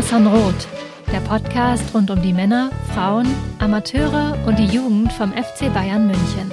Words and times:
Mir 0.00 0.06
San 0.06 0.26
Rot, 0.26 0.66
der 1.12 1.20
Podcast 1.20 1.94
rund 1.94 2.10
um 2.10 2.22
die 2.22 2.32
Männer, 2.32 2.70
Frauen, 2.94 3.26
Amateure 3.58 4.34
und 4.46 4.58
die 4.58 4.64
Jugend 4.64 5.12
vom 5.12 5.30
FC 5.30 5.70
Bayern 5.74 6.06
München. 6.06 6.50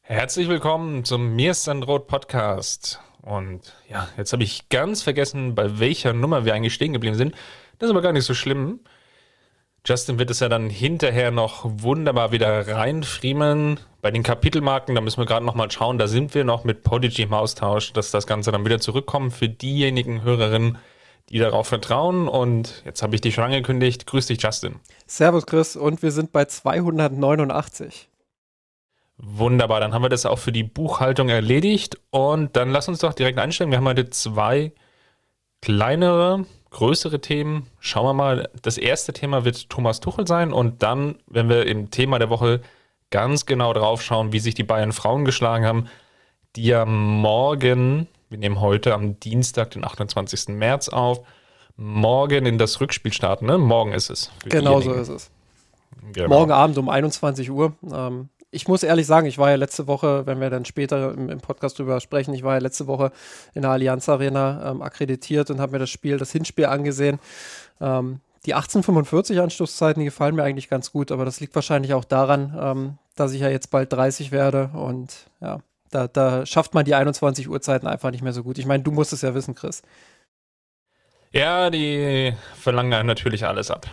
Herzlich 0.00 0.48
willkommen 0.48 1.04
zum 1.04 1.34
Mir 1.34 1.54
San 1.54 1.82
Rot 1.82 2.06
Podcast. 2.06 3.00
Und 3.22 3.74
ja, 3.88 4.06
jetzt 4.16 4.32
habe 4.32 4.44
ich 4.44 4.68
ganz 4.68 5.02
vergessen, 5.02 5.56
bei 5.56 5.80
welcher 5.80 6.12
Nummer 6.12 6.44
wir 6.44 6.54
eigentlich 6.54 6.74
stehen 6.74 6.92
geblieben 6.92 7.16
sind. 7.16 7.34
Das 7.80 7.88
ist 7.88 7.90
aber 7.90 8.02
gar 8.02 8.12
nicht 8.12 8.26
so 8.26 8.34
schlimm. 8.34 8.78
Justin 9.86 10.18
wird 10.18 10.32
es 10.32 10.40
ja 10.40 10.48
dann 10.48 10.68
hinterher 10.68 11.30
noch 11.30 11.60
wunderbar 11.64 12.32
wieder 12.32 12.66
reinfriemeln. 12.66 13.78
Bei 14.02 14.10
den 14.10 14.24
Kapitelmarken, 14.24 14.96
da 14.96 15.00
müssen 15.00 15.18
wir 15.18 15.26
gerade 15.26 15.46
noch 15.46 15.54
mal 15.54 15.70
schauen, 15.70 15.96
da 15.96 16.08
sind 16.08 16.34
wir 16.34 16.42
noch 16.42 16.64
mit 16.64 16.82
Podigy 16.82 17.22
im 17.22 17.32
Austausch, 17.32 17.92
dass 17.92 18.10
das 18.10 18.26
Ganze 18.26 18.50
dann 18.50 18.64
wieder 18.64 18.80
zurückkommt 18.80 19.32
für 19.32 19.48
diejenigen 19.48 20.22
Hörerinnen, 20.22 20.78
die 21.28 21.38
darauf 21.38 21.68
vertrauen. 21.68 22.26
Und 22.26 22.82
jetzt 22.84 23.00
habe 23.04 23.14
ich 23.14 23.20
dich 23.20 23.34
schon 23.36 23.44
angekündigt. 23.44 24.08
Grüß 24.08 24.26
dich, 24.26 24.42
Justin. 24.42 24.80
Servus, 25.06 25.46
Chris. 25.46 25.76
Und 25.76 26.02
wir 26.02 26.10
sind 26.10 26.32
bei 26.32 26.46
289. 26.46 28.08
Wunderbar, 29.18 29.78
dann 29.78 29.94
haben 29.94 30.02
wir 30.02 30.08
das 30.08 30.26
auch 30.26 30.40
für 30.40 30.52
die 30.52 30.64
Buchhaltung 30.64 31.28
erledigt. 31.28 31.96
Und 32.10 32.56
dann 32.56 32.70
lass 32.70 32.88
uns 32.88 32.98
doch 32.98 33.14
direkt 33.14 33.38
einsteigen. 33.38 33.70
Wir 33.70 33.78
haben 33.78 33.86
heute 33.86 34.10
zwei 34.10 34.72
kleinere 35.62 36.44
größere 36.76 37.22
Themen. 37.22 37.68
Schauen 37.80 38.04
wir 38.04 38.12
mal. 38.12 38.50
Das 38.60 38.76
erste 38.76 39.14
Thema 39.14 39.46
wird 39.46 39.70
Thomas 39.70 40.00
Tuchel 40.00 40.26
sein 40.26 40.52
und 40.52 40.82
dann, 40.82 41.16
wenn 41.26 41.48
wir 41.48 41.64
im 41.64 41.90
Thema 41.90 42.18
der 42.18 42.28
Woche 42.28 42.60
ganz 43.10 43.46
genau 43.46 43.72
drauf 43.72 44.02
schauen, 44.02 44.32
wie 44.32 44.40
sich 44.40 44.54
die 44.54 44.62
Bayern 44.62 44.92
Frauen 44.92 45.24
geschlagen 45.24 45.64
haben, 45.64 45.86
die 46.54 46.64
ja 46.64 46.84
morgen, 46.84 48.08
wir 48.28 48.36
nehmen 48.36 48.60
heute 48.60 48.92
am 48.92 49.18
Dienstag, 49.18 49.70
den 49.70 49.84
28. 49.84 50.48
März 50.48 50.90
auf, 50.90 51.22
morgen 51.78 52.44
in 52.44 52.58
das 52.58 52.78
Rückspiel 52.78 53.12
starten. 53.14 53.46
Ne? 53.46 53.56
Morgen 53.56 53.92
ist 53.92 54.10
es. 54.10 54.30
Genau 54.44 54.82
so 54.82 54.92
ist 54.92 55.08
es. 55.08 55.30
Genau. 56.12 56.28
Morgen 56.28 56.52
Abend 56.52 56.76
um 56.76 56.90
21 56.90 57.50
Uhr. 57.50 57.72
Ähm, 57.90 58.28
ich 58.50 58.68
muss 58.68 58.82
ehrlich 58.82 59.06
sagen, 59.06 59.26
ich 59.26 59.38
war 59.38 59.50
ja 59.50 59.56
letzte 59.56 59.86
Woche, 59.86 60.26
wenn 60.26 60.40
wir 60.40 60.50
dann 60.50 60.64
später 60.64 61.12
im, 61.12 61.28
im 61.30 61.40
Podcast 61.40 61.78
drüber 61.78 62.00
sprechen, 62.00 62.34
ich 62.34 62.42
war 62.42 62.54
ja 62.54 62.60
letzte 62.60 62.86
Woche 62.86 63.12
in 63.54 63.62
der 63.62 63.72
Allianz 63.72 64.08
Arena 64.08 64.70
ähm, 64.70 64.82
akkreditiert 64.82 65.50
und 65.50 65.60
habe 65.60 65.72
mir 65.72 65.78
das 65.78 65.90
Spiel, 65.90 66.18
das 66.18 66.32
Hinspiel 66.32 66.66
angesehen. 66.66 67.18
Ähm, 67.80 68.20
die 68.46 68.54
1845 68.54 69.40
Anstoßzeiten, 69.40 70.00
die 70.00 70.04
gefallen 70.04 70.36
mir 70.36 70.44
eigentlich 70.44 70.68
ganz 70.68 70.92
gut, 70.92 71.10
aber 71.10 71.24
das 71.24 71.40
liegt 71.40 71.54
wahrscheinlich 71.54 71.94
auch 71.94 72.04
daran, 72.04 72.56
ähm, 72.58 72.98
dass 73.16 73.32
ich 73.32 73.40
ja 73.40 73.48
jetzt 73.48 73.70
bald 73.70 73.92
30 73.92 74.30
werde 74.30 74.70
und 74.74 75.26
ja, 75.40 75.58
da, 75.90 76.06
da 76.06 76.46
schafft 76.46 76.74
man 76.74 76.84
die 76.84 76.94
21 76.94 77.48
Uhrzeiten 77.48 77.86
einfach 77.86 78.10
nicht 78.10 78.22
mehr 78.22 78.32
so 78.32 78.42
gut. 78.42 78.58
Ich 78.58 78.66
meine, 78.66 78.82
du 78.82 78.92
musst 78.92 79.12
es 79.12 79.22
ja 79.22 79.34
wissen, 79.34 79.54
Chris. 79.54 79.82
Ja, 81.32 81.70
die 81.70 82.34
verlangen 82.58 83.06
natürlich 83.06 83.46
alles 83.46 83.70
ab. 83.70 83.86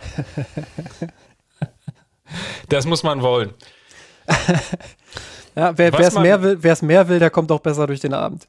das 2.68 2.86
muss 2.86 3.02
man 3.02 3.22
wollen. 3.22 3.52
ja, 5.54 5.76
wer 5.76 5.98
es 5.98 6.14
mehr 6.14 6.42
will, 6.42 6.58
mehr 6.82 7.08
will, 7.08 7.18
der 7.18 7.30
kommt 7.30 7.50
auch 7.52 7.60
besser 7.60 7.86
durch 7.86 8.00
den 8.00 8.14
Abend. 8.14 8.48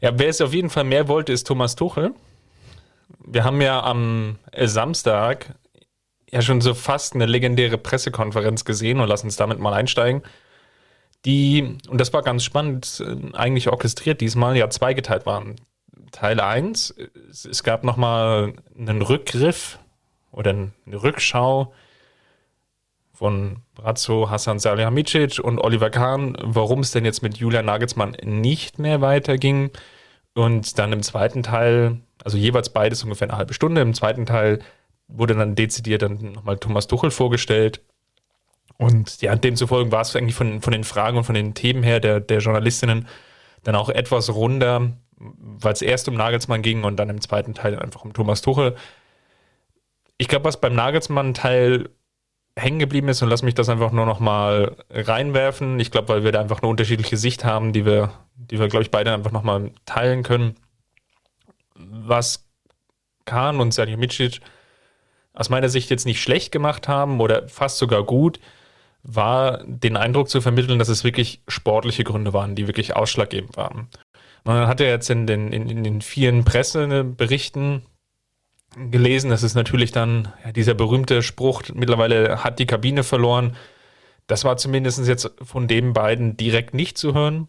Ja, 0.00 0.18
wer 0.18 0.28
es 0.28 0.40
auf 0.40 0.52
jeden 0.52 0.70
Fall 0.70 0.84
mehr 0.84 1.08
wollte, 1.08 1.32
ist 1.32 1.46
Thomas 1.46 1.76
Tuchel. 1.76 2.12
Wir 3.26 3.44
haben 3.44 3.60
ja 3.60 3.82
am 3.82 4.38
Samstag 4.62 5.54
ja 6.30 6.42
schon 6.42 6.60
so 6.60 6.74
fast 6.74 7.14
eine 7.14 7.26
legendäre 7.26 7.78
Pressekonferenz 7.78 8.64
gesehen 8.64 9.00
und 9.00 9.08
lassen 9.08 9.26
uns 9.26 9.36
damit 9.36 9.58
mal 9.60 9.72
einsteigen. 9.72 10.22
Die, 11.24 11.78
und 11.88 12.00
das 12.00 12.12
war 12.12 12.22
ganz 12.22 12.44
spannend, 12.44 13.02
eigentlich 13.32 13.68
orchestriert 13.68 14.20
diesmal, 14.20 14.56
ja 14.56 14.68
zweigeteilt 14.68 15.24
waren. 15.26 15.56
Teil 16.12 16.38
1, 16.40 16.94
es 17.30 17.62
gab 17.62 17.82
nochmal 17.82 18.52
einen 18.78 19.00
Rückgriff 19.00 19.78
oder 20.32 20.50
eine 20.50 20.72
Rückschau 20.86 21.72
von 23.14 23.62
Brazzo, 23.74 24.28
Hassan 24.28 24.58
Salihamidzic 24.58 25.38
und 25.38 25.60
Oliver 25.60 25.88
Kahn, 25.88 26.36
warum 26.42 26.80
es 26.80 26.90
denn 26.90 27.04
jetzt 27.04 27.22
mit 27.22 27.38
Julian 27.38 27.64
Nagelsmann 27.64 28.16
nicht 28.22 28.78
mehr 28.78 29.00
weiterging. 29.00 29.70
Und 30.34 30.78
dann 30.80 30.92
im 30.92 31.02
zweiten 31.02 31.44
Teil, 31.44 32.00
also 32.24 32.36
jeweils 32.36 32.70
beides 32.70 33.04
ungefähr 33.04 33.28
eine 33.28 33.38
halbe 33.38 33.54
Stunde, 33.54 33.80
im 33.80 33.94
zweiten 33.94 34.26
Teil 34.26 34.58
wurde 35.06 35.34
dann 35.34 35.54
dezidiert 35.54 36.02
dann 36.02 36.32
nochmal 36.32 36.58
Thomas 36.58 36.88
Tuchel 36.88 37.12
vorgestellt. 37.12 37.82
Und 38.78 39.22
ja, 39.22 39.36
demzufolge 39.36 39.92
war 39.92 40.00
es 40.00 40.16
eigentlich 40.16 40.34
von, 40.34 40.60
von 40.60 40.72
den 40.72 40.82
Fragen 40.82 41.16
und 41.16 41.24
von 41.24 41.36
den 41.36 41.54
Themen 41.54 41.84
her 41.84 42.00
der, 42.00 42.18
der 42.18 42.40
Journalistinnen 42.40 43.06
dann 43.62 43.76
auch 43.76 43.90
etwas 43.90 44.34
runder, 44.34 44.92
weil 45.16 45.72
es 45.72 45.82
erst 45.82 46.08
um 46.08 46.14
Nagelsmann 46.14 46.62
ging 46.62 46.82
und 46.82 46.96
dann 46.96 47.10
im 47.10 47.20
zweiten 47.20 47.54
Teil 47.54 47.78
einfach 47.78 48.04
um 48.04 48.12
Thomas 48.12 48.42
Tuchel. 48.42 48.74
Ich 50.18 50.26
glaube, 50.26 50.46
was 50.46 50.60
beim 50.60 50.74
Nagelsmann-Teil 50.74 51.90
hängen 52.56 52.78
geblieben 52.78 53.08
ist 53.08 53.22
und 53.22 53.28
lass 53.28 53.42
mich 53.42 53.54
das 53.54 53.68
einfach 53.68 53.90
nur 53.90 54.06
noch 54.06 54.20
mal 54.20 54.76
reinwerfen. 54.90 55.80
Ich 55.80 55.90
glaube, 55.90 56.08
weil 56.08 56.24
wir 56.24 56.32
da 56.32 56.40
einfach 56.40 56.62
eine 56.62 56.70
unterschiedliche 56.70 57.16
Sicht 57.16 57.44
haben, 57.44 57.72
die 57.72 57.84
wir, 57.84 58.12
die 58.36 58.58
wir, 58.58 58.68
glaube 58.68 58.84
ich, 58.84 58.90
beide 58.90 59.12
einfach 59.12 59.32
noch 59.32 59.42
mal 59.42 59.72
teilen 59.86 60.22
können. 60.22 60.54
Was 61.74 62.48
Kahn 63.24 63.60
und 63.60 63.74
Sergio 63.74 63.96
Micic 63.96 64.40
aus 65.32 65.50
meiner 65.50 65.68
Sicht 65.68 65.90
jetzt 65.90 66.06
nicht 66.06 66.22
schlecht 66.22 66.52
gemacht 66.52 66.86
haben 66.86 67.20
oder 67.20 67.48
fast 67.48 67.78
sogar 67.78 68.04
gut, 68.04 68.38
war 69.02 69.62
den 69.64 69.96
Eindruck 69.96 70.28
zu 70.30 70.40
vermitteln, 70.40 70.78
dass 70.78 70.88
es 70.88 71.02
wirklich 71.02 71.42
sportliche 71.48 72.04
Gründe 72.04 72.32
waren, 72.32 72.54
die 72.54 72.68
wirklich 72.68 72.94
ausschlaggebend 72.94 73.56
waren. 73.56 73.88
Man 74.44 74.68
hat 74.68 74.80
ja 74.80 74.86
jetzt 74.86 75.10
in 75.10 75.26
den, 75.26 75.52
in, 75.52 75.68
in 75.68 75.82
den 75.82 76.02
vielen 76.02 76.44
Presseberichten 76.44 77.82
gelesen. 78.90 79.30
Das 79.30 79.42
ist 79.42 79.54
natürlich 79.54 79.92
dann 79.92 80.32
ja, 80.44 80.52
dieser 80.52 80.74
berühmte 80.74 81.22
Spruch, 81.22 81.62
mittlerweile 81.72 82.44
hat 82.44 82.58
die 82.58 82.66
Kabine 82.66 83.02
verloren. 83.02 83.56
Das 84.26 84.44
war 84.44 84.56
zumindest 84.56 85.06
jetzt 85.06 85.30
von 85.42 85.68
den 85.68 85.92
beiden 85.92 86.36
direkt 86.36 86.74
nicht 86.74 86.98
zu 86.98 87.14
hören. 87.14 87.48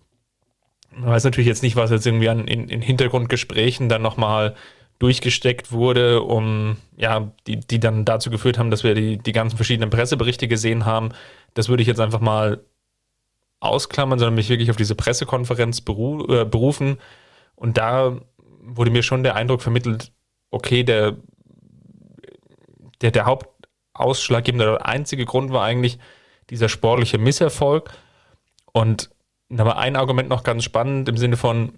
Man 0.91 1.09
weiß 1.09 1.23
natürlich 1.23 1.47
jetzt 1.47 1.63
nicht, 1.63 1.75
was 1.75 1.91
jetzt 1.91 2.05
irgendwie 2.05 2.29
an, 2.29 2.47
in, 2.47 2.69
in 2.69 2.81
Hintergrundgesprächen 2.81 3.89
dann 3.89 4.01
nochmal 4.01 4.55
durchgesteckt 4.99 5.71
wurde, 5.71 6.21
um 6.21 6.77
ja, 6.95 7.31
die, 7.47 7.59
die 7.59 7.79
dann 7.79 8.05
dazu 8.05 8.29
geführt 8.29 8.57
haben, 8.57 8.71
dass 8.71 8.83
wir 8.83 8.95
die, 8.95 9.17
die 9.17 9.33
ganzen 9.33 9.57
verschiedenen 9.57 9.89
Presseberichte 9.89 10.47
gesehen 10.47 10.85
haben. 10.85 11.09
Das 11.53 11.67
würde 11.67 11.81
ich 11.81 11.87
jetzt 11.87 11.99
einfach 11.99 12.21
mal 12.21 12.63
ausklammern, 13.59 14.19
sondern 14.19 14.35
mich 14.35 14.49
wirklich 14.49 14.69
auf 14.69 14.77
diese 14.77 14.95
Pressekonferenz 14.95 15.81
beru 15.81 16.25
äh, 16.27 16.45
berufen. 16.45 16.97
Und 17.55 17.77
da 17.77 18.17
wurde 18.61 18.91
mir 18.91 19.03
schon 19.03 19.23
der 19.23 19.35
Eindruck 19.35 19.61
vermittelt, 19.61 20.11
okay, 20.51 20.83
der, 20.83 21.17
der, 23.01 23.11
der 23.11 23.25
Hauptausschlaggebende 23.25 24.73
oder 24.73 24.85
einzige 24.85 25.25
Grund 25.25 25.51
war 25.51 25.63
eigentlich 25.63 25.99
dieser 26.49 26.69
sportliche 26.69 27.17
Misserfolg. 27.17 27.91
Und 28.71 29.09
da 29.49 29.65
war 29.65 29.77
ein 29.77 29.95
Argument 29.95 30.29
noch 30.29 30.43
ganz 30.43 30.63
spannend 30.63 31.09
im 31.09 31.17
Sinne 31.17 31.37
von, 31.37 31.73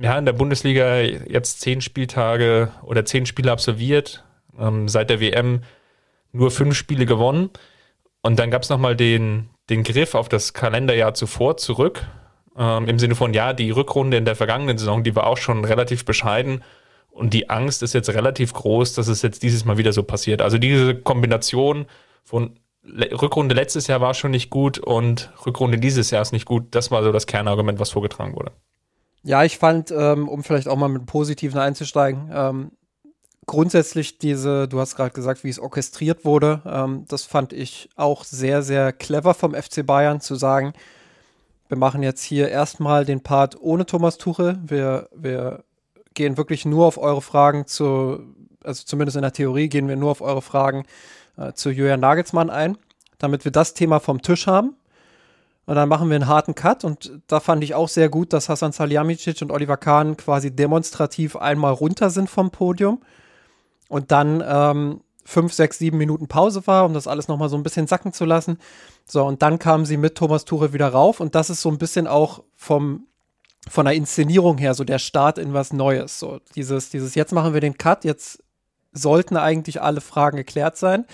ja, 0.00 0.18
in 0.18 0.26
der 0.26 0.32
Bundesliga 0.32 1.00
jetzt 1.00 1.60
zehn 1.60 1.80
Spieltage 1.80 2.70
oder 2.82 3.04
zehn 3.04 3.26
Spiele 3.26 3.52
absolviert, 3.52 4.24
ähm, 4.58 4.88
seit 4.88 5.10
der 5.10 5.20
WM 5.20 5.62
nur 6.32 6.50
fünf 6.50 6.76
Spiele 6.76 7.06
gewonnen. 7.06 7.50
Und 8.22 8.38
dann 8.38 8.50
gab 8.50 8.62
es 8.62 8.68
nochmal 8.68 8.96
den, 8.96 9.50
den 9.70 9.82
Griff 9.82 10.14
auf 10.14 10.28
das 10.28 10.52
Kalenderjahr 10.52 11.14
zuvor 11.14 11.56
zurück. 11.56 12.06
Ähm, 12.56 12.88
Im 12.88 12.98
Sinne 12.98 13.14
von, 13.14 13.32
ja, 13.32 13.52
die 13.52 13.70
Rückrunde 13.70 14.16
in 14.16 14.24
der 14.24 14.36
vergangenen 14.36 14.78
Saison, 14.78 15.04
die 15.04 15.16
war 15.16 15.26
auch 15.26 15.36
schon 15.36 15.64
relativ 15.64 16.04
bescheiden. 16.04 16.62
Und 17.18 17.34
die 17.34 17.50
Angst 17.50 17.82
ist 17.82 17.94
jetzt 17.94 18.08
relativ 18.10 18.52
groß, 18.52 18.94
dass 18.94 19.08
es 19.08 19.22
jetzt 19.22 19.42
dieses 19.42 19.64
Mal 19.64 19.76
wieder 19.76 19.92
so 19.92 20.04
passiert. 20.04 20.40
Also 20.40 20.56
diese 20.56 20.94
Kombination 20.94 21.86
von 22.22 22.58
Rückrunde 22.84 23.56
letztes 23.56 23.88
Jahr 23.88 24.00
war 24.00 24.14
schon 24.14 24.30
nicht 24.30 24.50
gut 24.50 24.78
und 24.78 25.32
Rückrunde 25.44 25.78
dieses 25.78 26.12
Jahr 26.12 26.22
ist 26.22 26.32
nicht 26.32 26.46
gut. 26.46 26.66
Das 26.70 26.92
war 26.92 27.02
so 27.02 27.10
das 27.10 27.26
Kernargument, 27.26 27.80
was 27.80 27.90
vorgetragen 27.90 28.36
wurde. 28.36 28.52
Ja, 29.24 29.42
ich 29.42 29.58
fand, 29.58 29.90
ähm, 29.90 30.28
um 30.28 30.44
vielleicht 30.44 30.68
auch 30.68 30.76
mal 30.76 30.88
mit 30.88 31.06
Positiven 31.06 31.58
einzusteigen, 31.58 32.30
ähm, 32.32 32.70
grundsätzlich 33.46 34.18
diese, 34.18 34.68
du 34.68 34.78
hast 34.78 34.94
gerade 34.94 35.10
gesagt, 35.10 35.42
wie 35.42 35.48
es 35.48 35.58
orchestriert 35.58 36.24
wurde, 36.24 36.62
ähm, 36.64 37.04
das 37.08 37.24
fand 37.24 37.52
ich 37.52 37.88
auch 37.96 38.22
sehr, 38.22 38.62
sehr 38.62 38.92
clever 38.92 39.34
vom 39.34 39.54
FC 39.54 39.84
Bayern 39.84 40.20
zu 40.20 40.36
sagen, 40.36 40.72
wir 41.66 41.76
machen 41.76 42.02
jetzt 42.02 42.22
hier 42.22 42.48
erstmal 42.48 43.04
den 43.04 43.22
Part 43.22 43.60
ohne 43.60 43.84
Thomas 43.84 44.16
Tuchel. 44.16 44.58
Wir, 44.64 45.08
wir 45.14 45.64
gehen 46.18 46.36
wirklich 46.36 46.66
nur 46.66 46.84
auf 46.84 46.98
eure 46.98 47.22
Fragen 47.22 47.66
zu, 47.66 48.20
also 48.62 48.84
zumindest 48.84 49.16
in 49.16 49.22
der 49.22 49.32
Theorie 49.32 49.68
gehen 49.68 49.88
wir 49.88 49.96
nur 49.96 50.10
auf 50.10 50.20
eure 50.20 50.42
Fragen 50.42 50.84
äh, 51.38 51.54
zu 51.54 51.70
Julian 51.70 52.00
Nagelsmann 52.00 52.50
ein, 52.50 52.76
damit 53.16 53.44
wir 53.46 53.52
das 53.52 53.72
Thema 53.72 54.00
vom 54.00 54.20
Tisch 54.20 54.46
haben. 54.46 54.74
Und 55.64 55.76
dann 55.76 55.88
machen 55.88 56.08
wir 56.08 56.16
einen 56.16 56.26
harten 56.26 56.54
Cut. 56.54 56.82
Und 56.82 57.20
da 57.26 57.40
fand 57.40 57.62
ich 57.62 57.74
auch 57.74 57.88
sehr 57.88 58.08
gut, 58.08 58.32
dass 58.32 58.48
Hasan 58.48 58.72
Salihamidzic 58.72 59.42
und 59.42 59.52
Oliver 59.52 59.76
Kahn 59.76 60.16
quasi 60.16 60.50
demonstrativ 60.50 61.36
einmal 61.36 61.72
runter 61.72 62.10
sind 62.10 62.28
vom 62.28 62.50
Podium. 62.50 63.00
Und 63.88 64.10
dann 64.10 64.42
ähm, 64.46 65.00
fünf, 65.24 65.52
sechs, 65.52 65.78
sieben 65.78 65.98
Minuten 65.98 66.26
Pause 66.26 66.66
war, 66.66 66.86
um 66.86 66.94
das 66.94 67.06
alles 67.06 67.28
nochmal 67.28 67.50
so 67.50 67.56
ein 67.56 67.62
bisschen 67.62 67.86
sacken 67.86 68.12
zu 68.14 68.24
lassen. 68.24 68.58
So, 69.04 69.24
und 69.24 69.42
dann 69.42 69.58
kamen 69.58 69.84
sie 69.84 69.98
mit 69.98 70.14
Thomas 70.14 70.46
Tuchel 70.46 70.72
wieder 70.72 70.88
rauf. 70.88 71.20
Und 71.20 71.34
das 71.34 71.50
ist 71.50 71.60
so 71.60 71.68
ein 71.68 71.78
bisschen 71.78 72.06
auch 72.06 72.42
vom 72.56 73.06
von 73.68 73.84
der 73.86 73.94
Inszenierung 73.94 74.58
her 74.58 74.74
so 74.74 74.84
der 74.84 74.98
Start 74.98 75.38
in 75.38 75.52
was 75.52 75.72
Neues. 75.72 76.18
So 76.18 76.40
dieses, 76.54 76.90
dieses, 76.90 77.14
jetzt 77.14 77.32
machen 77.32 77.54
wir 77.54 77.60
den 77.60 77.76
Cut, 77.78 78.04
jetzt 78.04 78.42
sollten 78.92 79.36
eigentlich 79.36 79.82
alle 79.82 80.00
Fragen 80.00 80.36
geklärt 80.36 80.76
sein. 80.76 81.04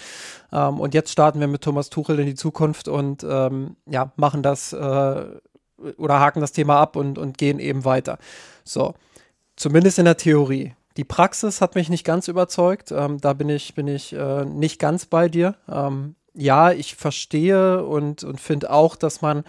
Ähm, 0.53 0.81
und 0.81 0.95
jetzt 0.95 1.11
starten 1.11 1.41
wir 1.41 1.49
mit 1.49 1.63
Thomas 1.63 1.91
Tuchel 1.91 2.19
in 2.21 2.27
die 2.27 2.35
Zukunft 2.35 2.89
und 2.89 3.25
ähm, 3.29 3.77
ja, 3.87 4.13
machen 4.17 4.43
das 4.43 4.73
äh, 4.73 5.25
oder 5.97 6.21
haken 6.21 6.41
das 6.41 6.53
Thema 6.53 6.81
ab 6.81 6.97
und, 6.97 7.19
und 7.19 7.37
gehen 7.37 7.59
eben 7.59 7.85
weiter. 7.85 8.19
So, 8.65 8.95
zumindest 9.57 9.99
in 9.99 10.05
der 10.05 10.17
Theorie. 10.17 10.75
Die 10.97 11.05
Praxis 11.05 11.61
hat 11.61 11.75
mich 11.75 11.89
nicht 11.89 12.05
ganz 12.05 12.29
überzeugt. 12.29 12.93
Ähm, 12.93 13.21
da 13.21 13.33
bin 13.33 13.49
ich, 13.49 13.75
bin 13.75 13.89
ich 13.89 14.13
äh, 14.13 14.45
nicht 14.45 14.79
ganz 14.79 15.07
bei 15.07 15.29
dir. 15.29 15.57
Ähm, 15.69 16.15
ja, 16.35 16.71
ich 16.73 16.95
verstehe 16.95 17.85
und, 17.85 18.25
und 18.25 18.41
finde 18.41 18.71
auch, 18.71 18.97
dass 18.97 19.21
man 19.21 19.45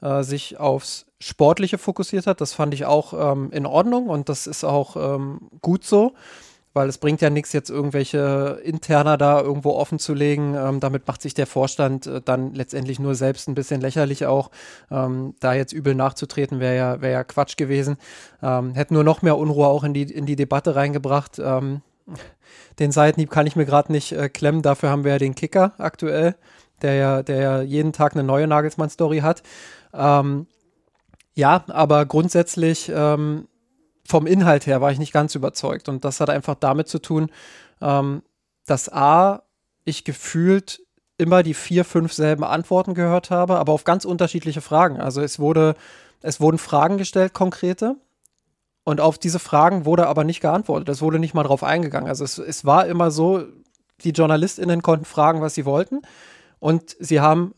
äh, 0.00 0.22
sich 0.22 0.58
aufs 0.58 1.06
Sportliche 1.20 1.78
fokussiert 1.78 2.26
hat. 2.26 2.40
Das 2.40 2.52
fand 2.52 2.74
ich 2.74 2.84
auch 2.84 3.32
ähm, 3.32 3.50
in 3.52 3.66
Ordnung 3.66 4.08
und 4.08 4.28
das 4.28 4.46
ist 4.46 4.64
auch 4.64 4.96
ähm, 4.96 5.50
gut 5.60 5.84
so, 5.84 6.12
weil 6.74 6.88
es 6.88 6.98
bringt 6.98 7.20
ja 7.20 7.30
nichts, 7.30 7.52
jetzt 7.52 7.70
irgendwelche 7.70 8.60
Interner 8.62 9.16
da 9.16 9.40
irgendwo 9.40 9.72
offen 9.72 9.98
zu 9.98 10.14
legen. 10.14 10.54
Ähm, 10.54 10.78
damit 10.78 11.08
macht 11.08 11.22
sich 11.22 11.34
der 11.34 11.46
Vorstand 11.46 12.06
äh, 12.06 12.20
dann 12.24 12.54
letztendlich 12.54 13.00
nur 13.00 13.16
selbst 13.16 13.48
ein 13.48 13.54
bisschen 13.54 13.80
lächerlich 13.80 14.26
auch. 14.26 14.50
Ähm, 14.90 15.34
da 15.40 15.54
jetzt 15.54 15.72
übel 15.72 15.96
nachzutreten, 15.96 16.60
wäre 16.60 16.76
ja, 16.76 17.00
wär 17.00 17.10
ja 17.10 17.24
Quatsch 17.24 17.56
gewesen. 17.56 17.96
Ähm, 18.42 18.74
hätte 18.74 18.94
nur 18.94 19.04
noch 19.04 19.22
mehr 19.22 19.36
Unruhe 19.36 19.66
auch 19.66 19.82
in 19.82 19.94
die, 19.94 20.02
in 20.02 20.24
die 20.24 20.36
Debatte 20.36 20.76
reingebracht. 20.76 21.40
Ähm, 21.40 21.82
den 22.78 22.92
Seitenhieb 22.92 23.30
kann 23.30 23.46
ich 23.46 23.56
mir 23.56 23.66
gerade 23.66 23.90
nicht 23.90 24.12
äh, 24.12 24.28
klemmen. 24.28 24.62
Dafür 24.62 24.90
haben 24.90 25.02
wir 25.02 25.12
ja 25.12 25.18
den 25.18 25.34
Kicker 25.34 25.72
aktuell, 25.78 26.36
der 26.82 26.94
ja, 26.94 27.22
der 27.24 27.40
ja 27.40 27.60
jeden 27.60 27.92
Tag 27.92 28.12
eine 28.12 28.22
neue 28.22 28.46
Nagelsmann-Story 28.46 29.18
hat. 29.18 29.42
Ähm, 29.92 30.46
ja, 31.38 31.62
aber 31.68 32.04
grundsätzlich 32.04 32.90
ähm, 32.92 33.46
vom 34.04 34.26
Inhalt 34.26 34.66
her 34.66 34.80
war 34.80 34.90
ich 34.90 34.98
nicht 34.98 35.12
ganz 35.12 35.36
überzeugt. 35.36 35.88
Und 35.88 36.04
das 36.04 36.18
hat 36.18 36.30
einfach 36.30 36.56
damit 36.56 36.88
zu 36.88 36.98
tun, 36.98 37.30
ähm, 37.80 38.22
dass 38.66 38.92
A, 38.92 39.44
ich 39.84 40.02
gefühlt 40.02 40.80
immer 41.16 41.44
die 41.44 41.54
vier, 41.54 41.84
fünf 41.84 42.12
selben 42.12 42.42
Antworten 42.42 42.92
gehört 42.92 43.30
habe, 43.30 43.60
aber 43.60 43.72
auf 43.72 43.84
ganz 43.84 44.04
unterschiedliche 44.04 44.60
Fragen. 44.60 45.00
Also 45.00 45.20
es 45.20 45.38
wurde, 45.38 45.76
es 46.22 46.40
wurden 46.40 46.58
Fragen 46.58 46.98
gestellt, 46.98 47.34
konkrete, 47.34 47.94
und 48.82 49.00
auf 49.00 49.16
diese 49.16 49.38
Fragen 49.38 49.84
wurde 49.84 50.08
aber 50.08 50.24
nicht 50.24 50.40
geantwortet. 50.40 50.88
Es 50.88 51.02
wurde 51.02 51.20
nicht 51.20 51.34
mal 51.34 51.44
drauf 51.44 51.62
eingegangen. 51.62 52.08
Also 52.08 52.24
es, 52.24 52.38
es 52.38 52.64
war 52.64 52.86
immer 52.86 53.12
so, 53.12 53.44
die 54.02 54.10
JournalistInnen 54.10 54.82
konnten 54.82 55.04
fragen, 55.04 55.40
was 55.40 55.54
sie 55.54 55.66
wollten. 55.66 56.02
Und 56.58 56.96
sie 56.98 57.20
haben 57.20 57.54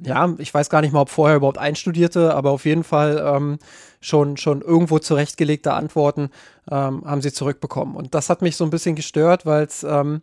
ja, 0.00 0.34
ich 0.38 0.52
weiß 0.52 0.70
gar 0.70 0.80
nicht 0.80 0.92
mal, 0.92 1.02
ob 1.02 1.10
vorher 1.10 1.36
überhaupt 1.36 1.58
einstudierte, 1.58 2.34
aber 2.34 2.50
auf 2.50 2.64
jeden 2.64 2.84
Fall 2.84 3.22
ähm, 3.24 3.58
schon, 4.00 4.36
schon 4.36 4.62
irgendwo 4.62 4.98
zurechtgelegte 4.98 5.72
Antworten 5.72 6.30
ähm, 6.70 7.04
haben 7.04 7.22
sie 7.22 7.32
zurückbekommen. 7.32 7.96
Und 7.96 8.14
das 8.14 8.30
hat 8.30 8.42
mich 8.42 8.56
so 8.56 8.64
ein 8.64 8.70
bisschen 8.70 8.96
gestört, 8.96 9.44
weil 9.44 9.64
es, 9.64 9.84
ähm, 9.84 10.22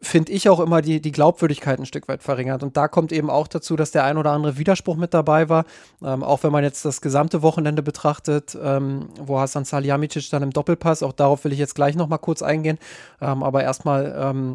finde 0.00 0.32
ich, 0.32 0.48
auch 0.48 0.60
immer 0.60 0.82
die, 0.82 1.00
die 1.00 1.12
Glaubwürdigkeit 1.12 1.78
ein 1.78 1.86
Stück 1.86 2.08
weit 2.08 2.22
verringert. 2.22 2.62
Und 2.62 2.76
da 2.76 2.88
kommt 2.88 3.12
eben 3.12 3.30
auch 3.30 3.46
dazu, 3.46 3.76
dass 3.76 3.90
der 3.90 4.04
ein 4.04 4.18
oder 4.18 4.32
andere 4.32 4.58
Widerspruch 4.58 4.96
mit 4.96 5.14
dabei 5.14 5.48
war. 5.48 5.64
Ähm, 6.02 6.22
auch 6.22 6.42
wenn 6.42 6.52
man 6.52 6.64
jetzt 6.64 6.84
das 6.84 7.00
gesamte 7.00 7.42
Wochenende 7.42 7.82
betrachtet, 7.82 8.56
ähm, 8.60 9.08
wo 9.20 9.38
Hasan 9.38 9.64
Salihamidzic 9.64 10.30
dann 10.30 10.42
im 10.42 10.50
Doppelpass, 10.50 11.02
auch 11.02 11.12
darauf 11.12 11.44
will 11.44 11.52
ich 11.52 11.58
jetzt 11.58 11.74
gleich 11.74 11.94
nochmal 11.94 12.18
kurz 12.18 12.42
eingehen. 12.42 12.78
Ähm, 13.20 13.42
aber 13.42 13.62
erstmal 13.62 14.54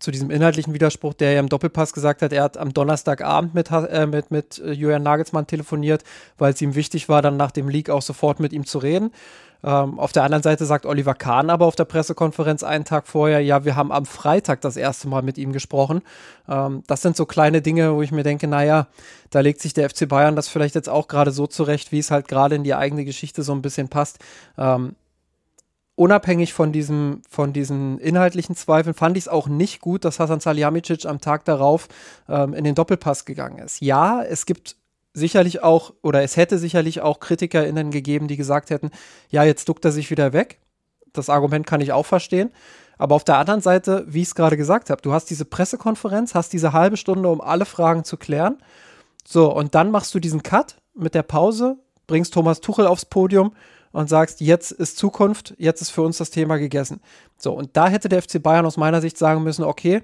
zu 0.00 0.10
diesem 0.10 0.30
inhaltlichen 0.30 0.74
Widerspruch, 0.74 1.14
der 1.14 1.32
ja 1.32 1.40
im 1.40 1.48
Doppelpass 1.48 1.92
gesagt 1.92 2.22
hat, 2.22 2.32
er 2.32 2.42
hat 2.42 2.56
am 2.56 2.74
Donnerstagabend 2.74 3.54
mit, 3.54 3.70
äh, 3.70 4.06
mit, 4.06 4.30
mit 4.30 4.58
äh, 4.58 4.72
Julian 4.72 5.02
Nagelsmann 5.02 5.46
telefoniert, 5.46 6.02
weil 6.38 6.52
es 6.52 6.60
ihm 6.60 6.74
wichtig 6.74 7.08
war, 7.08 7.22
dann 7.22 7.36
nach 7.36 7.50
dem 7.50 7.68
Leak 7.68 7.90
auch 7.90 8.02
sofort 8.02 8.40
mit 8.40 8.52
ihm 8.52 8.66
zu 8.66 8.78
reden. 8.78 9.12
Ähm, 9.62 9.98
auf 9.98 10.12
der 10.12 10.24
anderen 10.24 10.42
Seite 10.42 10.64
sagt 10.64 10.86
Oliver 10.86 11.14
Kahn 11.14 11.50
aber 11.50 11.66
auf 11.66 11.76
der 11.76 11.84
Pressekonferenz 11.84 12.62
einen 12.62 12.86
Tag 12.86 13.06
vorher, 13.06 13.40
ja, 13.40 13.64
wir 13.64 13.76
haben 13.76 13.92
am 13.92 14.06
Freitag 14.06 14.62
das 14.62 14.76
erste 14.76 15.06
Mal 15.06 15.22
mit 15.22 15.36
ihm 15.36 15.52
gesprochen. 15.52 16.00
Ähm, 16.48 16.82
das 16.86 17.02
sind 17.02 17.14
so 17.14 17.26
kleine 17.26 17.60
Dinge, 17.60 17.94
wo 17.94 18.00
ich 18.00 18.10
mir 18.10 18.22
denke, 18.22 18.48
naja, 18.48 18.86
da 19.28 19.40
legt 19.40 19.60
sich 19.60 19.74
der 19.74 19.90
FC 19.90 20.08
Bayern 20.08 20.34
das 20.34 20.48
vielleicht 20.48 20.74
jetzt 20.74 20.88
auch 20.88 21.08
gerade 21.08 21.30
so 21.30 21.46
zurecht, 21.46 21.92
wie 21.92 21.98
es 21.98 22.10
halt 22.10 22.26
gerade 22.26 22.54
in 22.54 22.64
die 22.64 22.74
eigene 22.74 23.04
Geschichte 23.04 23.42
so 23.42 23.52
ein 23.52 23.60
bisschen 23.60 23.88
passt. 23.88 24.18
Ähm, 24.56 24.96
unabhängig 26.00 26.54
von 26.54 26.72
diesem, 26.72 27.20
von 27.28 27.52
diesen 27.52 27.98
inhaltlichen 27.98 28.56
Zweifeln, 28.56 28.94
fand 28.94 29.18
ich 29.18 29.24
es 29.24 29.28
auch 29.28 29.48
nicht 29.48 29.82
gut, 29.82 30.06
dass 30.06 30.18
Hasan 30.18 30.40
Salihamidzic 30.40 31.04
am 31.04 31.20
Tag 31.20 31.44
darauf 31.44 31.88
ähm, 32.26 32.54
in 32.54 32.64
den 32.64 32.74
Doppelpass 32.74 33.26
gegangen 33.26 33.58
ist. 33.58 33.82
Ja, 33.82 34.22
es 34.22 34.46
gibt 34.46 34.76
sicherlich 35.12 35.62
auch, 35.62 35.92
oder 36.00 36.22
es 36.22 36.38
hätte 36.38 36.56
sicherlich 36.56 37.02
auch 37.02 37.20
KritikerInnen 37.20 37.90
gegeben, 37.90 38.28
die 38.28 38.38
gesagt 38.38 38.70
hätten, 38.70 38.90
ja, 39.28 39.44
jetzt 39.44 39.68
duckt 39.68 39.84
er 39.84 39.92
sich 39.92 40.10
wieder 40.10 40.32
weg. 40.32 40.58
Das 41.12 41.28
Argument 41.28 41.66
kann 41.66 41.82
ich 41.82 41.92
auch 41.92 42.06
verstehen. 42.06 42.50
Aber 42.96 43.14
auf 43.14 43.24
der 43.24 43.36
anderen 43.36 43.60
Seite, 43.60 44.06
wie 44.08 44.22
ich 44.22 44.28
es 44.28 44.34
gerade 44.34 44.56
gesagt 44.56 44.88
habe, 44.88 45.02
du 45.02 45.12
hast 45.12 45.26
diese 45.26 45.44
Pressekonferenz, 45.44 46.34
hast 46.34 46.54
diese 46.54 46.72
halbe 46.72 46.96
Stunde, 46.96 47.28
um 47.28 47.42
alle 47.42 47.66
Fragen 47.66 48.04
zu 48.04 48.16
klären. 48.16 48.56
So, 49.26 49.54
und 49.54 49.74
dann 49.74 49.90
machst 49.90 50.14
du 50.14 50.18
diesen 50.18 50.42
Cut 50.42 50.76
mit 50.94 51.14
der 51.14 51.24
Pause, 51.24 51.76
bringst 52.06 52.32
Thomas 52.32 52.62
Tuchel 52.62 52.86
aufs 52.86 53.04
Podium 53.04 53.52
und 53.92 54.08
sagst, 54.08 54.40
jetzt 54.40 54.72
ist 54.72 54.96
Zukunft, 54.96 55.54
jetzt 55.58 55.80
ist 55.82 55.90
für 55.90 56.02
uns 56.02 56.18
das 56.18 56.30
Thema 56.30 56.56
gegessen. 56.56 57.00
So, 57.36 57.52
und 57.52 57.76
da 57.76 57.88
hätte 57.88 58.08
der 58.08 58.22
FC 58.22 58.42
Bayern 58.42 58.66
aus 58.66 58.76
meiner 58.76 59.00
Sicht 59.00 59.18
sagen 59.18 59.42
müssen, 59.42 59.64
okay, 59.64 60.02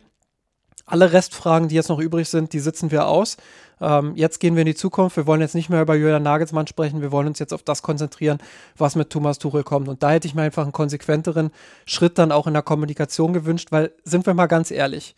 alle 0.86 1.12
Restfragen, 1.12 1.68
die 1.68 1.74
jetzt 1.74 1.88
noch 1.88 1.98
übrig 1.98 2.28
sind, 2.28 2.52
die 2.52 2.60
sitzen 2.60 2.92
wir 2.92 3.08
aus. 3.08 3.36
Ähm, 3.80 4.12
jetzt 4.14 4.38
gehen 4.38 4.54
wir 4.54 4.62
in 4.62 4.66
die 4.66 4.74
Zukunft. 4.74 5.16
Wir 5.16 5.26
wollen 5.26 5.40
jetzt 5.40 5.54
nicht 5.54 5.68
mehr 5.68 5.82
über 5.82 5.96
Julian 5.96 6.22
Nagelsmann 6.22 6.68
sprechen. 6.68 7.02
Wir 7.02 7.10
wollen 7.10 7.26
uns 7.26 7.40
jetzt 7.40 7.52
auf 7.52 7.64
das 7.64 7.82
konzentrieren, 7.82 8.38
was 8.76 8.94
mit 8.94 9.10
Thomas 9.10 9.38
Tuchel 9.38 9.64
kommt. 9.64 9.88
Und 9.88 10.02
da 10.04 10.10
hätte 10.10 10.28
ich 10.28 10.34
mir 10.34 10.42
einfach 10.42 10.62
einen 10.62 10.72
konsequenteren 10.72 11.50
Schritt 11.86 12.18
dann 12.18 12.30
auch 12.30 12.46
in 12.46 12.54
der 12.54 12.62
Kommunikation 12.62 13.32
gewünscht, 13.32 13.72
weil, 13.72 13.92
sind 14.04 14.26
wir 14.26 14.34
mal 14.34 14.46
ganz 14.46 14.70
ehrlich, 14.70 15.16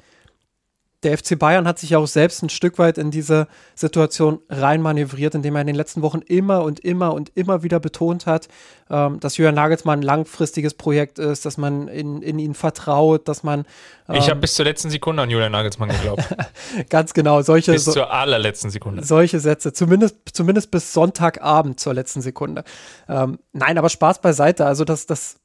der 1.04 1.16
FC 1.16 1.38
Bayern 1.38 1.68
hat 1.68 1.78
sich 1.78 1.90
ja 1.90 1.98
auch 1.98 2.08
selbst 2.08 2.42
ein 2.42 2.48
Stück 2.48 2.78
weit 2.78 2.98
in 2.98 3.12
diese 3.12 3.46
Situation 3.76 4.40
reinmanövriert, 4.48 5.34
indem 5.34 5.54
er 5.54 5.60
in 5.60 5.68
den 5.68 5.76
letzten 5.76 6.02
Wochen 6.02 6.22
immer 6.22 6.64
und 6.64 6.80
immer 6.80 7.14
und 7.14 7.30
immer 7.36 7.62
wieder 7.62 7.78
betont 7.78 8.26
hat, 8.26 8.48
ähm, 8.90 9.20
dass 9.20 9.36
Jürgen 9.36 9.54
Nagelsmann 9.54 10.00
ein 10.00 10.02
langfristiges 10.02 10.74
Projekt 10.74 11.20
ist, 11.20 11.46
dass 11.46 11.56
man 11.56 11.86
in, 11.86 12.20
in 12.22 12.40
ihn 12.40 12.54
vertraut, 12.54 13.28
dass 13.28 13.44
man. 13.44 13.64
Ähm, 14.08 14.16
ich 14.16 14.28
habe 14.28 14.40
bis 14.40 14.54
zur 14.54 14.64
letzten 14.64 14.90
Sekunde 14.90 15.22
an 15.22 15.30
Julian 15.30 15.52
Nagelsmann 15.52 15.90
geglaubt. 15.90 16.24
ganz 16.88 17.14
genau, 17.14 17.42
solche. 17.42 17.72
Bis 17.72 17.84
so, 17.84 17.92
zur 17.92 18.12
allerletzten 18.12 18.70
Sekunde. 18.70 19.04
Solche 19.04 19.38
Sätze, 19.38 19.72
zumindest, 19.72 20.16
zumindest 20.32 20.72
bis 20.72 20.92
Sonntagabend 20.92 21.78
zur 21.78 21.94
letzten 21.94 22.22
Sekunde. 22.22 22.64
Ähm, 23.08 23.38
nein, 23.52 23.78
aber 23.78 23.88
Spaß 23.88 24.20
beiseite. 24.20 24.66
Also, 24.66 24.84
das, 24.84 25.06
das, 25.06 25.36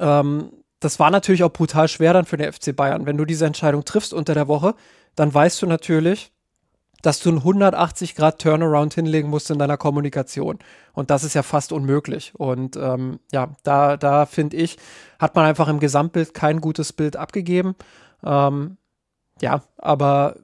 ähm, 0.00 0.50
das 0.80 0.98
war 0.98 1.10
natürlich 1.10 1.42
auch 1.44 1.52
brutal 1.52 1.88
schwer 1.88 2.12
dann 2.12 2.24
für 2.24 2.36
den 2.36 2.52
FC 2.52 2.74
Bayern. 2.74 3.06
Wenn 3.06 3.16
du 3.16 3.24
diese 3.24 3.46
Entscheidung 3.46 3.84
triffst 3.84 4.12
unter 4.14 4.34
der 4.34 4.48
Woche, 4.48 4.74
dann 5.16 5.32
weißt 5.32 5.60
du 5.62 5.66
natürlich, 5.66 6.32
dass 7.02 7.20
du 7.20 7.28
einen 7.30 7.38
180 7.38 8.14
Grad 8.14 8.40
Turnaround 8.40 8.94
hinlegen 8.94 9.30
musst 9.30 9.50
in 9.50 9.58
deiner 9.58 9.76
Kommunikation. 9.76 10.58
Und 10.92 11.10
das 11.10 11.24
ist 11.24 11.34
ja 11.34 11.42
fast 11.42 11.72
unmöglich. 11.72 12.32
Und 12.36 12.76
ähm, 12.76 13.20
ja, 13.32 13.50
da, 13.62 13.96
da 13.96 14.26
finde 14.26 14.56
ich, 14.56 14.78
hat 15.18 15.34
man 15.36 15.44
einfach 15.44 15.68
im 15.68 15.80
Gesamtbild 15.80 16.34
kein 16.34 16.60
gutes 16.60 16.92
Bild 16.92 17.16
abgegeben. 17.16 17.76
Ähm, 18.24 18.78
ja, 19.40 19.62
aber 19.76 20.36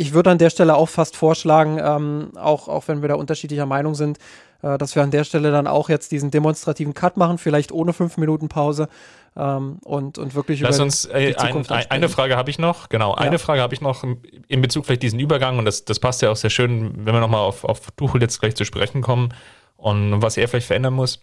ich 0.00 0.14
würde 0.14 0.30
an 0.30 0.38
der 0.38 0.48
Stelle 0.48 0.76
auch 0.76 0.88
fast 0.88 1.16
vorschlagen, 1.16 1.78
ähm, 1.82 2.30
auch, 2.36 2.68
auch 2.68 2.86
wenn 2.86 3.02
wir 3.02 3.08
da 3.08 3.16
unterschiedlicher 3.16 3.66
Meinung 3.66 3.96
sind, 3.96 4.18
äh, 4.62 4.78
dass 4.78 4.94
wir 4.94 5.02
an 5.02 5.10
der 5.10 5.24
Stelle 5.24 5.50
dann 5.50 5.66
auch 5.66 5.88
jetzt 5.88 6.12
diesen 6.12 6.30
demonstrativen 6.30 6.94
Cut 6.94 7.16
machen, 7.16 7.36
vielleicht 7.36 7.72
ohne 7.72 7.92
fünf 7.92 8.16
Minuten 8.16 8.48
Pause 8.48 8.88
ähm, 9.36 9.78
und, 9.82 10.16
und 10.16 10.36
wirklich 10.36 10.60
Lass 10.60 10.76
über 10.76 10.84
uns, 10.84 11.04
äh, 11.06 11.34
ein, 11.36 11.68
ein, 11.68 11.90
eine 11.90 12.08
Frage 12.08 12.36
habe 12.36 12.48
ich 12.48 12.60
noch, 12.60 12.88
genau, 12.88 13.10
ja. 13.10 13.16
eine 13.16 13.40
Frage 13.40 13.60
habe 13.60 13.74
ich 13.74 13.80
noch 13.80 14.04
in 14.46 14.62
Bezug 14.62 14.86
vielleicht 14.86 15.02
diesen 15.02 15.18
Übergang 15.18 15.58
und 15.58 15.64
das, 15.64 15.84
das 15.84 15.98
passt 15.98 16.22
ja 16.22 16.30
auch 16.30 16.36
sehr 16.36 16.50
schön, 16.50 16.92
wenn 17.04 17.12
wir 17.12 17.20
nochmal 17.20 17.40
auf, 17.40 17.64
auf 17.64 17.90
Tuchel 17.96 18.22
jetzt 18.22 18.40
gleich 18.40 18.54
zu 18.54 18.64
sprechen 18.64 19.02
kommen 19.02 19.34
und 19.76 20.22
was 20.22 20.36
er 20.36 20.46
vielleicht 20.46 20.68
verändern 20.68 20.94
muss. 20.94 21.20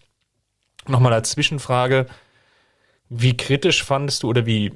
Nochmal 0.86 1.14
als 1.14 1.30
Zwischenfrage, 1.30 2.06
wie 3.08 3.38
kritisch 3.38 3.82
fandest 3.82 4.22
du 4.22 4.28
oder 4.28 4.44
wie 4.44 4.72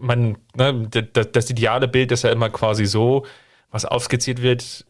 man, 0.00 0.38
ne, 0.54 0.88
das, 1.12 1.32
das 1.32 1.50
ideale 1.50 1.88
Bild 1.88 2.12
ist 2.12 2.24
ja 2.24 2.30
immer 2.30 2.50
quasi 2.50 2.86
so, 2.86 3.24
was 3.70 3.84
aufskizziert 3.84 4.42
wird, 4.42 4.86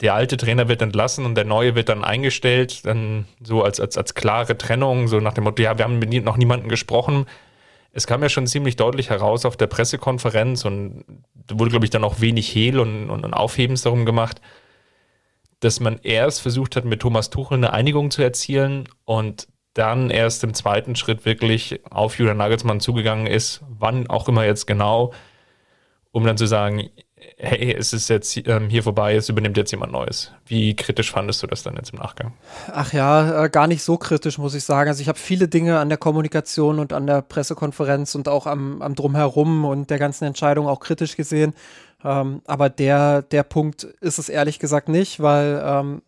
der 0.00 0.14
alte 0.14 0.36
Trainer 0.36 0.68
wird 0.68 0.82
entlassen 0.82 1.24
und 1.24 1.34
der 1.34 1.44
neue 1.44 1.74
wird 1.74 1.88
dann 1.88 2.04
eingestellt, 2.04 2.84
dann 2.84 3.26
so 3.42 3.62
als, 3.62 3.80
als, 3.80 3.96
als 3.96 4.14
klare 4.14 4.58
Trennung, 4.58 5.08
so 5.08 5.20
nach 5.20 5.34
dem 5.34 5.44
Motto, 5.44 5.62
ja, 5.62 5.78
wir 5.78 5.84
haben 5.84 5.98
mit 5.98 6.24
noch 6.24 6.36
niemanden 6.36 6.68
gesprochen. 6.68 7.26
Es 7.92 8.06
kam 8.06 8.22
ja 8.22 8.28
schon 8.28 8.46
ziemlich 8.46 8.74
deutlich 8.74 9.10
heraus 9.10 9.44
auf 9.44 9.56
der 9.56 9.68
Pressekonferenz 9.68 10.64
und 10.64 11.04
wurde, 11.50 11.70
glaube 11.70 11.86
ich, 11.86 11.90
dann 11.90 12.02
auch 12.02 12.20
wenig 12.20 12.52
Hehl 12.52 12.80
und, 12.80 13.08
und, 13.08 13.24
und 13.24 13.34
Aufhebens 13.34 13.82
darum 13.82 14.04
gemacht, 14.04 14.40
dass 15.60 15.78
man 15.78 15.98
erst 16.02 16.42
versucht 16.42 16.74
hat, 16.74 16.84
mit 16.84 17.00
Thomas 17.00 17.30
Tuchel 17.30 17.56
eine 17.56 17.72
Einigung 17.72 18.10
zu 18.10 18.22
erzielen 18.22 18.88
und 19.04 19.46
dann 19.74 20.10
erst 20.10 20.44
im 20.44 20.54
zweiten 20.54 20.96
Schritt 20.96 21.24
wirklich 21.24 21.80
auf 21.90 22.18
Julian 22.18 22.36
Nagelsmann 22.36 22.80
zugegangen 22.80 23.26
ist, 23.26 23.62
wann 23.68 24.08
auch 24.08 24.28
immer 24.28 24.44
jetzt 24.44 24.66
genau, 24.66 25.12
um 26.12 26.24
dann 26.24 26.36
zu 26.36 26.46
sagen, 26.46 26.90
hey, 27.36 27.74
es 27.74 27.92
ist 27.92 28.08
jetzt 28.08 28.36
ähm, 28.46 28.68
hier 28.68 28.82
vorbei, 28.82 29.16
es 29.16 29.28
übernimmt 29.28 29.56
jetzt 29.56 29.72
jemand 29.72 29.92
Neues. 29.92 30.32
Wie 30.46 30.76
kritisch 30.76 31.10
fandest 31.10 31.42
du 31.42 31.46
das 31.46 31.62
dann 31.62 31.74
jetzt 31.76 31.92
im 31.92 31.98
Nachgang? 31.98 32.34
Ach 32.72 32.92
ja, 32.92 33.44
äh, 33.44 33.50
gar 33.50 33.66
nicht 33.66 33.82
so 33.82 33.96
kritisch, 33.96 34.38
muss 34.38 34.54
ich 34.54 34.64
sagen. 34.64 34.88
Also 34.88 35.00
ich 35.00 35.08
habe 35.08 35.18
viele 35.18 35.48
Dinge 35.48 35.78
an 35.78 35.88
der 35.88 35.98
Kommunikation 35.98 36.78
und 36.78 36.92
an 36.92 37.06
der 37.06 37.22
Pressekonferenz 37.22 38.14
und 38.14 38.28
auch 38.28 38.46
am, 38.46 38.82
am 38.82 38.94
Drumherum 38.94 39.64
und 39.64 39.90
der 39.90 39.98
ganzen 39.98 40.24
Entscheidung 40.24 40.68
auch 40.68 40.80
kritisch 40.80 41.16
gesehen. 41.16 41.54
Ähm, 42.04 42.42
aber 42.46 42.68
der, 42.68 43.22
der 43.22 43.42
Punkt 43.42 43.84
ist 43.84 44.18
es 44.18 44.28
ehrlich 44.28 44.58
gesagt 44.58 44.88
nicht, 44.88 45.20
weil 45.20 45.62
ähm, 45.64 46.02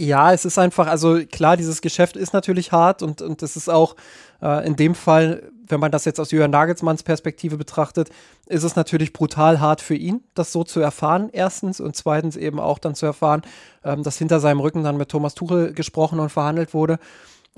ja, 0.00 0.32
es 0.32 0.46
ist 0.46 0.58
einfach, 0.58 0.86
also 0.86 1.20
klar, 1.30 1.58
dieses 1.58 1.82
Geschäft 1.82 2.16
ist 2.16 2.32
natürlich 2.32 2.72
hart 2.72 3.02
und, 3.02 3.20
und 3.20 3.42
es 3.42 3.54
ist 3.54 3.68
auch 3.68 3.96
äh, 4.40 4.66
in 4.66 4.74
dem 4.74 4.94
Fall, 4.94 5.42
wenn 5.68 5.78
man 5.78 5.92
das 5.92 6.06
jetzt 6.06 6.18
aus 6.18 6.30
Jürgen 6.30 6.50
Nagelsmanns 6.50 7.02
Perspektive 7.02 7.58
betrachtet, 7.58 8.08
ist 8.46 8.62
es 8.62 8.76
natürlich 8.76 9.12
brutal 9.12 9.60
hart 9.60 9.82
für 9.82 9.94
ihn, 9.94 10.24
das 10.34 10.52
so 10.52 10.64
zu 10.64 10.80
erfahren, 10.80 11.28
erstens 11.32 11.80
und 11.80 11.96
zweitens 11.96 12.36
eben 12.36 12.58
auch 12.58 12.78
dann 12.78 12.94
zu 12.94 13.04
erfahren, 13.04 13.42
ähm, 13.84 14.02
dass 14.02 14.16
hinter 14.16 14.40
seinem 14.40 14.60
Rücken 14.60 14.82
dann 14.84 14.96
mit 14.96 15.10
Thomas 15.10 15.34
Tuchel 15.34 15.74
gesprochen 15.74 16.18
und 16.18 16.30
verhandelt 16.30 16.72
wurde. 16.72 16.98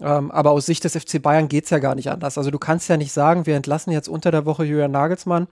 Ähm, 0.01 0.33
aber 0.33 0.51
aus 0.51 0.67
Sicht 0.67 0.83
des 0.83 0.97
FC 0.97 1.23
Bayern 1.23 1.47
geht 1.47 1.65
es 1.65 1.71
ja 1.71 1.79
gar 1.79 1.95
nicht 1.95 2.11
anders. 2.11 2.39
Also 2.39 2.51
du 2.51 2.59
kannst 2.59 2.89
ja 2.89 2.97
nicht 2.97 3.13
sagen, 3.13 3.47
wir 3.47 3.55
entlassen 3.55 3.93
jetzt 3.93 4.09
unter 4.09 4.33
der 4.33 4.47
Woche 4.47 4.65
Jürgen 4.65 4.91
Nagelsmann 4.91 5.47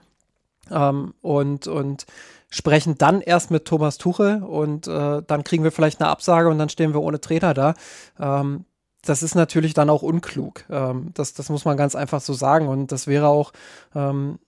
ähm, 0.69 1.13
und, 1.21 1.67
und 1.67 2.05
sprechen 2.49 2.97
dann 2.97 3.21
erst 3.21 3.49
mit 3.49 3.65
Thomas 3.65 3.97
Tuchel 3.97 4.43
und 4.43 4.87
äh, 4.87 5.21
dann 5.25 5.43
kriegen 5.43 5.63
wir 5.63 5.71
vielleicht 5.71 6.01
eine 6.01 6.09
Absage 6.09 6.49
und 6.49 6.57
dann 6.59 6.69
stehen 6.69 6.93
wir 6.93 7.01
ohne 7.01 7.21
Trainer 7.21 7.53
da. 7.53 7.73
Ähm, 8.19 8.65
das 9.03 9.23
ist 9.23 9.35
natürlich 9.35 9.73
dann 9.73 9.89
auch 9.89 10.03
unklug. 10.03 10.65
Ähm, 10.69 11.11
das, 11.13 11.33
das 11.33 11.49
muss 11.49 11.65
man 11.65 11.77
ganz 11.77 11.95
einfach 11.95 12.21
so 12.21 12.33
sagen. 12.33 12.67
Und 12.67 12.91
das 12.91 13.07
wäre 13.07 13.27
auch, 13.27 13.51
ähm, 13.95 14.39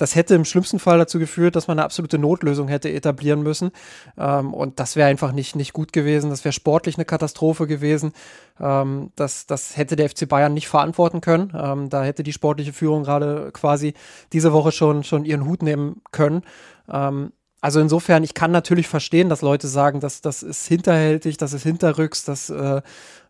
das 0.00 0.14
hätte 0.14 0.34
im 0.34 0.46
schlimmsten 0.46 0.78
Fall 0.78 0.96
dazu 0.96 1.18
geführt, 1.18 1.56
dass 1.56 1.68
man 1.68 1.78
eine 1.78 1.84
absolute 1.84 2.18
Notlösung 2.18 2.68
hätte 2.68 2.90
etablieren 2.90 3.42
müssen. 3.42 3.70
Ähm, 4.16 4.54
und 4.54 4.80
das 4.80 4.96
wäre 4.96 5.10
einfach 5.10 5.32
nicht, 5.32 5.56
nicht 5.56 5.74
gut 5.74 5.92
gewesen. 5.92 6.30
Das 6.30 6.42
wäre 6.42 6.54
sportlich 6.54 6.96
eine 6.96 7.04
Katastrophe 7.04 7.66
gewesen. 7.66 8.14
Ähm, 8.58 9.12
das, 9.14 9.46
das 9.46 9.76
hätte 9.76 9.96
der 9.96 10.08
FC 10.08 10.26
Bayern 10.26 10.54
nicht 10.54 10.68
verantworten 10.68 11.20
können. 11.20 11.52
Ähm, 11.54 11.90
da 11.90 12.02
hätte 12.02 12.22
die 12.22 12.32
sportliche 12.32 12.72
Führung 12.72 13.02
gerade 13.04 13.50
quasi 13.52 13.92
diese 14.32 14.54
Woche 14.54 14.72
schon, 14.72 15.04
schon 15.04 15.26
ihren 15.26 15.44
Hut 15.44 15.62
nehmen 15.62 16.00
können. 16.12 16.44
Ähm, 16.90 17.32
also 17.60 17.80
insofern, 17.80 18.24
ich 18.24 18.34
kann 18.34 18.50
natürlich 18.50 18.88
verstehen, 18.88 19.28
dass 19.28 19.42
Leute 19.42 19.68
sagen, 19.68 20.00
dass 20.00 20.20
das 20.22 20.42
ist 20.42 20.66
hinterhältig, 20.66 21.36
das 21.36 21.52
ist 21.52 21.62
hinterrücks, 21.62 22.24
das 22.24 22.48
äh, 22.48 22.80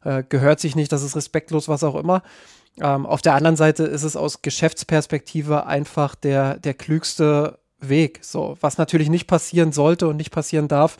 äh, 0.04 0.22
gehört 0.28 0.60
sich 0.60 0.76
nicht, 0.76 0.92
das 0.92 1.02
ist 1.02 1.16
respektlos, 1.16 1.68
was 1.68 1.82
auch 1.82 1.96
immer. 1.96 2.22
Ähm, 2.80 3.06
auf 3.06 3.22
der 3.22 3.34
anderen 3.34 3.56
Seite 3.56 3.84
ist 3.84 4.04
es 4.04 4.16
aus 4.16 4.42
Geschäftsperspektive 4.42 5.66
einfach 5.66 6.14
der, 6.14 6.58
der 6.58 6.74
klügste 6.74 7.58
Weg. 7.80 8.20
So, 8.22 8.56
was 8.60 8.78
natürlich 8.78 9.08
nicht 9.08 9.26
passieren 9.26 9.72
sollte 9.72 10.06
und 10.06 10.16
nicht 10.16 10.30
passieren 10.30 10.68
darf, 10.68 10.96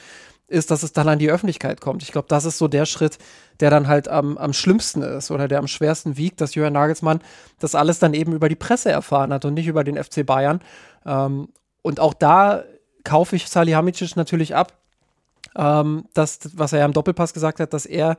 ist, 0.49 0.73
dass 0.73 0.83
es 0.83 0.93
dann 0.93 1.09
an 1.09 1.21
die 1.21 1.31
Öffentlichkeit 1.31 1.81
kommt. 1.81 2.03
Ich 2.03 2.11
glaube, 2.11 2.27
das 2.29 2.45
ist 2.45 2.59
so 2.59 2.67
der 2.67 2.85
Schritt, 2.85 3.19
der 3.61 3.71
dann 3.71 3.87
halt 3.87 4.09
am, 4.09 4.37
am 4.37 4.53
schlimmsten 4.53 5.03
ist 5.03 5.31
oder 5.31 5.47
der 5.47 5.61
am 5.61 5.69
schwersten 5.69 6.17
wiegt, 6.17 6.41
dass 6.41 6.57
Jürgen 6.57 6.73
Nagelsmann 6.73 7.21
das 7.61 7.77
alles 7.77 8.01
dann 8.01 8.15
eben 8.15 8.33
über 8.33 8.49
die 8.49 8.57
Presse 8.57 8.91
erfahren 8.91 9.33
hat 9.33 9.45
und 9.45 9.55
nicht 9.55 9.69
über 9.69 9.85
den 9.85 10.03
FC 10.03 10.27
Bayern. 10.27 10.61
Ähm, 11.07 11.51
und 11.83 12.01
auch 12.01 12.15
da 12.15 12.65
kaufe 13.04 13.37
ich 13.37 13.49
Salihamidzic 13.49 14.16
natürlich 14.16 14.54
ab. 14.54 14.73
Ähm, 15.57 16.04
das, 16.14 16.38
was 16.54 16.73
er 16.73 16.80
ja 16.80 16.85
im 16.85 16.92
Doppelpass 16.92 17.33
gesagt 17.35 17.61
hat, 17.61 17.73
dass 17.73 17.87
er 17.87 18.16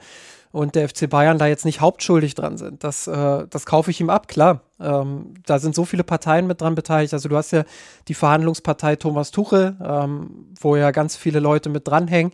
und 0.52 0.76
der 0.76 0.90
FC 0.90 1.10
Bayern 1.10 1.38
da 1.38 1.48
jetzt 1.48 1.66
nicht 1.66 1.80
hauptschuldig 1.80 2.36
dran 2.36 2.58
sind. 2.58 2.84
Das, 2.84 3.08
äh, 3.08 3.48
das 3.50 3.66
kaufe 3.66 3.90
ich 3.90 4.02
ihm 4.02 4.10
ab, 4.10 4.28
klar. 4.28 4.62
Ähm, 4.80 5.36
da 5.46 5.60
sind 5.60 5.76
so 5.76 5.86
viele 5.86 6.04
Parteien 6.04 6.46
mit 6.46 6.60
dran 6.60 6.76
beteiligt. 6.76 7.14
Also 7.14 7.30
du 7.30 7.38
hast 7.38 7.52
ja 7.52 7.64
die 8.08 8.14
Verhandlungspartei 8.14 8.98
Thomas 8.98 9.32
Tuchel, 9.32 9.78
ähm, 9.84 10.48
wo 10.60 10.76
ja 10.76 10.92
ganz 10.92 11.16
viele 11.16 11.40
Leute 11.40 11.70
mit 11.70 11.88
dranhängen. 11.88 12.34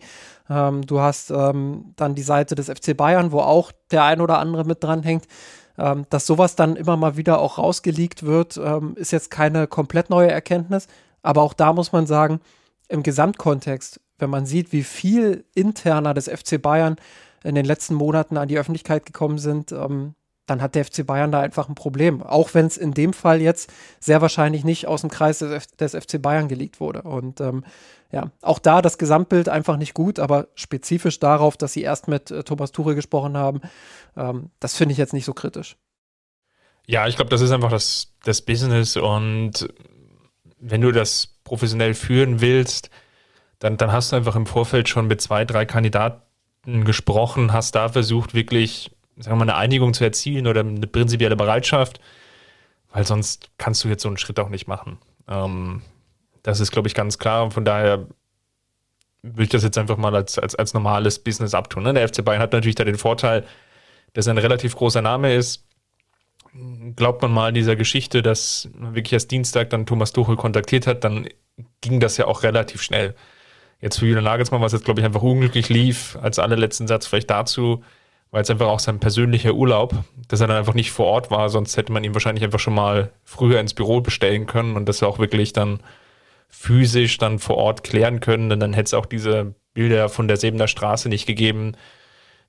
Ähm, 0.50 0.84
du 0.84 1.00
hast 1.00 1.30
ähm, 1.30 1.92
dann 1.96 2.14
die 2.16 2.22
Seite 2.22 2.54
des 2.54 2.66
FC 2.66 2.96
Bayern, 2.96 3.30
wo 3.30 3.40
auch 3.40 3.70
der 3.92 4.04
ein 4.04 4.20
oder 4.20 4.38
andere 4.38 4.64
mit 4.64 4.82
dranhängt. 4.82 5.26
Ähm, 5.78 6.06
dass 6.10 6.26
sowas 6.26 6.56
dann 6.56 6.74
immer 6.74 6.96
mal 6.96 7.16
wieder 7.16 7.38
auch 7.38 7.58
rausgelegt 7.58 8.24
wird, 8.24 8.56
ähm, 8.56 8.94
ist 8.96 9.12
jetzt 9.12 9.30
keine 9.30 9.68
komplett 9.68 10.10
neue 10.10 10.28
Erkenntnis. 10.28 10.88
Aber 11.22 11.42
auch 11.42 11.54
da 11.54 11.72
muss 11.72 11.92
man 11.92 12.06
sagen, 12.06 12.40
im 12.88 13.02
Gesamtkontext, 13.02 14.00
wenn 14.18 14.30
man 14.30 14.46
sieht, 14.46 14.72
wie 14.72 14.82
viel 14.82 15.44
interner 15.54 16.14
des 16.14 16.28
FC 16.28 16.60
Bayern 16.60 16.96
in 17.44 17.54
den 17.54 17.64
letzten 17.64 17.94
Monaten 17.94 18.36
an 18.36 18.48
die 18.48 18.58
Öffentlichkeit 18.58 19.06
gekommen 19.06 19.38
sind, 19.38 19.72
ähm, 19.72 20.14
dann 20.46 20.62
hat 20.62 20.74
der 20.74 20.84
FC 20.84 21.06
Bayern 21.06 21.30
da 21.30 21.40
einfach 21.40 21.68
ein 21.68 21.74
Problem. 21.74 22.22
Auch 22.22 22.54
wenn 22.54 22.66
es 22.66 22.76
in 22.76 22.92
dem 22.92 23.12
Fall 23.12 23.40
jetzt 23.40 23.70
sehr 24.00 24.22
wahrscheinlich 24.22 24.64
nicht 24.64 24.86
aus 24.86 25.02
dem 25.02 25.10
Kreis 25.10 25.38
des, 25.38 25.68
des 25.68 25.94
FC 25.94 26.20
Bayern 26.20 26.48
gelegt 26.48 26.80
wurde. 26.80 27.02
Und 27.02 27.40
ähm, 27.40 27.64
ja, 28.10 28.30
auch 28.40 28.58
da 28.58 28.80
das 28.80 28.96
Gesamtbild 28.98 29.48
einfach 29.48 29.76
nicht 29.76 29.94
gut, 29.94 30.18
aber 30.18 30.48
spezifisch 30.54 31.20
darauf, 31.20 31.56
dass 31.56 31.74
sie 31.74 31.82
erst 31.82 32.08
mit 32.08 32.30
äh, 32.30 32.42
Thomas 32.42 32.72
Tuchel 32.72 32.94
gesprochen 32.94 33.36
haben, 33.36 33.60
ähm, 34.16 34.50
das 34.58 34.74
finde 34.74 34.92
ich 34.92 34.98
jetzt 34.98 35.12
nicht 35.12 35.26
so 35.26 35.34
kritisch. 35.34 35.76
Ja, 36.86 37.06
ich 37.06 37.16
glaube, 37.16 37.30
das 37.30 37.42
ist 37.42 37.50
einfach 37.50 37.70
das, 37.70 38.14
das 38.24 38.40
Business 38.40 38.96
und 38.96 39.68
wenn 40.60 40.80
du 40.80 40.92
das 40.92 41.38
professionell 41.44 41.94
führen 41.94 42.40
willst, 42.40 42.90
dann, 43.58 43.76
dann 43.76 43.92
hast 43.92 44.12
du 44.12 44.16
einfach 44.16 44.36
im 44.36 44.46
Vorfeld 44.46 44.88
schon 44.88 45.06
mit 45.06 45.20
zwei, 45.20 45.44
drei 45.44 45.66
Kandidaten 45.66 46.84
gesprochen, 46.84 47.52
hast 47.52 47.74
da 47.74 47.88
versucht, 47.88 48.34
wirklich, 48.34 48.90
sagen 49.16 49.38
wir 49.38 49.44
mal, 49.44 49.52
eine 49.52 49.60
Einigung 49.60 49.94
zu 49.94 50.04
erzielen 50.04 50.46
oder 50.46 50.60
eine 50.60 50.86
prinzipielle 50.86 51.36
Bereitschaft, 51.36 52.00
weil 52.92 53.06
sonst 53.06 53.50
kannst 53.58 53.84
du 53.84 53.88
jetzt 53.88 54.02
so 54.02 54.08
einen 54.08 54.18
Schritt 54.18 54.38
auch 54.38 54.48
nicht 54.48 54.66
machen. 54.66 54.98
Ähm, 55.28 55.82
das 56.42 56.60
ist, 56.60 56.70
glaube 56.70 56.88
ich, 56.88 56.94
ganz 56.94 57.18
klar. 57.18 57.44
Und 57.44 57.54
von 57.54 57.64
daher 57.64 58.06
würde 59.22 59.42
ich 59.42 59.48
das 59.48 59.62
jetzt 59.62 59.78
einfach 59.78 59.96
mal 59.96 60.14
als, 60.14 60.38
als, 60.38 60.54
als 60.54 60.74
normales 60.74 61.18
Business 61.18 61.54
abtun. 61.54 61.82
Ne? 61.82 61.94
Der 61.94 62.08
FC 62.08 62.24
Bayern 62.24 62.40
hat 62.40 62.52
natürlich 62.52 62.76
da 62.76 62.84
den 62.84 62.98
Vorteil, 62.98 63.44
dass 64.14 64.26
er 64.26 64.34
ein 64.34 64.38
relativ 64.38 64.74
großer 64.76 65.02
Name 65.02 65.34
ist 65.34 65.67
glaubt 66.96 67.22
man 67.22 67.32
mal 67.32 67.52
dieser 67.52 67.76
Geschichte, 67.76 68.22
dass 68.22 68.68
wirklich 68.74 69.12
erst 69.12 69.30
Dienstag 69.30 69.70
dann 69.70 69.86
Thomas 69.86 70.12
Tuchel 70.12 70.36
kontaktiert 70.36 70.86
hat, 70.86 71.04
dann 71.04 71.28
ging 71.80 72.00
das 72.00 72.16
ja 72.16 72.26
auch 72.26 72.42
relativ 72.42 72.82
schnell. 72.82 73.14
Jetzt 73.80 73.98
für 73.98 74.06
Julian 74.06 74.24
Nagelsmann, 74.24 74.60
was 74.60 74.72
jetzt, 74.72 74.84
glaube 74.84 75.00
ich, 75.00 75.06
einfach 75.06 75.22
unglücklich 75.22 75.68
lief, 75.68 76.18
als 76.20 76.38
allerletzten 76.38 76.88
Satz 76.88 77.06
vielleicht 77.06 77.30
dazu, 77.30 77.84
weil 78.30 78.42
es 78.42 78.50
einfach 78.50 78.66
auch 78.66 78.80
sein 78.80 78.98
persönlicher 78.98 79.54
Urlaub, 79.54 79.94
dass 80.26 80.40
er 80.40 80.48
dann 80.48 80.56
einfach 80.56 80.74
nicht 80.74 80.90
vor 80.90 81.06
Ort 81.06 81.30
war, 81.30 81.48
sonst 81.48 81.76
hätte 81.76 81.92
man 81.92 82.04
ihn 82.04 82.14
wahrscheinlich 82.14 82.44
einfach 82.44 82.58
schon 82.58 82.74
mal 82.74 83.12
früher 83.24 83.60
ins 83.60 83.74
Büro 83.74 84.00
bestellen 84.00 84.46
können 84.46 84.76
und 84.76 84.88
das 84.88 85.02
auch 85.02 85.18
wirklich 85.18 85.52
dann 85.52 85.80
physisch 86.48 87.18
dann 87.18 87.38
vor 87.38 87.56
Ort 87.56 87.84
klären 87.84 88.20
können, 88.20 88.48
denn 88.48 88.60
dann 88.60 88.72
hätte 88.72 88.86
es 88.86 88.94
auch 88.94 89.06
diese 89.06 89.54
Bilder 89.74 90.08
von 90.08 90.28
der 90.28 90.38
Sebener 90.38 90.66
Straße 90.66 91.08
nicht 91.08 91.26
gegeben, 91.26 91.72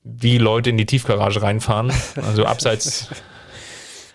wie 0.03 0.37
Leute 0.37 0.69
in 0.69 0.77
die 0.77 0.85
Tiefgarage 0.85 1.41
reinfahren. 1.41 1.91
Also 2.15 2.45
abseits 2.45 3.09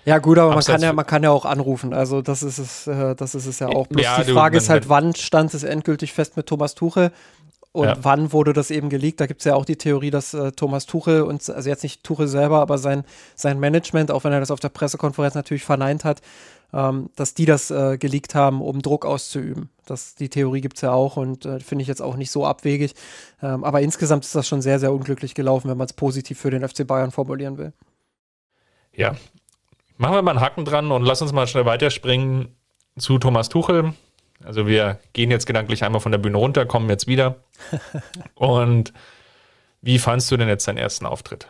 Ja, 0.04 0.18
gut, 0.18 0.38
aber 0.38 0.54
man 0.54 0.64
kann 0.64 0.82
ja, 0.82 0.92
man 0.92 1.06
kann 1.06 1.22
ja 1.22 1.30
auch 1.30 1.44
anrufen. 1.44 1.94
Also 1.94 2.20
das 2.20 2.42
ist 2.42 2.58
es, 2.58 2.86
äh, 2.86 3.14
das 3.14 3.34
ist 3.34 3.46
es 3.46 3.58
ja 3.58 3.68
auch. 3.68 3.86
Bloß 3.86 4.04
ja, 4.04 4.22
die 4.22 4.32
Frage 4.32 4.58
du, 4.58 4.62
ist 4.62 4.68
halt, 4.68 4.88
wann 4.88 5.14
stand 5.14 5.54
es 5.54 5.62
endgültig 5.62 6.12
fest 6.12 6.36
mit 6.36 6.46
Thomas 6.46 6.74
Tuchel? 6.74 7.10
Und 7.72 7.88
ja. 7.88 7.96
wann 8.02 8.32
wurde 8.32 8.52
das 8.52 8.70
eben 8.70 8.88
geleakt? 8.88 9.20
Da 9.20 9.26
gibt 9.26 9.40
es 9.40 9.46
ja 9.46 9.56
auch 9.56 9.64
die 9.64 9.76
Theorie, 9.76 10.10
dass 10.10 10.32
äh, 10.32 10.52
Thomas 10.52 10.86
Tuchel 10.86 11.22
und, 11.22 11.50
also 11.50 11.68
jetzt 11.68 11.82
nicht 11.82 12.04
Tuchel 12.04 12.28
selber, 12.28 12.60
aber 12.60 12.78
sein, 12.78 13.04
sein 13.34 13.58
Management, 13.58 14.12
auch 14.12 14.22
wenn 14.22 14.32
er 14.32 14.38
das 14.38 14.52
auf 14.52 14.60
der 14.60 14.68
Pressekonferenz 14.68 15.34
natürlich 15.34 15.64
verneint 15.64 16.04
hat, 16.04 16.20
ähm, 16.72 17.10
dass 17.16 17.34
die 17.34 17.46
das 17.46 17.72
äh, 17.72 17.98
geleakt 17.98 18.36
haben, 18.36 18.60
um 18.60 18.80
Druck 18.80 19.04
auszuüben. 19.04 19.70
Das, 19.86 20.14
die 20.14 20.28
Theorie 20.28 20.60
gibt 20.60 20.76
es 20.76 20.82
ja 20.82 20.92
auch 20.92 21.16
und 21.16 21.46
äh, 21.46 21.58
finde 21.58 21.82
ich 21.82 21.88
jetzt 21.88 22.00
auch 22.00 22.14
nicht 22.14 22.30
so 22.30 22.46
abwegig. 22.46 22.94
Ähm, 23.42 23.64
aber 23.64 23.80
insgesamt 23.80 24.24
ist 24.24 24.36
das 24.36 24.46
schon 24.46 24.62
sehr, 24.62 24.78
sehr 24.78 24.92
unglücklich 24.92 25.34
gelaufen, 25.34 25.68
wenn 25.68 25.78
man 25.78 25.86
es 25.86 25.94
positiv 25.94 26.38
für 26.38 26.50
den 26.50 26.68
FC 26.68 26.86
Bayern 26.86 27.10
formulieren 27.10 27.58
will. 27.58 27.72
Ja, 28.92 29.16
Machen 29.96 30.14
wir 30.14 30.22
mal 30.22 30.32
einen 30.32 30.40
Haken 30.40 30.64
dran 30.64 30.90
und 30.90 31.04
lass 31.04 31.22
uns 31.22 31.32
mal 31.32 31.46
schnell 31.46 31.66
weiterspringen 31.66 32.48
zu 32.98 33.18
Thomas 33.18 33.48
Tuchel. 33.48 33.94
Also 34.44 34.66
wir 34.66 34.98
gehen 35.12 35.30
jetzt 35.30 35.46
gedanklich 35.46 35.84
einmal 35.84 36.00
von 36.00 36.10
der 36.10 36.18
Bühne 36.18 36.36
runter, 36.36 36.66
kommen 36.66 36.88
jetzt 36.88 37.06
wieder. 37.06 37.36
und 38.34 38.92
wie 39.82 40.00
fandst 40.00 40.30
du 40.30 40.36
denn 40.36 40.48
jetzt 40.48 40.66
deinen 40.66 40.78
ersten 40.78 41.06
Auftritt? 41.06 41.48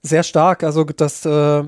Sehr 0.00 0.22
stark. 0.22 0.64
Also 0.64 0.84
das, 0.84 1.26
äh, 1.26 1.64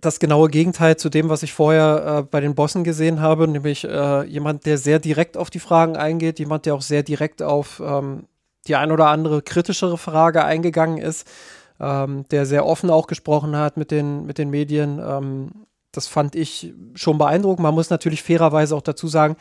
das 0.00 0.18
genaue 0.18 0.48
Gegenteil 0.48 0.96
zu 0.96 1.08
dem, 1.08 1.28
was 1.28 1.44
ich 1.44 1.52
vorher 1.52 2.18
äh, 2.18 2.22
bei 2.22 2.40
den 2.40 2.56
Bossen 2.56 2.82
gesehen 2.82 3.20
habe, 3.20 3.46
nämlich 3.46 3.84
äh, 3.84 4.24
jemand, 4.24 4.66
der 4.66 4.76
sehr 4.76 4.98
direkt 4.98 5.36
auf 5.36 5.50
die 5.50 5.60
Fragen 5.60 5.96
eingeht, 5.96 6.40
jemand, 6.40 6.66
der 6.66 6.74
auch 6.74 6.82
sehr 6.82 7.04
direkt 7.04 7.42
auf 7.42 7.80
ähm, 7.84 8.24
die 8.66 8.74
ein 8.74 8.90
oder 8.90 9.06
andere 9.06 9.40
kritischere 9.40 9.98
Frage 9.98 10.44
eingegangen 10.44 10.98
ist 10.98 11.26
ähm, 11.80 12.24
der 12.30 12.46
sehr 12.46 12.66
offen 12.66 12.90
auch 12.90 13.06
gesprochen 13.06 13.56
hat 13.56 13.76
mit 13.76 13.90
den, 13.90 14.26
mit 14.26 14.38
den 14.38 14.50
Medien. 14.50 14.98
Ähm, 14.98 15.66
das 15.92 16.06
fand 16.06 16.36
ich 16.36 16.72
schon 16.94 17.18
beeindruckend. 17.18 17.62
Man 17.62 17.74
muss 17.74 17.90
natürlich 17.90 18.22
fairerweise 18.22 18.76
auch 18.76 18.82
dazu 18.82 19.08
sagen, 19.08 19.36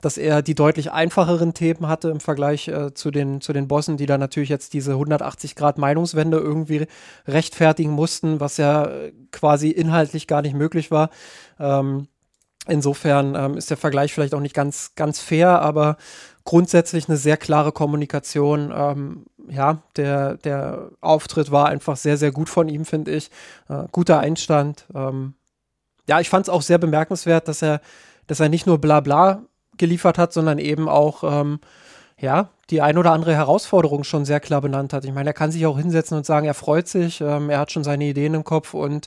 dass 0.00 0.16
er 0.16 0.42
die 0.42 0.54
deutlich 0.54 0.92
einfacheren 0.92 1.54
Themen 1.54 1.88
hatte 1.88 2.10
im 2.10 2.20
Vergleich 2.20 2.68
äh, 2.68 2.94
zu, 2.94 3.10
den, 3.10 3.40
zu 3.40 3.52
den 3.52 3.66
Bossen, 3.66 3.96
die 3.96 4.06
da 4.06 4.16
natürlich 4.16 4.48
jetzt 4.48 4.72
diese 4.72 4.92
180 4.92 5.56
Grad 5.56 5.76
Meinungswende 5.76 6.38
irgendwie 6.38 6.86
rechtfertigen 7.26 7.90
mussten, 7.90 8.38
was 8.38 8.58
ja 8.58 8.84
äh, 8.84 9.12
quasi 9.32 9.70
inhaltlich 9.70 10.28
gar 10.28 10.42
nicht 10.42 10.54
möglich 10.54 10.90
war. 10.90 11.10
Ähm, 11.58 12.06
Insofern 12.68 13.34
ähm, 13.34 13.56
ist 13.56 13.70
der 13.70 13.78
Vergleich 13.78 14.12
vielleicht 14.12 14.34
auch 14.34 14.40
nicht 14.40 14.54
ganz, 14.54 14.94
ganz 14.94 15.20
fair, 15.20 15.62
aber 15.62 15.96
grundsätzlich 16.44 17.08
eine 17.08 17.16
sehr 17.16 17.38
klare 17.38 17.72
Kommunikation. 17.72 18.72
Ähm, 18.74 19.24
ja, 19.50 19.78
der, 19.96 20.34
der 20.36 20.90
Auftritt 21.00 21.50
war 21.50 21.66
einfach 21.66 21.96
sehr, 21.96 22.16
sehr 22.16 22.32
gut 22.32 22.48
von 22.48 22.68
ihm, 22.68 22.84
finde 22.84 23.12
ich. 23.12 23.30
Äh, 23.68 23.84
guter 23.92 24.20
Einstand. 24.20 24.86
Ähm, 24.94 25.34
ja, 26.08 26.20
ich 26.20 26.28
fand 26.28 26.46
es 26.46 26.50
auch 26.50 26.62
sehr 26.62 26.78
bemerkenswert, 26.78 27.48
dass 27.48 27.62
er, 27.62 27.80
dass 28.26 28.40
er 28.40 28.48
nicht 28.48 28.66
nur 28.66 28.78
Blabla 28.78 29.42
geliefert 29.76 30.18
hat, 30.18 30.32
sondern 30.32 30.58
eben 30.58 30.88
auch 30.88 31.22
ähm, 31.24 31.60
ja, 32.18 32.48
die 32.70 32.82
ein 32.82 32.98
oder 32.98 33.12
andere 33.12 33.34
Herausforderung 33.34 34.04
schon 34.04 34.24
sehr 34.24 34.40
klar 34.40 34.60
benannt 34.60 34.92
hat. 34.92 35.04
Ich 35.04 35.12
meine, 35.12 35.30
er 35.30 35.34
kann 35.34 35.52
sich 35.52 35.66
auch 35.66 35.78
hinsetzen 35.78 36.16
und 36.16 36.26
sagen, 36.26 36.46
er 36.46 36.54
freut 36.54 36.88
sich, 36.88 37.20
ähm, 37.20 37.48
er 37.50 37.60
hat 37.60 37.72
schon 37.72 37.84
seine 37.84 38.04
Ideen 38.04 38.34
im 38.34 38.44
Kopf 38.44 38.74
und 38.74 39.06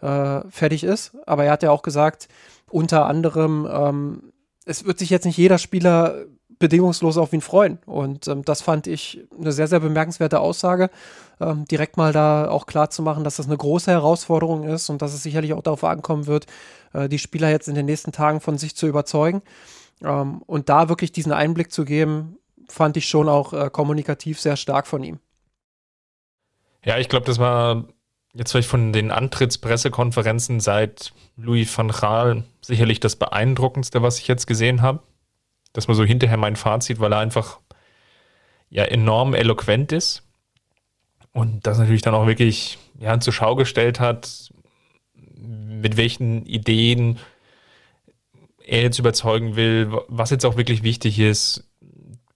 äh, 0.00 0.40
fertig 0.48 0.84
ist. 0.84 1.16
Aber 1.26 1.44
er 1.44 1.52
hat 1.52 1.62
ja 1.62 1.70
auch 1.70 1.82
gesagt, 1.82 2.28
unter 2.70 3.06
anderem, 3.06 3.68
ähm, 3.70 4.32
es 4.64 4.84
wird 4.84 4.98
sich 4.98 5.10
jetzt 5.10 5.26
nicht 5.26 5.36
jeder 5.36 5.58
Spieler 5.58 6.14
bedingungslos 6.62 7.18
auf 7.18 7.32
ihn 7.32 7.40
freuen. 7.40 7.78
Und 7.86 8.28
ähm, 8.28 8.44
das 8.44 8.62
fand 8.62 8.86
ich 8.86 9.20
eine 9.36 9.50
sehr, 9.50 9.66
sehr 9.66 9.80
bemerkenswerte 9.80 10.38
Aussage. 10.38 10.90
Ähm, 11.40 11.64
direkt 11.64 11.96
mal 11.96 12.12
da 12.12 12.48
auch 12.48 12.66
klar 12.66 12.88
zu 12.88 13.02
machen, 13.02 13.24
dass 13.24 13.36
das 13.36 13.46
eine 13.46 13.56
große 13.56 13.90
Herausforderung 13.90 14.62
ist 14.62 14.88
und 14.88 15.02
dass 15.02 15.12
es 15.12 15.24
sicherlich 15.24 15.54
auch 15.54 15.62
darauf 15.62 15.82
ankommen 15.82 16.28
wird, 16.28 16.46
äh, 16.92 17.08
die 17.08 17.18
Spieler 17.18 17.50
jetzt 17.50 17.66
in 17.66 17.74
den 17.74 17.86
nächsten 17.86 18.12
Tagen 18.12 18.40
von 18.40 18.58
sich 18.58 18.76
zu 18.76 18.86
überzeugen. 18.86 19.42
Ähm, 20.04 20.40
und 20.46 20.68
da 20.68 20.88
wirklich 20.88 21.10
diesen 21.10 21.32
Einblick 21.32 21.72
zu 21.72 21.84
geben, 21.84 22.38
fand 22.68 22.96
ich 22.96 23.08
schon 23.08 23.28
auch 23.28 23.52
äh, 23.52 23.68
kommunikativ 23.70 24.40
sehr 24.40 24.56
stark 24.56 24.86
von 24.86 25.02
ihm. 25.02 25.18
Ja, 26.84 26.98
ich 26.98 27.08
glaube, 27.08 27.26
das 27.26 27.40
war 27.40 27.88
jetzt 28.34 28.52
vielleicht 28.52 28.68
von 28.68 28.92
den 28.92 29.10
Antrittspressekonferenzen 29.10 30.60
seit 30.60 31.12
Louis 31.36 31.76
van 31.76 31.88
Gaal 31.88 32.44
sicherlich 32.60 33.00
das 33.00 33.16
beeindruckendste, 33.16 34.00
was 34.00 34.18
ich 34.18 34.28
jetzt 34.28 34.46
gesehen 34.46 34.80
habe. 34.80 35.00
Das 35.72 35.88
war 35.88 35.94
so 35.94 36.04
hinterher 36.04 36.36
mein 36.36 36.56
Fazit, 36.56 37.00
weil 37.00 37.12
er 37.12 37.18
einfach 37.18 37.60
ja 38.70 38.84
enorm 38.84 39.34
eloquent 39.34 39.92
ist 39.92 40.22
und 41.32 41.66
das 41.66 41.78
natürlich 41.78 42.02
dann 42.02 42.14
auch 42.14 42.26
wirklich 42.26 42.78
ja, 42.98 43.18
zur 43.20 43.32
Schau 43.32 43.54
gestellt 43.54 44.00
hat, 44.00 44.50
mit 45.34 45.96
welchen 45.96 46.46
Ideen 46.46 47.18
er 48.64 48.82
jetzt 48.82 48.98
überzeugen 48.98 49.56
will, 49.56 49.90
was 50.08 50.30
jetzt 50.30 50.44
auch 50.44 50.56
wirklich 50.56 50.82
wichtig 50.82 51.18
ist, 51.18 51.68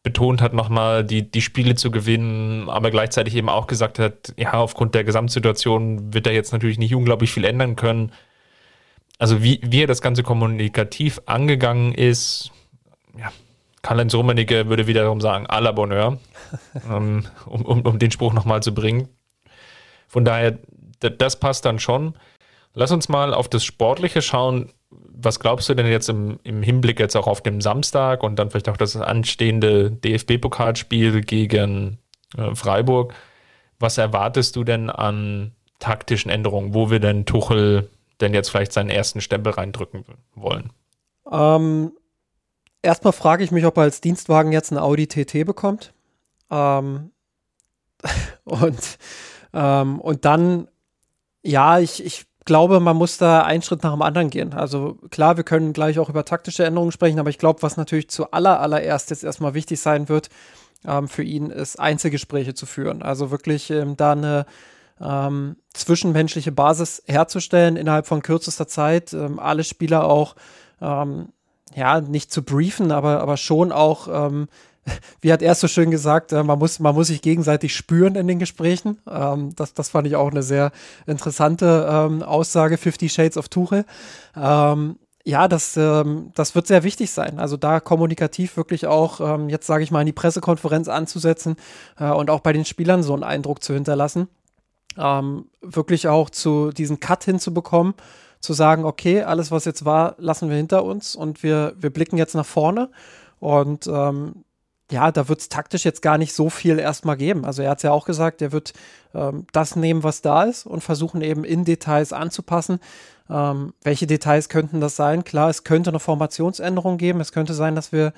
betont 0.02 0.40
hat, 0.40 0.52
nochmal 0.52 1.05
die, 1.05 1.28
die 1.28 1.43
Spiele 1.43 1.75
zu 1.75 1.90
gewinnen, 1.90 2.69
aber 2.69 2.90
gleichzeitig 2.90 3.35
eben 3.35 3.49
auch 3.49 3.66
gesagt 3.66 3.99
hat, 3.99 4.35
ja, 4.37 4.52
aufgrund 4.55 4.95
der 4.95 5.05
Gesamtsituation 5.05 6.14
wird 6.14 6.26
er 6.26 6.33
jetzt 6.33 6.52
natürlich 6.52 6.78
nicht 6.78 6.95
unglaublich 6.95 7.33
viel 7.33 7.45
ändern 7.45 7.75
können. 7.76 8.12
Also 9.19 9.43
wie, 9.43 9.61
wie 9.64 9.83
er 9.83 9.87
das 9.87 10.02
Ganze 10.02 10.23
kommunikativ 10.23 11.21
angegangen 11.26 11.93
ist, 11.93 12.52
ja, 13.18 13.32
Karl-Heinz 13.82 14.14
Rummenigge 14.14 14.68
würde 14.68 14.87
wiederum 14.87 15.20
sagen, 15.20 15.46
à 15.46 15.61
la 15.61 15.73
Bonheur, 15.73 16.18
ähm, 16.90 17.26
um, 17.46 17.62
um, 17.62 17.80
um 17.82 17.99
den 17.99 18.11
Spruch 18.11 18.32
nochmal 18.32 18.62
zu 18.62 18.75
bringen. 18.75 19.08
Von 20.08 20.25
daher, 20.25 20.58
das 21.00 21.38
passt 21.38 21.64
dann 21.64 21.78
schon. 21.78 22.14
Lass 22.75 22.92
uns 22.92 23.08
mal 23.08 23.35
auf 23.35 23.49
das 23.49 23.64
Sportliche 23.64 24.23
schauen 24.23 24.70
was 24.90 25.40
glaubst 25.40 25.68
du 25.68 25.75
denn 25.75 25.87
jetzt 25.87 26.08
im, 26.08 26.38
im 26.44 26.62
Hinblick 26.62 27.00
jetzt 27.00 27.16
auch 27.16 27.26
auf 27.26 27.40
den 27.40 27.61
Samstag 27.61 28.23
und 28.23 28.37
dann 28.37 28.50
vielleicht 28.50 28.68
auch 28.68 28.76
das 28.76 28.96
anstehende 28.96 29.90
DFB-Pokalspiel 29.90 31.23
gegen 31.23 31.99
äh, 32.37 32.54
Freiburg? 32.54 33.14
Was 33.78 33.99
erwartest 33.99 34.56
du 34.56 34.64
denn 34.64 34.90
an 34.90 35.52
taktischen 35.78 36.30
Änderungen, 36.30 36.75
wo 36.75 36.90
wir 36.90 37.00
denn 37.00 37.26
Tuchel 37.26 37.90
denn 38.20 38.35
jetzt 38.35 38.50
vielleicht 38.50 38.73
seinen 38.73 38.90
ersten 38.90 39.20
Stempel 39.20 39.52
reindrücken 39.52 40.05
wollen? 40.35 40.70
Ähm, 41.31 41.92
erstmal 42.87 43.12
frage 43.12 43.44
ich 43.44 43.51
mich, 43.51 43.66
ob 43.66 43.77
er 43.77 43.83
als 43.83 44.01
Dienstwagen 44.01 44.53
jetzt 44.53 44.72
einen 44.72 44.81
Audi 44.81 45.07
TT 45.07 45.44
bekommt. 45.44 45.92
Ähm, 46.51 47.11
und, 48.44 48.99
ähm, 49.53 50.01
und 50.01 50.25
dann, 50.25 50.68
ja, 51.42 51.79
ich, 51.79 52.05
ich 52.05 52.27
glaube, 52.44 52.81
man 52.81 52.96
muss 52.96 53.18
da 53.18 53.42
einen 53.42 53.62
Schritt 53.62 53.83
nach 53.83 53.92
dem 53.92 54.03
anderen 54.03 54.31
gehen. 54.31 54.55
Also 54.55 54.94
klar, 55.11 55.37
wir 55.37 55.44
können 55.44 55.72
gleich 55.72 55.99
auch 55.99 56.09
über 56.09 56.25
taktische 56.25 56.64
Änderungen 56.64 56.92
sprechen, 56.92 57.18
aber 57.18 57.31
ich 57.31 57.38
glaube, 57.38 57.62
was 57.62 57.77
natürlich 57.77 58.09
zu 58.09 58.31
aller, 58.31 58.83
jetzt 58.83 59.25
erstmal 59.25 59.55
wichtig 59.55 59.81
sein 59.81 60.09
wird 60.09 60.31
ähm, 60.87 61.09
für 61.09 61.25
ihn, 61.25 61.51
ist 61.51 61.79
Einzelgespräche 61.79 62.55
zu 62.55 62.64
führen. 62.64 63.03
Also 63.03 63.31
wirklich 63.31 63.70
ähm, 63.70 63.96
da 63.96 64.12
eine 64.12 64.46
ähm, 65.01 65.57
zwischenmenschliche 65.75 66.53
Basis 66.53 67.03
herzustellen 67.07 67.77
innerhalb 67.77 68.07
von 68.07 68.22
kürzester 68.22 68.68
Zeit, 68.68 69.12
ähm, 69.12 69.38
alle 69.38 69.64
Spieler 69.64 70.05
auch 70.05 70.37
ähm, 70.81 71.29
ja, 71.77 72.01
nicht 72.01 72.33
zu 72.33 72.43
briefen, 72.43 72.91
aber, 72.91 73.21
aber 73.21 73.37
schon 73.37 73.71
auch 73.71 74.09
ähm, 74.09 74.49
wie 75.21 75.33
hat 75.33 75.43
er 75.43 75.55
so 75.55 75.69
schön 75.69 75.91
gesagt, 75.91 76.33
äh, 76.33 76.43
man, 76.43 76.59
muss, 76.59 76.79
man 76.79 76.95
muss 76.95 77.09
sich 77.09 77.23
gegenseitig 77.23 77.75
spüren 77.75 78.15
in 78.15 78.27
den 78.27 78.39
Gesprächen. 78.39 78.99
Ähm, 79.09 79.55
das, 79.57 79.75
das 79.75 79.91
fand 79.91 80.07
ich 80.07 80.17
auch 80.17 80.31
eine 80.31 80.43
sehr 80.43 80.73
interessante 81.07 81.87
ähm, 81.91 82.23
Aussage, 82.23 82.77
50 82.77 83.12
Shades 83.12 83.37
of 83.37 83.49
Tuchel. 83.49 83.85
Ähm, 84.37 84.97
ja, 85.25 85.49
das, 85.49 85.77
ähm, 85.77 86.31
das 86.35 86.55
wird 86.55 86.69
sehr 86.69 86.85
wichtig 86.85 87.11
sein. 87.11 87.41
Also 87.41 87.57
da 87.57 87.81
kommunikativ 87.81 88.57
wirklich 88.57 88.87
auch, 88.87 89.21
ähm, 89.21 89.49
jetzt 89.49 89.67
sage 89.67 89.83
ich 89.83 89.91
mal, 89.91 90.01
in 90.01 90.07
die 90.07 90.12
Pressekonferenz 90.12 90.89
anzusetzen 90.89 91.57
äh, 91.99 92.11
und 92.11 92.31
auch 92.31 92.41
bei 92.41 92.53
den 92.53 92.65
Spielern 92.65 93.03
so 93.03 93.12
einen 93.12 93.25
Eindruck 93.25 93.62
zu 93.62 93.75
hinterlassen. 93.75 94.29
Ähm, 94.97 95.47
wirklich 95.61 96.09
auch 96.09 96.31
zu 96.31 96.71
diesen 96.71 97.01
Cut 97.01 97.25
hinzubekommen, 97.25 97.95
zu 98.46 98.52
sagen, 98.52 98.85
okay, 98.85 99.22
alles, 99.22 99.50
was 99.50 99.64
jetzt 99.64 99.85
war, 99.85 100.14
lassen 100.18 100.48
wir 100.48 100.56
hinter 100.56 100.85
uns 100.85 101.16
und 101.16 101.42
wir, 101.42 101.74
wir 101.78 101.90
blicken 101.90 102.16
jetzt 102.16 102.35
nach 102.35 102.46
vorne. 102.46 102.88
Und 103.40 103.87
ähm, 103.87 104.44
ja, 104.90 105.11
da 105.11 105.28
wird 105.28 105.40
es 105.40 105.48
taktisch 105.48 105.85
jetzt 105.85 106.00
gar 106.00 106.16
nicht 106.16 106.32
so 106.32 106.48
viel 106.48 106.78
erstmal 106.78 107.16
geben. 107.16 107.44
Also 107.44 107.62
er 107.62 107.70
hat 107.70 107.78
es 107.78 107.82
ja 107.82 107.90
auch 107.90 108.06
gesagt, 108.06 108.40
er 108.40 108.52
wird 108.52 108.72
ähm, 109.14 109.46
das 109.52 109.74
nehmen, 109.76 110.04
was 110.04 110.22
da 110.22 110.44
ist 110.44 110.64
und 110.64 110.82
versuchen 110.82 111.22
eben 111.22 111.44
in 111.44 111.64
Details 111.64 112.12
anzupassen. 112.12 112.78
Ähm, 113.28 113.74
welche 113.82 114.06
Details 114.06 114.48
könnten 114.48 114.80
das 114.80 114.94
sein? 114.94 115.24
Klar, 115.24 115.50
es 115.50 115.64
könnte 115.64 115.90
eine 115.90 115.98
Formationsänderung 115.98 116.98
geben. 116.98 117.20
Es 117.20 117.32
könnte 117.32 117.54
sein, 117.54 117.74
dass 117.74 117.90
wir 117.90 118.12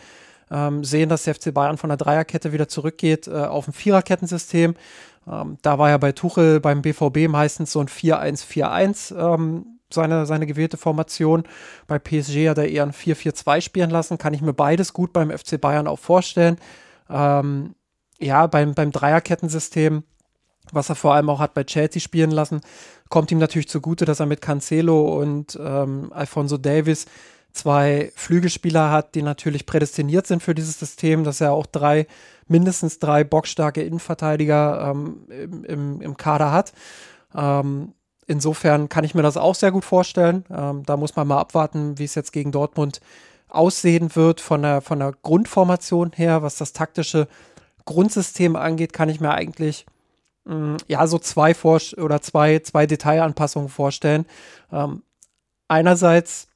ähm, 0.51 0.85
sehen, 0.85 1.09
dass 1.09 1.25
der 1.25 1.35
FC 1.35 1.55
Bayern 1.55 1.79
von 1.79 1.89
der 1.89 1.97
Dreierkette 1.97 2.53
wieder 2.53 2.69
zurückgeht 2.69 3.29
äh, 3.29 3.33
auf 3.33 3.67
ein 3.67 3.73
Viererkettensystem. 3.73 4.75
Ähm, 5.27 5.59
da 5.63 5.79
war 5.79 5.89
ja 5.89 5.99
bei 5.99 6.13
Tuchel 6.13 6.61
beim 6.61 6.83
BVB 6.83 7.29
meistens 7.29 7.73
so 7.73 7.81
ein 7.81 7.89
4-1-4-1 7.89 9.17
ähm, 9.17 9.78
seine, 9.93 10.27
seine 10.27 10.47
gewählte 10.47 10.77
Formation. 10.77 11.45
Bei 11.87 11.99
PSG 11.99 12.49
hat 12.49 12.59
er 12.59 12.69
eher 12.69 12.83
ein 12.83 12.93
4-4-2 12.93 13.61
spielen 13.61 13.91
lassen. 13.91 14.19
Kann 14.19 14.35
ich 14.35 14.43
mir 14.43 14.53
beides 14.53 14.93
gut 14.93 15.13
beim 15.13 15.31
FC 15.31 15.61
Bayern 15.61 15.87
auch 15.87 15.99
vorstellen. 15.99 16.59
Ähm, 17.09 17.75
ja, 18.19 18.47
beim, 18.47 18.75
beim 18.75 18.91
Dreierkettensystem, 18.91 20.03
was 20.73 20.89
er 20.89 20.97
vor 20.97 21.15
allem 21.15 21.31
auch 21.31 21.41
hat 21.41 21.55
bei 21.55 21.65
Chelsea 21.65 22.01
spielen 22.01 22.31
lassen, 22.31 22.61
kommt 23.09 23.31
ihm 23.31 23.39
natürlich 23.39 23.69
zugute, 23.69 24.05
dass 24.05 24.21
er 24.21 24.27
mit 24.27 24.41
Cancelo 24.41 25.21
und 25.21 25.59
ähm, 25.61 26.13
Alfonso 26.13 26.59
Davis 26.59 27.07
zwei 27.53 28.13
Flügelspieler 28.15 28.91
hat, 28.91 29.15
die 29.15 29.23
natürlich 29.23 29.67
prädestiniert 29.67 30.27
sind 30.27 30.43
für 30.43 30.55
dieses 30.55 30.79
System, 30.79 31.25
dass 31.25 31.41
er 31.41 31.53
auch 31.53 31.67
drei, 31.67 32.07
mindestens 32.47 32.99
drei 32.99 33.25
bockstarke 33.25 33.83
Innenverteidiger 33.83 34.91
ähm, 34.91 35.27
im, 35.29 35.65
im, 35.65 36.01
im, 36.01 36.17
Kader 36.17 36.53
hat. 36.53 36.73
Ähm, 37.35 37.95
insofern 38.29 38.89
kann 38.89 39.03
ich 39.03 39.15
mir 39.15 39.23
das 39.23 39.37
auch 39.37 39.57
sehr 39.57 39.73
gut 39.73 39.85
vorstellen. 39.85 40.45
Ähm, 40.55 40.85
da 40.85 40.97
muss 40.97 41.17
man 41.17 41.27
mal 41.27 41.41
abwarten, 41.41 41.99
wie 41.99 42.05
es 42.05 42.15
jetzt 42.15 42.33
gegen 42.33 42.53
Dortmund 42.53 43.01
aussehen 43.49 44.15
wird 44.15 44.41
von 44.41 44.63
der, 44.63 44.83
von 44.83 45.01
der 45.01 45.15
Grundformation 45.23 46.13
her. 46.15 46.43
Was 46.43 46.57
das 46.57 46.73
taktische 46.73 47.27
Grundsystem 47.87 48.55
angeht, 48.55 48.93
kann 48.93 49.09
ich 49.09 49.21
mir 49.21 49.33
eigentlich 49.33 49.87
mh, 50.45 50.55
mm, 50.55 50.77
ja 50.87 51.07
so 51.07 51.19
zwei 51.19 51.55
Vor 51.55 51.81
oder 51.97 52.21
zwei, 52.21 52.61
zwei 52.61 52.87
Detailanpassungen 52.87 53.71
vorstellen. 53.71 54.27
Ähm, 54.71 55.03
einerseits, 55.67 56.49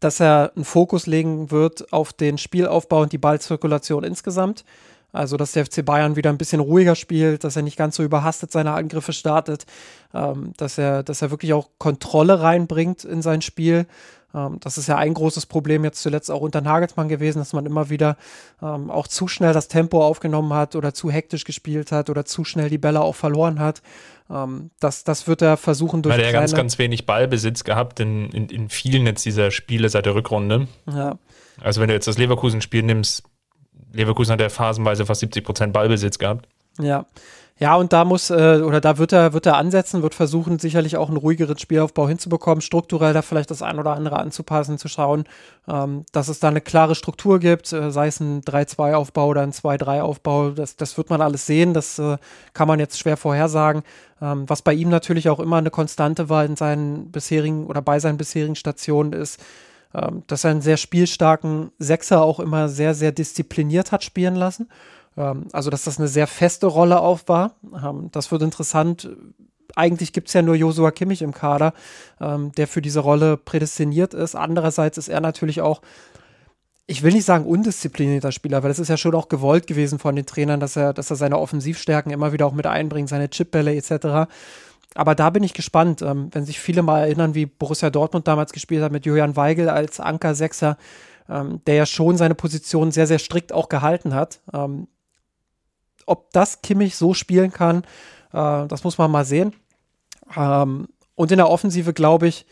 dass 0.00 0.20
er 0.20 0.52
einen 0.54 0.66
Fokus 0.66 1.06
legen 1.06 1.50
wird 1.50 1.92
auf 1.92 2.12
den 2.12 2.36
Spielaufbau 2.36 3.00
und 3.00 3.12
die 3.12 3.18
Ballzirkulation 3.18 4.04
insgesamt. 4.04 4.64
Also, 5.12 5.36
dass 5.36 5.52
der 5.52 5.66
FC 5.66 5.84
Bayern 5.84 6.16
wieder 6.16 6.30
ein 6.30 6.38
bisschen 6.38 6.60
ruhiger 6.60 6.94
spielt, 6.94 7.44
dass 7.44 7.56
er 7.56 7.62
nicht 7.62 7.76
ganz 7.76 7.96
so 7.96 8.02
überhastet 8.02 8.50
seine 8.50 8.72
Angriffe 8.72 9.12
startet, 9.12 9.66
ähm, 10.14 10.54
dass, 10.56 10.78
er, 10.78 11.02
dass 11.02 11.20
er 11.20 11.30
wirklich 11.30 11.52
auch 11.52 11.68
Kontrolle 11.78 12.40
reinbringt 12.40 13.04
in 13.04 13.20
sein 13.20 13.42
Spiel. 13.42 13.86
Ähm, 14.34 14.58
das 14.60 14.78
ist 14.78 14.88
ja 14.88 14.96
ein 14.96 15.14
großes 15.14 15.46
Problem 15.46 15.84
jetzt 15.84 16.02
zuletzt 16.02 16.30
auch 16.30 16.40
unter 16.40 16.60
Nagelsmann 16.60 17.08
gewesen, 17.08 17.38
dass 17.38 17.52
man 17.52 17.66
immer 17.66 17.90
wieder 17.90 18.16
ähm, 18.62 18.90
auch 18.90 19.06
zu 19.06 19.28
schnell 19.28 19.52
das 19.52 19.68
Tempo 19.68 20.02
aufgenommen 20.02 20.54
hat 20.54 20.76
oder 20.76 20.94
zu 20.94 21.10
hektisch 21.10 21.44
gespielt 21.44 21.92
hat 21.92 22.08
oder 22.10 22.24
zu 22.24 22.44
schnell 22.44 22.70
die 22.70 22.78
Bälle 22.78 23.02
auch 23.02 23.14
verloren 23.14 23.58
hat. 23.58 23.82
Ähm, 24.30 24.70
das, 24.80 25.04
das 25.04 25.26
wird 25.26 25.42
er 25.42 25.56
versuchen 25.56 26.02
durch. 26.02 26.16
Weil 26.16 26.24
er 26.24 26.32
ganz, 26.32 26.54
ganz 26.54 26.78
wenig 26.78 27.06
Ballbesitz 27.06 27.64
gehabt 27.64 28.00
in, 28.00 28.30
in, 28.30 28.48
in 28.48 28.68
vielen 28.68 29.06
jetzt 29.06 29.24
dieser 29.24 29.50
Spiele 29.50 29.88
seit 29.88 30.06
der 30.06 30.14
Rückrunde. 30.14 30.68
Ja. 30.90 31.18
Also 31.60 31.80
wenn 31.80 31.88
du 31.88 31.94
jetzt 31.94 32.06
das 32.06 32.18
Leverkusen-Spiel 32.18 32.82
nimmst, 32.82 33.24
Leverkusen 33.92 34.32
hat 34.32 34.40
ja 34.40 34.48
phasenweise 34.48 35.06
fast 35.06 35.20
70 35.20 35.44
Prozent 35.44 35.72
Ballbesitz 35.72 36.18
gehabt. 36.18 36.48
Ja. 36.78 37.06
Ja, 37.62 37.76
und 37.76 37.92
da 37.92 38.04
muss, 38.04 38.28
äh, 38.30 38.60
oder 38.64 38.80
da 38.80 38.98
wird 38.98 39.12
er, 39.12 39.34
wird 39.34 39.46
er 39.46 39.56
ansetzen, 39.56 40.02
wird 40.02 40.16
versuchen, 40.16 40.58
sicherlich 40.58 40.96
auch 40.96 41.06
einen 41.06 41.16
ruhigeren 41.16 41.58
Spielaufbau 41.58 42.08
hinzubekommen, 42.08 42.60
strukturell 42.60 43.12
da 43.12 43.22
vielleicht 43.22 43.52
das 43.52 43.62
ein 43.62 43.78
oder 43.78 43.92
andere 43.92 44.18
anzupassen, 44.18 44.78
zu 44.78 44.88
schauen, 44.88 45.26
ähm, 45.68 46.04
dass 46.10 46.26
es 46.26 46.40
da 46.40 46.48
eine 46.48 46.60
klare 46.60 46.96
Struktur 46.96 47.38
gibt, 47.38 47.72
äh, 47.72 47.92
sei 47.92 48.08
es 48.08 48.18
ein 48.18 48.42
3-2-Aufbau 48.42 49.28
oder 49.28 49.42
ein 49.42 49.52
2-3-Aufbau, 49.52 50.50
das, 50.50 50.74
das 50.74 50.96
wird 50.96 51.08
man 51.10 51.20
alles 51.20 51.46
sehen, 51.46 51.72
das 51.72 52.00
äh, 52.00 52.16
kann 52.52 52.66
man 52.66 52.80
jetzt 52.80 52.98
schwer 52.98 53.16
vorhersagen. 53.16 53.84
Ähm, 54.20 54.48
was 54.48 54.62
bei 54.62 54.72
ihm 54.72 54.88
natürlich 54.88 55.28
auch 55.28 55.38
immer 55.38 55.58
eine 55.58 55.70
Konstante 55.70 56.28
war 56.28 56.44
in 56.44 56.56
seinen 56.56 57.12
bisherigen 57.12 57.66
oder 57.66 57.80
bei 57.80 58.00
seinen 58.00 58.16
bisherigen 58.16 58.56
Stationen 58.56 59.12
ist, 59.12 59.38
ähm, 59.94 60.22
dass 60.26 60.44
er 60.44 60.50
einen 60.50 60.62
sehr 60.62 60.76
spielstarken 60.76 61.70
Sechser 61.78 62.22
auch 62.22 62.40
immer 62.40 62.68
sehr, 62.68 62.94
sehr 62.94 63.12
diszipliniert 63.12 63.92
hat 63.92 64.04
spielen 64.04 64.34
lassen. 64.34 64.68
Ähm, 65.16 65.46
also, 65.52 65.70
dass 65.70 65.84
das 65.84 65.98
eine 65.98 66.08
sehr 66.08 66.26
feste 66.26 66.66
Rolle 66.66 67.00
auch 67.00 67.20
war. 67.26 67.56
Ähm, 67.74 68.08
das 68.12 68.30
wird 68.30 68.42
interessant. 68.42 69.08
Eigentlich 69.74 70.12
gibt 70.12 70.28
es 70.28 70.34
ja 70.34 70.42
nur 70.42 70.54
Josua 70.54 70.90
Kimmich 70.90 71.22
im 71.22 71.32
Kader, 71.32 71.72
ähm, 72.20 72.52
der 72.52 72.66
für 72.68 72.82
diese 72.82 73.00
Rolle 73.00 73.36
prädestiniert 73.36 74.14
ist. 74.14 74.34
Andererseits 74.34 74.98
ist 74.98 75.08
er 75.08 75.20
natürlich 75.20 75.60
auch 75.60 75.80
ich 76.86 77.02
will 77.02 77.12
nicht 77.12 77.24
sagen 77.24 77.46
undisziplinierter 77.46 78.32
Spieler, 78.32 78.62
weil 78.62 78.70
es 78.70 78.78
ist 78.78 78.88
ja 78.88 78.96
schon 78.96 79.14
auch 79.14 79.28
gewollt 79.28 79.66
gewesen 79.66 79.98
von 79.98 80.16
den 80.16 80.26
Trainern, 80.26 80.60
dass 80.60 80.76
er, 80.76 80.92
dass 80.92 81.10
er 81.10 81.16
seine 81.16 81.38
Offensivstärken 81.38 82.12
immer 82.12 82.32
wieder 82.32 82.46
auch 82.46 82.52
mit 82.52 82.66
einbringt, 82.66 83.08
seine 83.08 83.30
Chipbälle 83.30 83.74
etc. 83.74 84.30
Aber 84.94 85.14
da 85.14 85.30
bin 85.30 85.42
ich 85.42 85.54
gespannt, 85.54 86.02
ähm, 86.02 86.28
wenn 86.32 86.44
sich 86.44 86.60
viele 86.60 86.82
mal 86.82 87.00
erinnern, 87.00 87.34
wie 87.34 87.46
Borussia 87.46 87.90
Dortmund 87.90 88.28
damals 88.28 88.52
gespielt 88.52 88.82
hat 88.82 88.92
mit 88.92 89.06
Julian 89.06 89.36
Weigel 89.36 89.68
als 89.68 90.00
Anker-Sechser, 90.00 90.76
ähm, 91.28 91.60
der 91.66 91.74
ja 91.76 91.86
schon 91.86 92.16
seine 92.16 92.34
Position 92.34 92.92
sehr, 92.92 93.06
sehr 93.06 93.18
strikt 93.18 93.52
auch 93.52 93.68
gehalten 93.68 94.14
hat. 94.14 94.40
Ähm, 94.52 94.88
ob 96.06 96.30
das 96.32 96.62
Kimmich 96.62 96.96
so 96.96 97.14
spielen 97.14 97.52
kann, 97.52 97.84
äh, 98.32 98.66
das 98.66 98.84
muss 98.84 98.98
man 98.98 99.10
mal 99.10 99.24
sehen. 99.24 99.54
Ähm, 100.36 100.88
und 101.14 101.30
in 101.30 101.38
der 101.38 101.50
Offensive, 101.50 101.92
glaube 101.92 102.28
ich, 102.28 102.46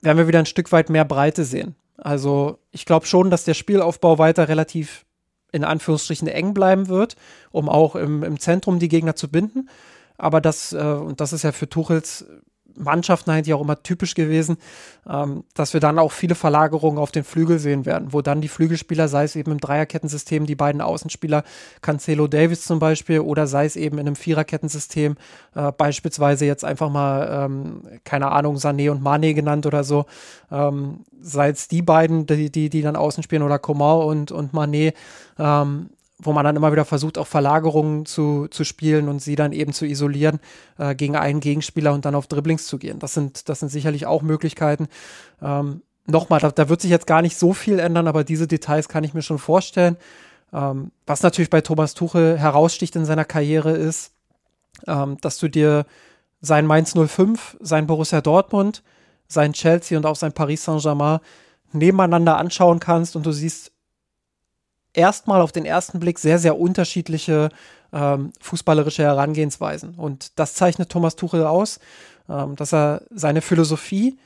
werden 0.00 0.18
wir 0.18 0.28
wieder 0.28 0.38
ein 0.38 0.46
Stück 0.46 0.70
weit 0.72 0.90
mehr 0.90 1.04
Breite 1.04 1.44
sehen. 1.44 1.74
Also 1.96 2.58
ich 2.70 2.86
glaube 2.86 3.06
schon, 3.06 3.30
dass 3.30 3.44
der 3.44 3.54
Spielaufbau 3.54 4.18
weiter 4.18 4.48
relativ 4.48 5.04
in 5.50 5.64
Anführungsstrichen 5.64 6.28
eng 6.28 6.54
bleiben 6.54 6.88
wird, 6.88 7.16
um 7.50 7.68
auch 7.68 7.96
im, 7.96 8.22
im 8.22 8.38
Zentrum 8.38 8.78
die 8.78 8.88
Gegner 8.88 9.16
zu 9.16 9.28
binden. 9.28 9.68
Aber 10.18 10.40
das, 10.40 10.72
äh, 10.72 10.76
und 10.76 11.20
das 11.20 11.32
ist 11.32 11.42
ja 11.42 11.52
für 11.52 11.68
Tuchels 11.68 12.26
Mannschaften 12.78 13.30
eigentlich 13.30 13.54
auch 13.54 13.60
immer 13.60 13.82
typisch 13.82 14.14
gewesen, 14.14 14.56
ähm, 15.08 15.44
dass 15.54 15.72
wir 15.72 15.80
dann 15.80 15.98
auch 15.98 16.12
viele 16.12 16.34
Verlagerungen 16.34 16.98
auf 16.98 17.10
den 17.10 17.24
Flügel 17.24 17.58
sehen 17.58 17.86
werden, 17.86 18.12
wo 18.12 18.22
dann 18.22 18.40
die 18.40 18.48
Flügelspieler, 18.48 19.08
sei 19.08 19.24
es 19.24 19.36
eben 19.36 19.52
im 19.52 19.58
Dreierkettensystem, 19.58 20.46
die 20.46 20.54
beiden 20.54 20.80
Außenspieler, 20.80 21.44
Cancelo 21.82 22.26
Davis 22.26 22.64
zum 22.64 22.78
Beispiel, 22.78 23.20
oder 23.20 23.46
sei 23.46 23.66
es 23.66 23.76
eben 23.76 23.98
in 23.98 24.06
einem 24.06 24.16
Viererkettensystem, 24.16 25.16
äh, 25.54 25.72
beispielsweise 25.72 26.46
jetzt 26.46 26.64
einfach 26.64 26.90
mal, 26.90 27.46
ähm, 27.46 27.82
keine 28.04 28.30
Ahnung, 28.32 28.56
Sané 28.56 28.90
und 28.90 29.02
Mane 29.02 29.34
genannt 29.34 29.66
oder 29.66 29.84
so, 29.84 30.06
ähm, 30.50 31.04
sei 31.20 31.50
es 31.50 31.68
die 31.68 31.82
beiden, 31.82 32.26
die, 32.26 32.50
die, 32.50 32.70
die 32.70 32.82
dann 32.82 32.96
außen 32.96 33.22
spielen, 33.22 33.42
oder 33.42 33.58
Coman 33.58 34.06
und, 34.06 34.32
und 34.32 34.52
Mané, 34.52 34.94
ähm, 35.38 35.90
wo 36.20 36.32
man 36.32 36.44
dann 36.44 36.56
immer 36.56 36.72
wieder 36.72 36.84
versucht, 36.84 37.16
auch 37.18 37.26
Verlagerungen 37.26 38.04
zu, 38.04 38.48
zu 38.48 38.64
spielen 38.64 39.08
und 39.08 39.20
sie 39.20 39.36
dann 39.36 39.52
eben 39.52 39.72
zu 39.72 39.86
isolieren 39.86 40.40
äh, 40.78 40.94
gegen 40.94 41.16
einen 41.16 41.40
Gegenspieler 41.40 41.92
und 41.94 42.04
dann 42.04 42.14
auf 42.14 42.26
Dribblings 42.26 42.66
zu 42.66 42.78
gehen. 42.78 42.98
Das 42.98 43.14
sind, 43.14 43.48
das 43.48 43.60
sind 43.60 43.68
sicherlich 43.68 44.06
auch 44.06 44.22
Möglichkeiten. 44.22 44.88
Ähm, 45.40 45.82
Nochmal, 46.10 46.40
da, 46.40 46.50
da 46.50 46.70
wird 46.70 46.80
sich 46.80 46.90
jetzt 46.90 47.06
gar 47.06 47.20
nicht 47.20 47.36
so 47.36 47.52
viel 47.52 47.78
ändern, 47.78 48.08
aber 48.08 48.24
diese 48.24 48.46
Details 48.46 48.88
kann 48.88 49.04
ich 49.04 49.12
mir 49.12 49.20
schon 49.20 49.38
vorstellen. 49.38 49.98
Ähm, 50.54 50.90
was 51.06 51.22
natürlich 51.22 51.50
bei 51.50 51.60
Thomas 51.60 51.92
Tuchel 51.92 52.38
heraussticht 52.38 52.96
in 52.96 53.04
seiner 53.04 53.26
Karriere 53.26 53.72
ist, 53.72 54.12
ähm, 54.86 55.18
dass 55.20 55.36
du 55.36 55.48
dir 55.48 55.84
sein 56.40 56.64
Mainz 56.64 56.94
05, 56.94 57.58
sein 57.60 57.86
Borussia 57.86 58.22
Dortmund, 58.22 58.82
sein 59.26 59.52
Chelsea 59.52 59.98
und 59.98 60.06
auch 60.06 60.16
sein 60.16 60.32
Paris 60.32 60.64
Saint-Germain 60.64 61.20
nebeneinander 61.72 62.38
anschauen 62.38 62.80
kannst 62.80 63.14
und 63.14 63.26
du 63.26 63.32
siehst, 63.32 63.72
erstmal 64.98 65.40
auf 65.40 65.52
den 65.52 65.64
ersten 65.64 66.00
Blick 66.00 66.18
sehr, 66.18 66.38
sehr 66.38 66.58
unterschiedliche 66.58 67.48
ähm, 67.92 68.32
fußballerische 68.40 69.04
Herangehensweisen. 69.04 69.94
Und 69.94 70.38
das 70.38 70.54
zeichnet 70.54 70.90
Thomas 70.90 71.16
Tuchel 71.16 71.46
aus, 71.46 71.78
ähm, 72.28 72.56
dass 72.56 72.74
er 72.74 73.02
seine 73.10 73.40
Philosophie 73.40 74.18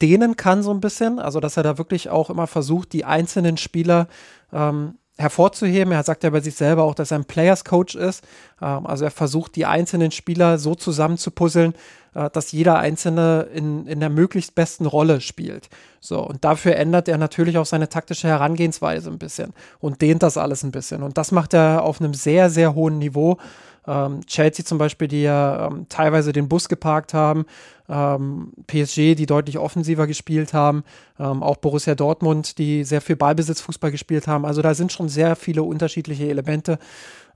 dehnen 0.00 0.36
kann 0.36 0.62
so 0.62 0.72
ein 0.72 0.80
bisschen, 0.80 1.18
also 1.18 1.40
dass 1.40 1.56
er 1.56 1.62
da 1.62 1.78
wirklich 1.78 2.08
auch 2.08 2.30
immer 2.30 2.46
versucht, 2.46 2.92
die 2.92 3.04
einzelnen 3.04 3.56
Spieler 3.56 4.08
ähm, 4.52 4.94
hervorzuheben. 5.18 5.92
Er 5.92 6.02
sagt 6.02 6.24
ja 6.24 6.30
bei 6.30 6.40
sich 6.40 6.54
selber 6.54 6.84
auch, 6.84 6.94
dass 6.94 7.10
er 7.10 7.18
ein 7.18 7.24
Players 7.24 7.64
Coach 7.64 7.96
ist. 7.96 8.24
Ähm, 8.60 8.86
also 8.86 9.04
er 9.04 9.10
versucht, 9.10 9.56
die 9.56 9.66
einzelnen 9.66 10.12
Spieler 10.12 10.58
so 10.58 10.74
zusammenzupuzzeln, 10.74 11.74
äh, 12.14 12.30
dass 12.30 12.52
jeder 12.52 12.78
Einzelne 12.78 13.48
in, 13.54 13.86
in 13.86 14.00
der 14.00 14.10
möglichst 14.10 14.54
besten 14.54 14.86
Rolle 14.86 15.20
spielt. 15.20 15.68
So, 16.00 16.20
und 16.20 16.44
dafür 16.44 16.76
ändert 16.76 17.08
er 17.08 17.18
natürlich 17.18 17.58
auch 17.58 17.66
seine 17.66 17.88
taktische 17.88 18.28
Herangehensweise 18.28 19.10
ein 19.10 19.18
bisschen 19.18 19.52
und 19.78 20.02
dehnt 20.02 20.22
das 20.22 20.36
alles 20.36 20.62
ein 20.62 20.72
bisschen. 20.72 21.02
Und 21.02 21.18
das 21.18 21.32
macht 21.32 21.54
er 21.54 21.82
auf 21.82 22.00
einem 22.00 22.14
sehr, 22.14 22.50
sehr 22.50 22.74
hohen 22.74 22.98
Niveau. 22.98 23.38
Ähm, 23.86 24.24
Chelsea 24.26 24.64
zum 24.64 24.78
Beispiel, 24.78 25.08
die 25.08 25.22
ja 25.22 25.66
ähm, 25.66 25.86
teilweise 25.88 26.32
den 26.32 26.48
Bus 26.48 26.68
geparkt 26.68 27.14
haben, 27.14 27.46
ähm, 27.88 28.52
PSG, 28.66 29.14
die 29.14 29.26
deutlich 29.26 29.58
offensiver 29.58 30.06
gespielt 30.06 30.54
haben, 30.54 30.84
ähm, 31.18 31.42
auch 31.42 31.56
Borussia 31.56 31.94
Dortmund, 31.94 32.58
die 32.58 32.84
sehr 32.84 33.00
viel 33.00 33.16
Ballbesitzfußball 33.16 33.90
gespielt 33.90 34.28
haben. 34.28 34.44
Also 34.44 34.62
da 34.62 34.74
sind 34.74 34.92
schon 34.92 35.08
sehr 35.08 35.34
viele 35.34 35.62
unterschiedliche 35.64 36.28
Elemente 36.28 36.78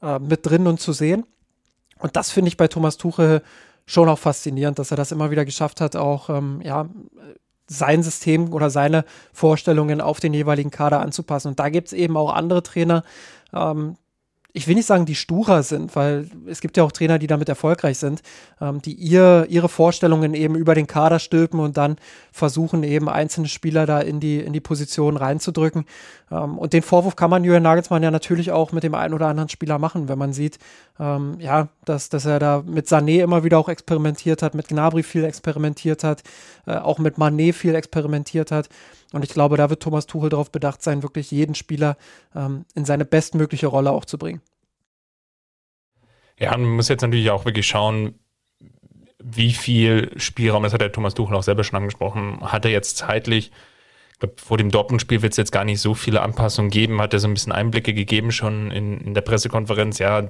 äh, 0.03 0.19
mit 0.19 0.47
drin 0.47 0.67
und 0.67 0.81
zu 0.81 0.93
sehen. 0.93 1.25
Und 1.99 2.15
das 2.17 2.31
finde 2.31 2.49
ich 2.49 2.57
bei 2.57 2.69
Thomas 2.69 2.97
Tuchel 2.97 3.43
schon 3.87 4.09
auch 4.09 4.19
faszinierend, 4.19 4.79
dass 4.79 4.91
er 4.91 4.97
das 4.97 5.13
immer 5.13 5.31
wieder 5.31 5.45
geschafft 5.45 5.81
hat, 5.81 5.97
auch 5.97 6.29
ähm, 6.29 6.61
ja, 6.63 6.89
sein 7.69 8.03
System 8.03 8.53
oder 8.53 8.71
seine 8.71 9.05
Vorstellungen 9.33 10.01
auf 10.01 10.21
den 10.21 10.35
jeweiligen 10.35 10.71
Kader 10.71 11.01
anzupassen. 11.01 11.49
Und 11.49 11.61
da 11.61 11.69
gibt 11.69 11.89
es 11.89 11.93
eben 11.93 12.17
auch 12.17 12.33
andere 12.33 12.63
Trainer, 12.63 13.03
ähm, 13.53 13.97
ich 14.57 14.67
will 14.67 14.75
nicht 14.75 14.87
sagen, 14.87 15.05
die 15.05 15.15
sturer 15.15 15.63
sind, 15.63 15.95
weil 15.97 16.31
es 16.47 16.63
gibt 16.63 16.79
ja 16.79 16.83
auch 16.83 16.91
Trainer, 16.91 17.19
die 17.19 17.27
damit 17.27 17.51
erfolgreich 17.51 17.99
sind, 17.99 18.23
ähm, 18.59 18.81
die 18.81 18.95
ihr, 18.95 19.45
ihre 19.51 19.69
Vorstellungen 19.69 20.33
eben 20.33 20.55
über 20.55 20.75
den 20.75 20.87
Kader 20.87 21.19
stülpen 21.19 21.61
und 21.61 21.77
dann 21.77 21.97
versuchen, 22.33 22.83
eben 22.83 23.11
einzelne 23.11 23.49
Spieler 23.49 23.85
da 23.85 24.01
in 24.01 24.19
die, 24.19 24.41
in 24.41 24.55
die 24.55 24.61
Position 24.61 25.19
reinzudrücken. 25.19 25.85
Ähm, 26.31 26.57
und 26.57 26.73
den 26.73 26.83
Vorwurf 26.83 27.17
kann 27.17 27.29
man 27.29 27.45
Jürgen 27.45 27.65
Nagelsmann 27.65 28.03
ja 28.03 28.11
natürlich 28.11 28.51
auch 28.51 28.73
mit 28.73 28.83
dem 28.83 28.95
einen 28.95 29.13
oder 29.13 29.27
anderen 29.27 29.51
Spieler 29.51 29.79
machen, 29.79 30.09
wenn 30.09 30.19
man 30.19 30.33
sieht, 30.33 30.59
ähm, 30.99 31.37
ja, 31.39 31.69
dass, 31.85 32.09
dass 32.09 32.25
er 32.25 32.39
da 32.39 32.63
mit 32.67 32.87
Sané 32.87 33.23
immer 33.23 33.45
wieder 33.45 33.59
auch 33.59 33.69
experimentiert 33.69 34.41
hat, 34.41 34.55
mit 34.55 34.69
Gnabry 34.69 35.03
viel 35.03 35.25
experimentiert 35.25 36.03
hat, 36.03 36.23
äh, 36.67 36.77
auch 36.77 36.99
mit 36.99 37.19
Manet 37.19 37.55
viel 37.55 37.75
experimentiert 37.75 38.51
hat. 38.51 38.71
Und 39.13 39.25
ich 39.25 39.31
glaube, 39.31 39.57
da 39.57 39.71
wird 39.71 39.83
Thomas 39.83 40.07
Tuchel 40.07 40.31
darauf 40.31 40.51
bedacht 40.51 40.83
sein, 40.83 41.03
wirklich 41.03 41.31
jeden 41.31 41.55
Spieler 41.55 41.97
ähm, 42.35 42.65
in 42.75 42.85
seine 42.85 43.05
bestmögliche 43.05 43.69
Rolle 43.69 43.93
auch 43.93 44.05
zu 44.05 44.19
bringen. 44.19 44.41
Ja, 46.39 46.51
man 46.51 46.71
muss 46.71 46.89
jetzt 46.89 47.03
natürlich 47.03 47.31
auch 47.31 47.45
wirklich 47.45 47.67
schauen, 47.67 48.19
wie 49.23 49.53
viel 49.53 50.13
Spielraum, 50.19 50.63
das 50.63 50.73
hat 50.73 50.81
der 50.81 50.93
Thomas 50.93 51.15
Tuchel 51.15 51.37
auch 51.37 51.43
selber 51.43 51.65
schon 51.65 51.79
angesprochen, 51.79 52.41
hat 52.43 52.65
er 52.65 52.71
jetzt 52.71 52.99
zeitlich. 52.99 53.51
Ich 54.13 54.19
glaube, 54.21 54.35
vor 54.39 54.57
dem 54.57 54.71
Dortmund-Spiel 54.71 55.23
wird 55.23 55.33
es 55.33 55.37
jetzt 55.37 55.53
gar 55.53 55.65
nicht 55.65 55.81
so 55.81 55.95
viele 55.95 56.23
Anpassungen 56.23 56.71
geben, 56.71 57.01
hat 57.01 57.13
er 57.13 57.19
so 57.19 57.29
ein 57.29 57.35
bisschen 57.35 57.53
Einblicke 57.53 57.93
gegeben 57.93 58.33
schon 58.33 58.71
in, 58.71 59.01
in 59.01 59.15
der 59.15 59.21
Pressekonferenz. 59.23 59.99
Ja, 59.99 60.29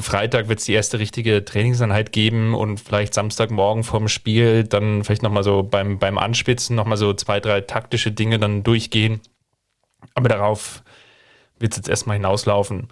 Freitag 0.00 0.48
wird 0.48 0.58
es 0.58 0.66
die 0.66 0.74
erste 0.74 0.98
richtige 0.98 1.44
Trainingseinheit 1.44 2.12
geben 2.12 2.54
und 2.54 2.78
vielleicht 2.78 3.14
Samstagmorgen 3.14 3.84
vorm 3.84 4.08
Spiel 4.08 4.64
dann 4.64 5.02
vielleicht 5.02 5.22
nochmal 5.22 5.44
so 5.44 5.62
beim, 5.62 5.98
beim 5.98 6.18
Anspitzen 6.18 6.76
nochmal 6.76 6.98
so 6.98 7.14
zwei, 7.14 7.40
drei 7.40 7.62
taktische 7.62 8.12
Dinge 8.12 8.38
dann 8.38 8.62
durchgehen. 8.64 9.20
Aber 10.14 10.28
darauf 10.28 10.82
wird 11.58 11.72
es 11.72 11.78
jetzt 11.78 11.88
erstmal 11.88 12.16
hinauslaufen. 12.16 12.88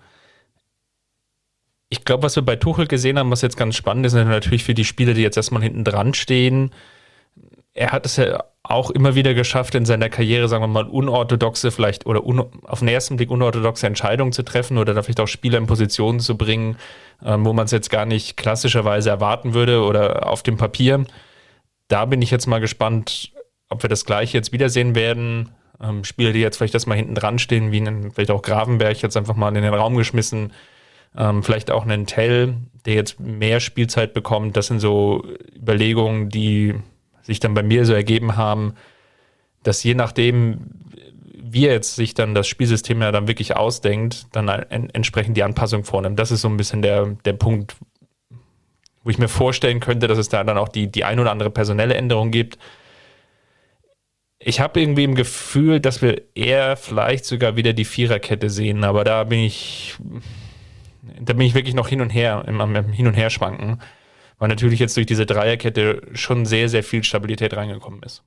Ich 1.91 2.05
glaube, 2.05 2.23
was 2.23 2.37
wir 2.37 2.43
bei 2.43 2.57
Tuchel 2.57 2.87
gesehen 2.87 3.19
haben, 3.19 3.31
was 3.31 3.43
jetzt 3.43 3.59
ganz 3.59 3.77
spannend 3.77 4.07
ist, 4.07 4.15
ist 4.15 4.25
natürlich 4.25 4.65
für 4.65 4.75
die 4.75 4.85
Spieler, 4.85 5.13
die 5.13 5.23
jetzt 5.23 5.37
erstmal 5.37 5.63
hinten 5.63 5.85
dran 5.85 6.15
stehen. 6.15 6.71
Er 7.81 7.93
hat 7.93 8.05
es 8.05 8.17
ja 8.17 8.45
auch 8.63 8.91
immer 8.91 9.15
wieder 9.15 9.33
geschafft, 9.33 9.75
in 9.75 9.87
seiner 9.87 10.11
Karriere, 10.11 10.49
sagen 10.49 10.63
wir 10.63 10.69
mal, 10.69 10.85
unorthodoxe, 10.85 11.71
vielleicht 11.71 12.05
oder 12.05 12.27
un, 12.27 12.45
auf 12.67 12.81
den 12.81 12.89
ersten 12.89 13.17
Blick 13.17 13.31
unorthodoxe 13.31 13.87
Entscheidungen 13.87 14.33
zu 14.33 14.43
treffen 14.43 14.77
oder 14.77 14.93
da 14.93 15.03
vielleicht 15.03 15.21
auch 15.21 15.29
Spieler 15.29 15.57
in 15.57 15.67
Positionen 15.67 16.21
zu 16.21 16.37
bringen, 16.37 16.77
ähm, 17.25 17.47
wo 17.47 17.55
man 17.55 17.65
es 17.65 17.71
jetzt 17.71 17.89
gar 17.89 18.05
nicht 18.05 18.37
klassischerweise 18.37 19.09
erwarten 19.09 19.55
würde 19.55 19.83
oder 19.83 20.29
auf 20.29 20.43
dem 20.43 20.59
Papier. 20.59 21.07
Da 21.89 22.05
bin 22.05 22.21
ich 22.21 22.31
jetzt 22.31 22.47
mal 22.47 22.61
gespannt, 22.61 23.33
ob 23.71 23.83
wir 23.83 23.89
das 23.89 24.05
gleiche 24.05 24.37
jetzt 24.37 24.53
wiedersehen 24.53 24.95
werden. 24.95 25.49
Ähm, 25.83 26.05
Spieler, 26.05 26.35
die 26.35 26.41
jetzt 26.41 26.59
vielleicht 26.59 26.75
erstmal 26.75 26.99
hinten 26.99 27.15
dran 27.15 27.39
stehen, 27.39 27.73
wie 27.73 27.81
einen, 27.81 28.11
vielleicht 28.11 28.31
auch 28.31 28.43
Gravenberg 28.43 29.01
jetzt 29.01 29.17
einfach 29.17 29.37
mal 29.37 29.49
in 29.57 29.63
den 29.63 29.73
Raum 29.73 29.97
geschmissen, 29.97 30.53
ähm, 31.17 31.43
vielleicht 31.43 31.71
auch 31.71 31.85
einen 31.85 32.05
Tell, 32.05 32.57
der 32.85 32.93
jetzt 32.93 33.21
mehr 33.21 33.59
Spielzeit 33.59 34.13
bekommt. 34.13 34.59
Das 34.59 34.67
sind 34.67 34.81
so 34.81 35.25
Überlegungen, 35.57 36.29
die 36.29 36.75
sich 37.31 37.41
dann 37.41 37.55
bei 37.55 37.63
mir 37.63 37.85
so 37.87 37.95
ergeben 37.95 38.37
haben, 38.37 38.75
dass 39.63 39.83
je 39.85 39.95
nachdem, 39.95 40.59
wie 41.43 41.67
er 41.67 41.75
jetzt 41.75 41.95
sich 41.95 42.15
dann 42.15 42.35
das 42.35 42.49
Spielsystem 42.49 43.01
ja 43.01 43.13
dann 43.13 43.29
wirklich 43.29 43.57
ausdenkt, 43.57 44.27
dann 44.33 44.49
en 44.49 44.91
entsprechend 44.91 45.37
die 45.37 45.45
Anpassung 45.45 45.85
vornimmt. 45.85 46.19
Das 46.19 46.33
ist 46.33 46.41
so 46.41 46.49
ein 46.49 46.57
bisschen 46.57 46.83
der, 46.83 47.07
der 47.25 47.35
Punkt, 47.35 47.77
wo 49.05 49.11
ich 49.11 49.19
mir 49.19 49.29
vorstellen 49.29 49.81
könnte, 49.81 50.09
dass 50.09 50.19
es 50.19 50.29
da 50.29 50.43
dann 50.43 50.59
auch 50.59 50.69
die, 50.69 50.91
die 50.91 51.05
ein 51.05 51.21
oder 51.21 51.31
andere 51.31 51.51
personelle 51.51 51.95
Änderung 51.95 52.31
gibt. 52.31 52.59
Ich 54.41 54.59
habe 54.59 54.81
irgendwie 54.81 55.05
im 55.05 55.15
Gefühl, 55.15 55.81
dass 55.81 56.03
wir 56.03 56.23
eher 56.35 56.77
vielleicht 56.77 57.27
sogar 57.27 57.57
wieder 57.57 57.75
die 57.75 57.85
Viererkette 57.85 58.51
sehen, 58.51 58.83
aber 58.85 59.05
da 59.05 59.25
bin 59.25 59.41
ich, 59.41 59.97
da 61.21 61.35
bin 61.35 61.47
ich 61.47 61.55
wirklich 61.55 61.75
noch 61.75 61.89
hin 61.89 62.01
und 62.01 62.11
her, 62.11 62.45
im, 62.47 62.61
im 62.61 62.93
Hin 62.93 63.07
und 63.07 63.15
Her 63.15 63.31
schwanken, 63.31 63.81
weil 64.41 64.49
natürlich 64.49 64.81
jetzt 64.81 64.97
durch 64.97 65.07
diese 65.07 65.27
Dreierkette 65.27 66.03
schon 66.15 66.47
sehr, 66.47 66.69
sehr 66.69 66.83
viel 66.83 67.05
Stabilität 67.05 67.55
reingekommen 67.55 68.03
ist. 68.03 68.25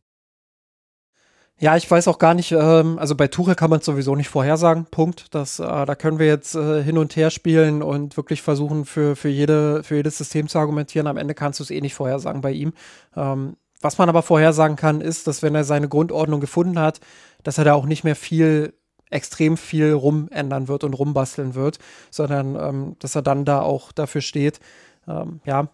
Ja, 1.60 1.76
ich 1.76 1.90
weiß 1.90 2.08
auch 2.08 2.20
gar 2.20 2.34
nicht, 2.34 2.52
ähm, 2.52 2.98
also 3.00 3.16
bei 3.16 3.28
Tuchel 3.28 3.56
kann 3.56 3.70
man 3.70 3.80
es 3.80 3.86
sowieso 3.86 4.16
nicht 4.16 4.30
vorhersagen, 4.30 4.86
Punkt. 4.86 5.34
Das, 5.34 5.60
äh, 5.60 5.86
da 5.86 5.96
können 5.96 6.20
wir 6.20 6.28
jetzt 6.28 6.56
äh, 6.56 6.84
hin 6.84 6.98
und 6.98 7.16
her 7.16 7.30
spielen 7.30 7.82
und 7.82 8.18
wirklich 8.18 8.42
versuchen, 8.42 8.86
für, 8.86 9.16
für, 9.16 9.30
jede, 9.30 9.84
für 9.84 9.96
jedes 9.96 10.18
System 10.18 10.48
zu 10.48 10.60
argumentieren. 10.60 11.08
Am 11.08 11.18
Ende 11.18 11.34
kannst 11.34 11.60
du 11.60 11.64
es 11.64 11.72
eh 11.72 11.82
nicht 11.82 11.94
vorhersagen 11.94 12.42
bei 12.42 12.52
ihm. 12.52 12.74
Ähm, 13.16 13.56
was 13.82 13.98
man 13.98 14.10
aber 14.10 14.24
vorhersagen 14.24 14.78
kann, 14.78 15.02
ist, 15.02 15.28
dass 15.28 15.42
wenn 15.42 15.56
er 15.56 15.64
seine 15.64 15.90
Grundordnung 15.90 16.42
gefunden 16.42 16.80
hat, 16.80 17.00
dass 17.44 17.58
er 17.58 17.66
da 17.66 17.74
auch 17.74 17.86
nicht 17.86 18.04
mehr 18.04 18.16
viel, 18.16 18.74
extrem 19.10 19.58
viel 19.58 19.94
rumändern 19.94 20.68
wird 20.68 20.84
und 20.84 20.94
rumbasteln 20.94 21.56
wird, 21.56 21.80
sondern 22.10 22.56
ähm, 22.56 22.96
dass 23.00 23.16
er 23.16 23.22
dann 23.22 23.46
da 23.46 23.62
auch 23.62 23.92
dafür 23.92 24.22
steht, 24.22 24.60
ähm, 25.08 25.40
ja, 25.46 25.70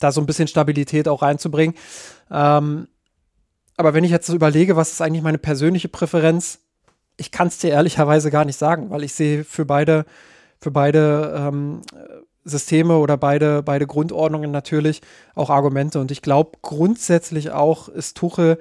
da 0.00 0.10
so 0.10 0.20
ein 0.20 0.26
bisschen 0.26 0.48
Stabilität 0.48 1.06
auch 1.06 1.22
reinzubringen. 1.22 1.76
Ähm, 2.30 2.88
aber 3.76 3.94
wenn 3.94 4.04
ich 4.04 4.10
jetzt 4.10 4.26
so 4.26 4.34
überlege, 4.34 4.76
was 4.76 4.90
ist 4.92 5.00
eigentlich 5.00 5.22
meine 5.22 5.38
persönliche 5.38 5.88
Präferenz, 5.88 6.58
ich 7.16 7.30
kann 7.30 7.48
es 7.48 7.58
dir 7.58 7.70
ehrlicherweise 7.70 8.30
gar 8.30 8.44
nicht 8.44 8.56
sagen, 8.56 8.90
weil 8.90 9.04
ich 9.04 9.14
sehe 9.14 9.44
für 9.44 9.64
beide, 9.64 10.04
für 10.58 10.70
beide 10.70 11.34
ähm, 11.36 11.82
Systeme 12.44 12.98
oder 12.98 13.16
beide, 13.16 13.62
beide 13.62 13.86
Grundordnungen 13.86 14.50
natürlich 14.50 15.02
auch 15.34 15.50
Argumente. 15.50 16.00
Und 16.00 16.10
ich 16.10 16.22
glaube 16.22 16.58
grundsätzlich 16.62 17.52
auch 17.52 17.88
ist 17.88 18.16
Tuchel 18.16 18.58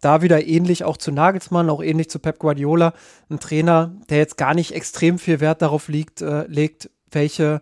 da 0.00 0.20
wieder 0.20 0.46
ähnlich 0.46 0.84
auch 0.84 0.96
zu 0.96 1.12
Nagelsmann, 1.12 1.70
auch 1.70 1.82
ähnlich 1.82 2.10
zu 2.10 2.18
Pep 2.18 2.38
Guardiola, 2.38 2.92
ein 3.30 3.40
Trainer, 3.40 3.94
der 4.10 4.18
jetzt 4.18 4.36
gar 4.36 4.54
nicht 4.54 4.72
extrem 4.72 5.18
viel 5.18 5.40
Wert 5.40 5.62
darauf 5.62 5.88
liegt, 5.88 6.20
äh, 6.20 6.46
legt, 6.46 6.90
welche, 7.10 7.60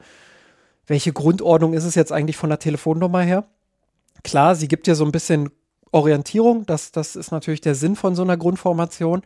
welche 0.86 1.12
Grundordnung 1.12 1.74
ist 1.74 1.84
es 1.84 1.94
jetzt 1.94 2.12
eigentlich 2.12 2.36
von 2.36 2.50
der 2.50 2.58
Telefonnummer 2.58 3.22
her. 3.22 3.44
Klar, 4.24 4.54
sie 4.54 4.68
gibt 4.68 4.86
ja 4.86 4.94
so 4.94 5.04
ein 5.04 5.12
bisschen 5.12 5.50
Orientierung. 5.90 6.66
Das, 6.66 6.92
das 6.92 7.16
ist 7.16 7.30
natürlich 7.30 7.60
der 7.60 7.74
Sinn 7.74 7.96
von 7.96 8.14
so 8.14 8.22
einer 8.22 8.36
Grundformation. 8.36 9.22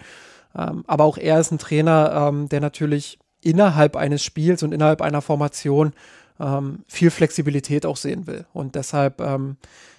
Ähm, 0.57 0.85
aber 0.87 1.05
auch 1.05 1.19
er 1.19 1.41
ist 1.41 1.53
ein 1.53 1.59
Trainer, 1.59 2.29
ähm, 2.29 2.49
der 2.49 2.61
natürlich 2.61 3.19
innerhalb 3.43 3.97
eines 3.97 4.25
Spiels 4.25 4.63
und 4.63 4.73
innerhalb 4.73 5.03
einer 5.03 5.23
Formation 5.23 5.93
ähm, 6.41 6.81
viel 6.87 7.11
Flexibilität 7.11 7.87
auch 7.87 7.97
sehen 7.97 8.27
will. 8.27 8.47
Und 8.53 8.75
deshalb, 8.75 9.21
ähm, 9.21 9.57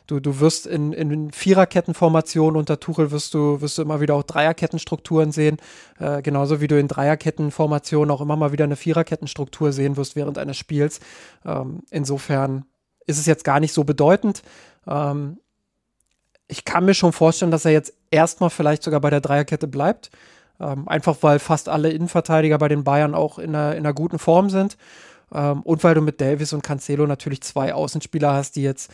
du, 0.08 0.20
du 0.20 0.40
wirst 0.40 0.68
in, 0.68 0.94
in 0.94 1.32
Viererkettenformationen 1.32 2.58
unter 2.58 2.80
Tuchel 2.80 3.12
wirst 3.12 3.34
du, 3.34 3.62
wirst 3.62 3.78
du 3.78 3.82
immer 3.82 4.02
wieder 4.02 4.16
auch 4.16 4.24
Dreierkettenstrukturen 4.24 5.32
sehen. 5.32 5.58
Äh, 6.00 6.22
genauso 6.22 6.62
wie 6.62 6.68
du 6.68 6.80
in 6.80 6.88
Dreierkettenformationen 6.88 8.12
auch 8.12 8.22
immer 8.22 8.36
mal 8.36 8.52
wieder 8.52 8.66
eine 8.66 8.76
Viererkettenstruktur 8.76 9.72
sehen 9.72 9.98
wirst 9.98 10.16
während 10.16 10.38
eines 10.38 10.58
Spiels. 10.58 11.00
Ähm, 11.46 11.84
insofern 11.90 12.66
ist 13.06 13.20
es 13.20 13.26
jetzt 13.26 13.44
gar 13.44 13.60
nicht 13.60 13.74
so 13.74 13.84
bedeutend. 13.84 14.44
Ähm, 14.88 15.38
ich 16.48 16.64
kann 16.66 16.86
mir 16.86 16.94
schon 16.94 17.12
vorstellen, 17.12 17.52
dass 17.52 17.66
er 17.66 17.72
jetzt 17.72 17.94
erstmal 18.12 18.50
vielleicht 18.50 18.84
sogar 18.84 19.02
bei 19.02 19.10
der 19.10 19.22
Dreierkette 19.22 19.68
bleibt. 19.68 20.12
Ähm, 20.60 20.88
einfach 20.88 21.18
weil 21.22 21.40
fast 21.40 21.70
alle 21.70 21.92
Innenverteidiger 21.92 22.58
bei 22.58 22.68
den 22.68 22.84
Bayern 22.84 23.14
auch 23.14 23.38
in 23.38 23.56
einer, 23.56 23.76
in 23.76 23.86
einer 23.86 23.94
guten 23.94 24.18
Form 24.18 24.50
sind. 24.50 24.78
Ähm, 25.34 25.62
und 25.62 25.84
weil 25.84 25.96
du 25.96 26.02
mit 26.02 26.22
Davis 26.22 26.54
und 26.54 26.64
Cancelo 26.64 27.08
natürlich 27.08 27.42
zwei 27.42 27.74
Außenspieler 27.74 28.34
hast, 28.34 28.56
die 28.56 28.64
jetzt 28.64 28.94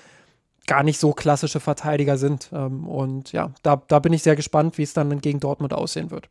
gar 0.67 0.83
nicht 0.83 0.99
so 0.99 1.13
klassische 1.13 1.59
Verteidiger 1.59 2.17
sind. 2.17 2.49
Ähm, 2.53 2.87
und 2.87 3.31
ja, 3.31 3.51
da, 3.63 3.81
da 3.87 3.99
bin 3.99 4.13
ich 4.13 4.23
sehr 4.23 4.35
gespannt, 4.35 4.77
wie 4.77 4.83
es 4.83 4.93
dann 4.93 5.21
gegen 5.21 5.39
Dortmund 5.39 5.73
aussehen 5.73 6.11
wird. 6.11 6.29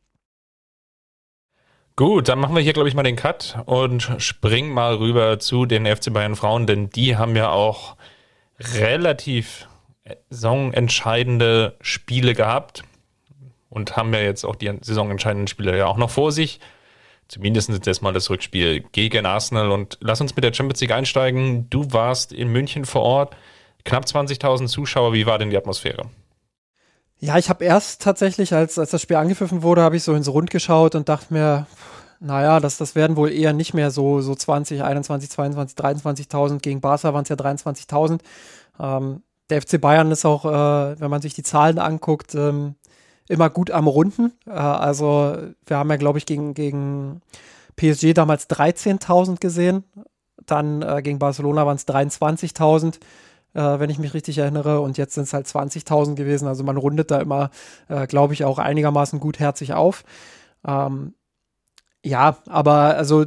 Gut, 1.95 2.29
dann 2.29 2.38
machen 2.38 2.55
wir 2.55 2.62
hier, 2.62 2.73
glaube 2.73 2.88
ich, 2.88 2.95
mal 2.95 3.03
den 3.03 3.17
Cut 3.17 3.59
und 3.67 4.11
springen 4.17 4.73
mal 4.73 4.95
rüber 4.95 5.38
zu 5.38 5.67
den 5.67 5.85
FC 5.85 6.11
Bayern 6.12 6.37
Frauen, 6.37 6.67
denn 6.67 6.88
die 6.88 7.17
haben 7.17 7.37
ja 7.37 7.51
auch 7.51 7.97
relativ 8.59 9.69
saisonentscheidende 10.31 11.77
Spiele 11.83 12.35
gehabt 12.35 12.83
und 13.69 13.97
haben 13.97 14.12
ja 14.15 14.21
jetzt 14.21 14.45
auch 14.45 14.57
die 14.57 14.73
saisonentscheidenden 14.81 15.49
Spiele 15.49 15.77
ja 15.77 15.87
auch 15.87 15.99
noch 15.99 16.11
vor 16.11 16.33
sich. 16.33 16.61
Zumindest 17.33 17.71
jetzt 17.87 18.03
mal 18.03 18.12
das 18.12 18.29
Rückspiel 18.29 18.85
gegen 18.92 19.25
Arsenal. 19.25 19.71
Und 19.71 19.97
lass 20.03 20.21
uns 20.21 20.37
mit 20.37 20.45
der 20.45 20.53
Champions 20.53 20.83
League 20.83 20.90
einsteigen. 20.90 21.66
Du 21.71 21.90
warst 21.90 22.31
in 22.31 22.49
München 22.49 22.85
vor 22.85 23.01
Ort, 23.01 23.35
knapp 23.87 24.05
20.000 24.05 24.66
Zuschauer. 24.66 25.14
Wie 25.14 25.25
war 25.25 25.38
denn 25.38 25.49
die 25.49 25.57
Atmosphäre? 25.57 26.11
Ja, 27.21 27.38
ich 27.38 27.49
habe 27.49 27.64
erst 27.64 28.03
tatsächlich, 28.03 28.53
als, 28.53 28.79
als 28.79 28.90
das 28.90 29.01
Spiel 29.01 29.16
angepfiffen 29.16 29.62
wurde, 29.62 29.81
habe 29.81 29.97
ich 29.97 30.03
so 30.03 30.12
ins 30.12 30.29
Rund 30.29 30.51
geschaut 30.51 30.95
und 30.95 31.09
dachte 31.09 31.33
mir, 31.33 31.66
naja, 32.21 32.61
das, 32.61 32.77
das 32.77 32.95
werden 32.95 33.16
wohl 33.16 33.33
eher 33.33 33.55
nicht 33.55 33.73
mehr 33.73 33.90
so, 33.90 34.21
so 34.21 34.35
20, 34.35 34.83
21, 34.83 35.31
22, 35.31 35.79
23.000. 35.79 36.59
Gegen 36.59 36.83
Barca 36.83 37.14
waren 37.14 37.23
es 37.23 37.31
ja 37.31 37.37
23.000. 37.37 38.21
Ähm, 38.79 39.23
der 39.49 39.62
FC 39.62 39.81
Bayern 39.81 40.11
ist 40.11 40.27
auch, 40.27 40.45
äh, 40.45 41.01
wenn 41.01 41.11
man 41.11 41.23
sich 41.23 41.33
die 41.33 41.42
Zahlen 41.42 41.79
anguckt, 41.79 42.35
ähm, 42.35 42.75
immer 43.33 43.51
gut 43.51 43.71
am 43.71 43.87
Runden. 43.87 44.33
Äh, 44.47 44.51
also 44.51 45.37
wir 45.66 45.77
haben 45.77 45.90
ja, 45.90 45.97
glaube 45.97 46.18
ich, 46.18 46.27
gegen, 46.27 46.55
gegen 46.55 47.23
PSG 47.77 48.12
damals 48.14 48.49
13.000 48.49 49.40
gesehen. 49.40 49.85
Dann 50.47 50.83
äh, 50.83 51.03
gegen 51.03 51.18
Barcelona 51.18 51.66
waren 51.66 51.77
es 51.77 51.88
23.000, 51.88 52.97
äh, 53.55 53.81
wenn 53.81 53.90
ich 53.90 53.99
mich 53.99 54.14
richtig 54.14 54.38
erinnere. 54.38 54.81
Und 54.81 54.99
jetzt 54.99 55.14
sind 55.14 55.25
es 55.25 55.33
halt 55.33 55.47
20.000 55.47 56.14
gewesen. 56.14 56.47
Also 56.47 56.62
man 56.62 56.77
rundet 56.77 57.11
da 57.11 57.21
immer, 57.21 57.51
äh, 57.88 58.07
glaube 58.07 58.35
ich, 58.35 58.45
auch 58.45 58.59
einigermaßen 58.59 59.18
gutherzig 59.18 59.73
auf. 59.73 60.05
Ähm, 60.66 61.14
ja, 62.05 62.38
aber 62.49 62.97
also 62.97 63.25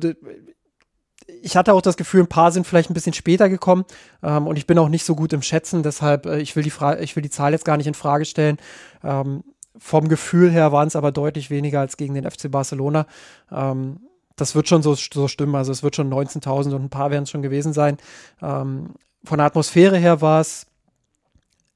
ich 1.41 1.55
hatte 1.55 1.73
auch 1.73 1.81
das 1.81 1.97
Gefühl, 1.97 2.21
ein 2.21 2.27
paar 2.27 2.51
sind 2.51 2.67
vielleicht 2.67 2.89
ein 2.89 2.93
bisschen 2.93 3.13
später 3.13 3.49
gekommen 3.49 3.85
ähm, 4.21 4.47
und 4.47 4.57
ich 4.57 4.67
bin 4.67 4.77
auch 4.77 4.89
nicht 4.89 5.05
so 5.05 5.15
gut 5.15 5.31
im 5.31 5.41
Schätzen, 5.41 5.83
deshalb 5.83 6.25
äh, 6.25 6.39
ich 6.39 6.55
will 6.55 6.63
die 6.63 6.73
ich 6.99 7.15
will 7.15 7.23
die 7.23 7.29
Zahl 7.29 7.53
jetzt 7.53 7.65
gar 7.65 7.77
nicht 7.77 7.87
in 7.87 7.93
Frage 7.93 8.25
stellen. 8.25 8.57
Ähm, 9.03 9.43
vom 9.77 10.07
Gefühl 10.07 10.51
her 10.51 10.71
waren 10.71 10.87
es 10.87 10.95
aber 10.95 11.11
deutlich 11.11 11.49
weniger 11.49 11.79
als 11.79 11.97
gegen 11.97 12.13
den 12.13 12.29
FC 12.29 12.49
Barcelona. 12.49 13.05
Ähm, 13.51 13.99
das 14.35 14.55
wird 14.55 14.67
schon 14.67 14.83
so, 14.83 14.95
so 14.95 15.27
stimmen, 15.27 15.55
also 15.55 15.71
es 15.71 15.83
wird 15.83 15.95
schon 15.95 16.13
19.000 16.13 16.73
und 16.75 16.83
ein 16.83 16.89
paar 16.89 17.11
werden 17.11 17.23
es 17.23 17.29
schon 17.29 17.41
gewesen 17.41 17.73
sein. 17.73 17.97
Ähm, 18.41 18.91
von 19.23 19.37
der 19.37 19.47
Atmosphäre 19.47 19.97
her 19.97 20.21
war 20.21 20.41
es 20.41 20.67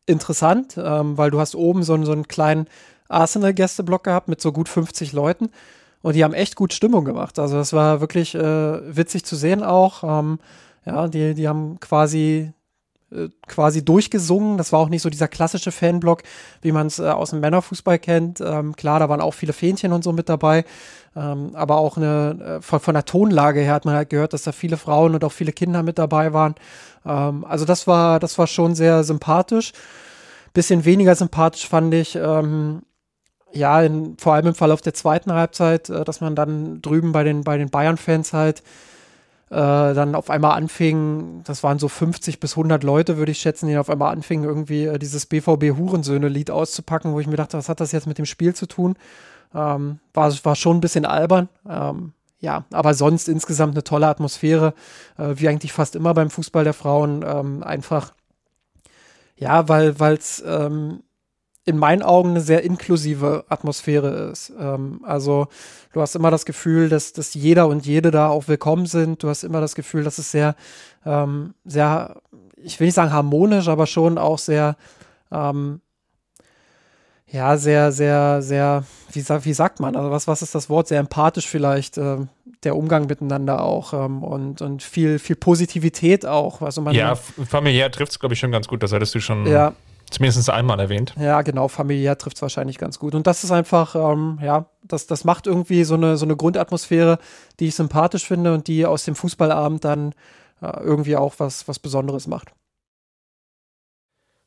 interessant, 0.05 0.75
ähm, 0.77 1.17
weil 1.17 1.31
du 1.31 1.39
hast 1.39 1.55
oben 1.55 1.83
so, 1.83 2.03
so 2.03 2.11
einen 2.11 2.27
kleinen 2.27 2.67
Arsenal-Gästeblock 3.07 4.03
gehabt 4.03 4.27
mit 4.27 4.41
so 4.41 4.51
gut 4.51 4.69
50 4.69 5.13
Leuten. 5.13 5.49
Und 6.01 6.15
die 6.15 6.23
haben 6.23 6.33
echt 6.33 6.55
gut 6.55 6.73
Stimmung 6.73 7.05
gemacht. 7.05 7.39
Also 7.39 7.57
das 7.57 7.73
war 7.73 8.01
wirklich 8.01 8.35
äh, 8.35 8.95
witzig 8.95 9.25
zu 9.25 9.35
sehen 9.35 9.63
auch. 9.63 10.03
Ähm, 10.03 10.39
ja, 10.85 11.07
die, 11.07 11.33
die 11.33 11.47
haben 11.47 11.79
quasi 11.79 12.53
äh, 13.11 13.29
quasi 13.47 13.83
durchgesungen. 13.83 14.57
Das 14.57 14.71
war 14.71 14.79
auch 14.79 14.89
nicht 14.89 15.01
so 15.01 15.09
dieser 15.09 15.27
klassische 15.27 15.71
Fanblock, 15.71 16.23
wie 16.61 16.71
man 16.71 16.87
es 16.87 16.99
äh, 16.99 17.07
aus 17.07 17.31
dem 17.31 17.39
Männerfußball 17.39 17.99
kennt. 17.99 18.41
Ähm, 18.41 18.75
klar, 18.75 18.99
da 18.99 19.09
waren 19.09 19.21
auch 19.21 19.33
viele 19.33 19.53
Fähnchen 19.53 19.93
und 19.93 20.03
so 20.03 20.11
mit 20.11 20.29
dabei. 20.29 20.65
Ähm, 21.15 21.51
aber 21.53 21.77
auch 21.77 21.97
eine, 21.97 22.59
äh, 22.59 22.61
von, 22.61 22.79
von, 22.79 22.93
der 22.93 23.05
Tonlage 23.05 23.61
her 23.61 23.73
hat 23.73 23.85
man 23.85 23.95
halt 23.95 24.09
gehört, 24.09 24.33
dass 24.33 24.43
da 24.43 24.51
viele 24.51 24.77
Frauen 24.77 25.15
und 25.15 25.23
auch 25.23 25.31
viele 25.31 25.51
Kinder 25.51 25.81
mit 25.81 25.97
dabei 25.97 26.33
waren. 26.33 26.55
Ähm, 27.05 27.45
also 27.45 27.65
das 27.65 27.87
war, 27.87 28.19
das 28.19 28.37
war 28.37 28.47
schon 28.47 28.75
sehr 28.75 29.03
sympathisch. 29.03 29.73
Bisschen 30.53 30.85
weniger 30.85 31.15
sympathisch 31.15 31.67
fand 31.67 31.93
ich, 31.93 32.15
ähm, 32.15 32.83
ja, 33.51 33.81
in, 33.81 34.17
vor 34.17 34.33
allem 34.33 34.47
im 34.47 34.55
Verlauf 34.55 34.81
der 34.81 34.93
zweiten 34.93 35.33
Halbzeit, 35.33 35.89
äh, 35.89 36.03
dass 36.03 36.21
man 36.21 36.35
dann 36.35 36.81
drüben 36.81 37.11
bei 37.11 37.23
den, 37.23 37.43
bei 37.43 37.57
den 37.57 37.69
Bayern-Fans 37.69 38.33
halt 38.33 38.61
dann 39.55 40.13
auf 40.13 40.29
einmal 40.29 40.55
anfing, 40.55 41.41
das 41.43 41.63
waren 41.63 41.79
so 41.79 41.87
50 41.87 42.39
bis 42.39 42.53
100 42.53 42.83
Leute, 42.83 43.17
würde 43.17 43.31
ich 43.31 43.39
schätzen, 43.39 43.67
die 43.67 43.77
auf 43.77 43.89
einmal 43.89 44.13
anfingen, 44.13 44.45
irgendwie 44.47 44.85
äh, 44.85 44.99
dieses 44.99 45.25
BVB-Hurensöhne-Lied 45.25 46.51
auszupacken, 46.51 47.13
wo 47.13 47.19
ich 47.19 47.27
mir 47.27 47.35
dachte, 47.35 47.57
was 47.57 47.69
hat 47.69 47.79
das 47.79 47.91
jetzt 47.91 48.05
mit 48.05 48.19
dem 48.19 48.25
Spiel 48.25 48.53
zu 48.53 48.67
tun? 48.67 48.95
Ähm, 49.55 49.99
war, 50.13 50.31
war 50.43 50.55
schon 50.55 50.77
ein 50.77 50.81
bisschen 50.81 51.05
albern. 51.05 51.49
Ähm, 51.67 52.13
ja, 52.39 52.65
aber 52.71 52.93
sonst 52.93 53.27
insgesamt 53.27 53.73
eine 53.73 53.83
tolle 53.83 54.07
Atmosphäre, 54.07 54.73
äh, 55.17 55.33
wie 55.35 55.49
eigentlich 55.49 55.73
fast 55.73 55.95
immer 55.95 56.13
beim 56.13 56.29
Fußball 56.29 56.63
der 56.63 56.73
Frauen. 56.73 57.25
Ähm, 57.27 57.63
einfach, 57.63 58.13
ja, 59.35 59.67
weil 59.67 59.95
es 60.13 60.43
ähm, 60.45 61.01
in 61.65 61.77
meinen 61.77 62.01
Augen 62.01 62.31
eine 62.31 62.41
sehr 62.41 62.63
inklusive 62.63 63.45
Atmosphäre 63.49 64.31
ist. 64.31 64.51
Ähm, 64.59 65.01
also 65.03 65.47
du 65.93 66.01
hast 66.01 66.15
immer 66.15 66.31
das 66.31 66.45
Gefühl, 66.45 66.89
dass, 66.89 67.13
dass 67.13 67.33
jeder 67.33 67.67
und 67.67 67.85
jede 67.85 68.11
da 68.11 68.27
auch 68.27 68.47
willkommen 68.47 68.85
sind. 68.85 69.23
Du 69.23 69.29
hast 69.29 69.43
immer 69.43 69.61
das 69.61 69.75
Gefühl, 69.75 70.03
dass 70.03 70.17
es 70.17 70.31
sehr, 70.31 70.55
ähm, 71.05 71.53
sehr, 71.65 72.21
ich 72.57 72.79
will 72.79 72.87
nicht 72.87 72.95
sagen 72.95 73.11
harmonisch, 73.11 73.67
aber 73.67 73.87
schon 73.87 74.17
auch 74.17 74.39
sehr, 74.39 74.77
ähm, 75.31 75.81
ja, 77.31 77.57
sehr, 77.57 77.91
sehr, 77.91 78.41
sehr, 78.41 78.83
wie, 79.11 79.23
wie 79.23 79.53
sagt 79.53 79.79
man, 79.79 79.95
also 79.95 80.09
was, 80.09 80.27
was 80.27 80.41
ist 80.41 80.55
das 80.55 80.69
Wort? 80.69 80.87
Sehr 80.87 80.99
empathisch 80.99 81.47
vielleicht, 81.47 81.97
äh, 81.97 82.17
der 82.63 82.75
Umgang 82.75 83.05
miteinander 83.05 83.61
auch 83.61 83.93
ähm, 83.93 84.23
und, 84.23 84.61
und 84.61 84.81
viel, 84.81 85.19
viel 85.19 85.35
Positivität 85.35 86.25
auch. 86.25 86.61
Also 86.61 86.81
man, 86.81 86.95
ja, 86.95 87.15
familiär 87.15 87.91
trifft 87.91 88.13
es, 88.13 88.19
glaube 88.19 88.33
ich, 88.33 88.39
schon 88.39 88.51
ganz 88.51 88.67
gut. 88.67 88.81
Das 88.81 88.91
hattest 88.91 89.13
du 89.13 89.21
schon 89.21 89.45
ja, 89.45 89.73
zumindest 90.11 90.49
einmal 90.49 90.79
erwähnt. 90.79 91.13
Ja, 91.19 91.41
genau, 91.41 91.67
familiär 91.67 92.17
trifft 92.17 92.37
es 92.37 92.41
wahrscheinlich 92.41 92.77
ganz 92.77 92.99
gut. 92.99 93.15
Und 93.15 93.27
das 93.27 93.43
ist 93.43 93.51
einfach, 93.51 93.95
ähm, 93.95 94.39
ja, 94.41 94.65
das, 94.83 95.07
das 95.07 95.23
macht 95.23 95.47
irgendwie 95.47 95.83
so 95.83 95.95
eine, 95.95 96.17
so 96.17 96.25
eine 96.25 96.35
Grundatmosphäre, 96.35 97.19
die 97.59 97.67
ich 97.67 97.75
sympathisch 97.75 98.25
finde 98.25 98.53
und 98.53 98.67
die 98.67 98.85
aus 98.85 99.05
dem 99.05 99.15
Fußballabend 99.15 99.83
dann 99.85 100.13
äh, 100.61 100.79
irgendwie 100.81 101.15
auch 101.15 101.35
was, 101.37 101.67
was 101.67 101.79
Besonderes 101.79 102.27
macht. 102.27 102.53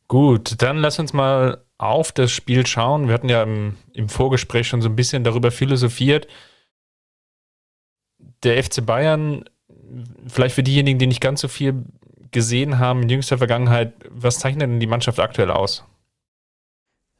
Gut, 0.08 0.60
dann 0.60 0.76
lass 0.76 0.98
uns 0.98 1.12
mal 1.12 1.64
auf 1.78 2.12
das 2.12 2.30
Spiel 2.30 2.66
schauen. 2.66 3.08
Wir 3.08 3.14
hatten 3.14 3.28
ja 3.28 3.42
im, 3.42 3.76
im 3.92 4.08
Vorgespräch 4.08 4.68
schon 4.68 4.82
so 4.82 4.88
ein 4.88 4.96
bisschen 4.96 5.24
darüber 5.24 5.50
philosophiert. 5.50 6.28
Der 8.42 8.62
FC 8.62 8.84
Bayern, 8.84 9.44
vielleicht 10.26 10.54
für 10.54 10.62
diejenigen, 10.62 10.98
die 10.98 11.06
nicht 11.06 11.20
ganz 11.20 11.40
so 11.40 11.48
viel 11.48 11.84
gesehen 12.32 12.78
haben 12.78 13.02
in 13.02 13.08
jüngster 13.08 13.38
Vergangenheit, 13.38 13.92
was 14.10 14.38
zeichnet 14.38 14.62
denn 14.62 14.80
die 14.80 14.86
Mannschaft 14.86 15.20
aktuell 15.20 15.50
aus? 15.50 15.84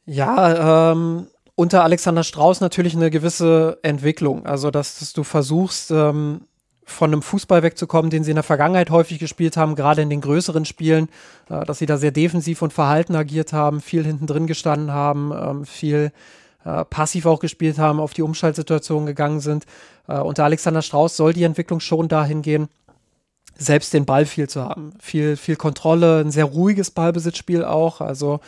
Ja, 0.04 0.92
ähm, 0.92 1.28
unter 1.54 1.84
Alexander 1.84 2.24
Strauß 2.24 2.60
natürlich 2.60 2.96
eine 2.96 3.10
gewisse 3.10 3.78
Entwicklung. 3.82 4.46
Also, 4.46 4.70
dass, 4.70 4.98
dass 4.98 5.12
du 5.12 5.22
versuchst, 5.22 5.90
ähm, 5.90 6.42
von 6.84 7.12
einem 7.12 7.22
Fußball 7.22 7.62
wegzukommen, 7.62 8.10
den 8.10 8.24
sie 8.24 8.32
in 8.32 8.36
der 8.36 8.42
Vergangenheit 8.42 8.90
häufig 8.90 9.18
gespielt 9.18 9.56
haben, 9.56 9.76
gerade 9.76 10.02
in 10.02 10.10
den 10.10 10.20
größeren 10.20 10.64
Spielen, 10.64 11.08
äh, 11.48 11.64
dass 11.64 11.78
sie 11.78 11.86
da 11.86 11.96
sehr 11.96 12.10
defensiv 12.10 12.62
und 12.62 12.72
verhalten 12.72 13.14
agiert 13.14 13.52
haben, 13.52 13.80
viel 13.80 14.04
hinten 14.04 14.26
drin 14.26 14.46
gestanden 14.46 14.92
haben, 14.92 15.32
ähm, 15.32 15.64
viel 15.64 16.12
äh, 16.64 16.84
passiv 16.84 17.26
auch 17.26 17.40
gespielt 17.40 17.78
haben, 17.78 18.00
auf 18.00 18.14
die 18.14 18.22
Umschaltsituation 18.22 19.06
gegangen 19.06 19.40
sind. 19.40 19.64
Äh, 20.08 20.18
unter 20.18 20.44
Alexander 20.44 20.82
Strauß 20.82 21.16
soll 21.16 21.32
die 21.32 21.44
Entwicklung 21.44 21.80
schon 21.80 22.08
dahin 22.08 22.42
gehen, 22.42 22.68
selbst 23.58 23.92
den 23.92 24.06
Ball 24.06 24.26
viel 24.26 24.48
zu 24.48 24.62
haben. 24.62 24.92
Viel, 25.00 25.36
viel 25.36 25.56
Kontrolle, 25.56 26.20
ein 26.20 26.30
sehr 26.30 26.44
ruhiges 26.44 26.90
Ballbesitzspiel 26.90 27.64
auch. 27.64 28.00
Also 28.00 28.40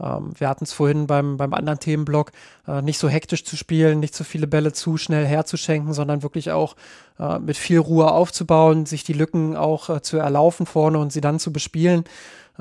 ähm, 0.00 0.32
wir 0.36 0.48
hatten 0.48 0.64
es 0.64 0.72
vorhin 0.72 1.06
beim, 1.06 1.36
beim 1.36 1.54
anderen 1.54 1.78
Themenblock, 1.78 2.32
äh, 2.66 2.82
nicht 2.82 2.98
so 2.98 3.08
hektisch 3.08 3.44
zu 3.44 3.56
spielen, 3.56 4.00
nicht 4.00 4.14
so 4.14 4.24
viele 4.24 4.46
Bälle 4.46 4.72
zu 4.72 4.96
schnell 4.96 5.26
herzuschenken, 5.26 5.92
sondern 5.92 6.22
wirklich 6.22 6.50
auch 6.50 6.76
äh, 7.18 7.38
mit 7.38 7.56
viel 7.56 7.78
Ruhe 7.78 8.10
aufzubauen, 8.10 8.86
sich 8.86 9.04
die 9.04 9.12
Lücken 9.12 9.56
auch 9.56 9.88
äh, 9.88 10.02
zu 10.02 10.16
erlaufen 10.16 10.66
vorne 10.66 10.98
und 10.98 11.12
sie 11.12 11.20
dann 11.20 11.38
zu 11.38 11.52
bespielen. 11.52 12.04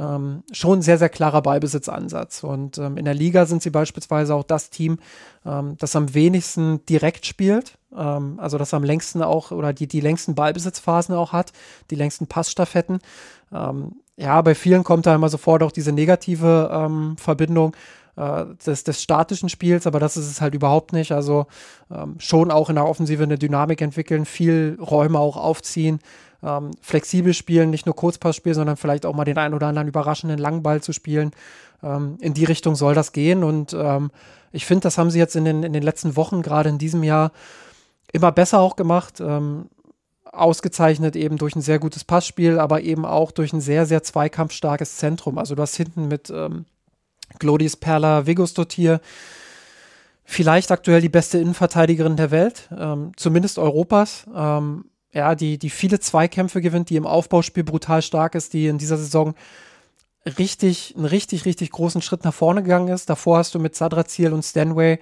Ähm, 0.02 0.44
schon 0.52 0.80
ein 0.80 0.82
sehr, 0.82 0.98
sehr 0.98 1.10
klarer 1.10 1.44
Ballbesitzansatz. 1.44 2.44
Und 2.44 2.80
ähm, 2.80 2.98
in 2.98 3.06
der 3.06 3.14
Liga 3.14 3.46
sind 3.46 3.62
sie 3.62 3.70
beispielsweise 3.70 4.34
auch 4.34 4.44
das 4.44 4.72
Team, 4.72 4.98
ähm, 5.46 5.76
das 5.78 5.96
am 5.96 6.16
wenigsten 6.16 6.84
direkt 6.88 7.28
spielt. 7.28 7.78
Ähm, 7.96 8.40
also 8.40 8.58
das 8.58 8.74
am 8.74 8.84
längsten 8.84 9.22
auch 9.22 9.52
oder 9.52 9.74
die, 9.74 9.88
die 9.88 10.02
längsten 10.02 10.34
Ballbesitzphasen 10.34 11.14
auch 11.14 11.34
hat, 11.34 11.54
die 11.92 11.96
längsten 11.96 12.26
Passstaffetten. 12.26 13.00
Ähm, 13.54 13.98
ja, 14.18 14.42
bei 14.42 14.56
vielen 14.56 14.84
kommt 14.84 15.06
da 15.06 15.14
immer 15.14 15.30
sofort 15.30 15.62
auch 15.62 15.72
diese 15.72 15.92
negative 15.92 16.72
ähm, 16.74 17.16
Verbindung 17.18 17.76
äh, 18.16 18.46
des, 18.66 18.84
des 18.84 19.02
statischen 19.02 19.50
Spiels, 19.50 19.88
aber 19.88 20.00
das 20.00 20.18
ist 20.18 20.30
es 20.30 20.42
halt 20.42 20.54
überhaupt 20.54 20.94
nicht. 20.94 21.12
Also 21.12 21.48
ähm, 21.94 22.16
schon 22.20 22.52
auch 22.52 22.70
in 22.70 22.76
der 22.76 22.86
Offensive 22.86 23.24
eine 23.24 23.38
Dynamik 23.38 23.82
entwickeln, 23.82 24.26
viel 24.26 24.78
Räume 24.80 25.20
auch 25.20 25.38
aufziehen, 25.38 26.00
ähm, 26.44 26.72
flexibel 26.82 27.34
spielen, 27.34 27.70
nicht 27.70 27.86
nur 27.86 27.96
Kurzpass 27.96 28.36
spielen, 28.36 28.56
sondern 28.56 28.78
vielleicht 28.78 29.06
auch 29.06 29.16
mal 29.16 29.26
den 29.26 29.38
einen 29.38 29.54
oder 29.54 29.68
anderen 29.68 29.88
überraschenden 29.88 30.40
Langball 30.40 30.82
zu 30.82 30.94
spielen. 30.94 31.32
Ähm, 31.84 32.18
in 32.20 32.34
die 32.34 32.46
Richtung 32.46 32.76
soll 32.76 32.96
das 32.96 33.12
gehen 33.12 33.44
und 33.44 33.74
ähm, 33.74 34.12
ich 34.52 34.66
finde, 34.66 34.84
das 34.84 34.98
haben 34.98 35.10
sie 35.10 35.20
jetzt 35.20 35.36
in 35.36 35.46
den, 35.46 35.64
in 35.64 35.74
den 35.74 35.84
letzten 35.84 36.16
Wochen, 36.18 36.42
gerade 36.42 36.70
in 36.70 36.78
diesem 36.78 37.04
Jahr, 37.04 37.32
immer 38.12 38.32
besser 38.34 38.60
auch 38.60 38.76
gemacht. 38.76 39.22
Ähm, 39.22 39.70
ausgezeichnet 40.32 41.16
eben 41.16 41.38
durch 41.38 41.56
ein 41.56 41.62
sehr 41.62 41.80
gutes 41.80 42.04
Passspiel, 42.04 42.60
aber 42.60 42.82
eben 42.82 43.06
auch 43.06 43.32
durch 43.32 43.54
ein 43.54 43.62
sehr, 43.62 43.86
sehr 43.86 44.02
zweikampfstarkes 44.04 44.98
Zentrum. 44.98 45.38
Also 45.38 45.56
du 45.56 45.62
hast 45.62 45.76
hinten 45.76 46.08
mit 46.08 46.30
ähm, 46.30 46.66
Glodis 47.40 47.76
Perla 47.78 48.26
Vigostotir 48.26 49.02
vielleicht 50.24 50.72
aktuell 50.72 51.02
die 51.02 51.10
beste 51.10 51.38
Innenverteidigerin 51.40 52.16
der 52.16 52.32
Welt, 52.32 52.70
ähm, 52.78 53.12
zumindest 53.18 53.60
Europas. 53.60 54.26
Ähm, 54.34 54.86
ja, 55.14 55.36
die, 55.36 55.58
die 55.58 55.70
viele 55.70 56.00
Zweikämpfe 56.00 56.62
gewinnt, 56.62 56.90
die 56.90 56.96
im 56.96 57.06
Aufbauspiel 57.06 57.66
brutal 57.66 58.02
stark 58.02 58.34
ist, 58.36 58.54
die 58.54 58.68
in 58.68 58.78
dieser 58.78 58.96
Saison 58.96 59.36
richtig, 60.38 60.94
einen 60.96 61.06
richtig, 61.06 61.46
richtig 61.46 61.72
großen 61.72 62.02
Schritt 62.02 62.24
nach 62.24 62.34
vorne 62.34 62.64
gegangen 62.64 62.88
ist. 62.88 63.10
Davor 63.10 63.40
hast 63.40 63.54
du 63.56 63.60
mit 63.60 63.76
Sadrazil 63.76 64.32
und 64.32 64.44
Stanway 64.44 65.00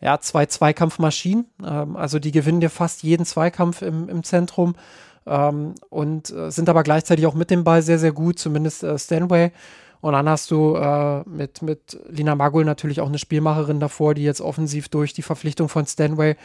ja, 0.00 0.18
zwei 0.20 0.46
Zweikampfmaschinen. 0.46 1.46
Ähm, 1.64 1.96
also 1.96 2.18
die 2.18 2.32
gewinnen 2.32 2.60
dir 2.60 2.70
fast 2.70 3.02
jeden 3.02 3.26
Zweikampf 3.26 3.82
im, 3.82 4.08
im 4.08 4.22
Zentrum 4.22 4.76
ähm, 5.26 5.74
und 5.90 6.30
äh, 6.30 6.50
sind 6.50 6.68
aber 6.68 6.82
gleichzeitig 6.82 7.26
auch 7.26 7.34
mit 7.34 7.50
dem 7.50 7.64
Ball 7.64 7.82
sehr, 7.82 7.98
sehr 7.98 8.12
gut, 8.12 8.38
zumindest 8.38 8.82
äh, 8.82 8.98
Stanway. 8.98 9.52
Und 10.04 10.12
dann 10.12 10.28
hast 10.28 10.50
du 10.50 10.76
äh, 10.76 11.22
mit, 11.26 11.62
mit 11.62 11.98
Lina 12.10 12.34
Magul 12.34 12.66
natürlich 12.66 13.00
auch 13.00 13.08
eine 13.08 13.16
Spielmacherin 13.16 13.80
davor, 13.80 14.12
die 14.12 14.22
jetzt 14.22 14.42
offensiv 14.42 14.90
durch 14.90 15.14
die 15.14 15.22
Verpflichtung 15.22 15.70
von 15.70 15.86
Stanway 15.86 16.36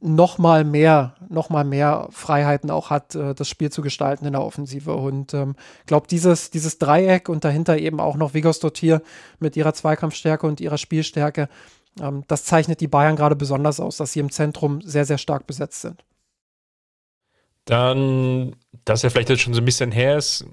noch 0.00 0.38
mal 0.38 0.64
mehr, 0.64 1.14
noch 1.28 1.48
mal 1.48 1.62
mehr 1.62 2.08
Freiheiten 2.10 2.72
auch 2.72 2.90
hat, 2.90 3.14
äh, 3.14 3.36
das 3.36 3.48
Spiel 3.48 3.70
zu 3.70 3.82
gestalten 3.82 4.26
in 4.26 4.32
der 4.32 4.42
Offensive. 4.42 4.94
Und 4.94 5.32
ich 5.32 5.38
ähm, 5.38 5.54
glaube, 5.86 6.08
dieses, 6.08 6.50
dieses 6.50 6.80
Dreieck 6.80 7.28
und 7.28 7.44
dahinter 7.44 7.78
eben 7.78 8.00
auch 8.00 8.16
noch 8.16 8.34
Vigos 8.34 8.58
Dottir 8.58 9.00
mit 9.38 9.56
ihrer 9.56 9.72
Zweikampfstärke 9.72 10.44
und 10.44 10.60
ihrer 10.60 10.76
Spielstärke, 10.76 11.48
ähm, 12.00 12.24
das 12.26 12.46
zeichnet 12.46 12.80
die 12.80 12.88
Bayern 12.88 13.14
gerade 13.14 13.36
besonders 13.36 13.78
aus, 13.78 13.98
dass 13.98 14.12
sie 14.12 14.18
im 14.18 14.32
Zentrum 14.32 14.80
sehr, 14.80 15.04
sehr 15.04 15.18
stark 15.18 15.46
besetzt 15.46 15.82
sind. 15.82 16.04
Dann, 17.64 18.56
dass 18.84 19.04
er 19.04 19.12
vielleicht 19.12 19.28
jetzt 19.28 19.42
schon 19.42 19.54
so 19.54 19.60
ein 19.60 19.64
bisschen 19.64 19.92
her 19.92 20.16
ist, 20.16 20.44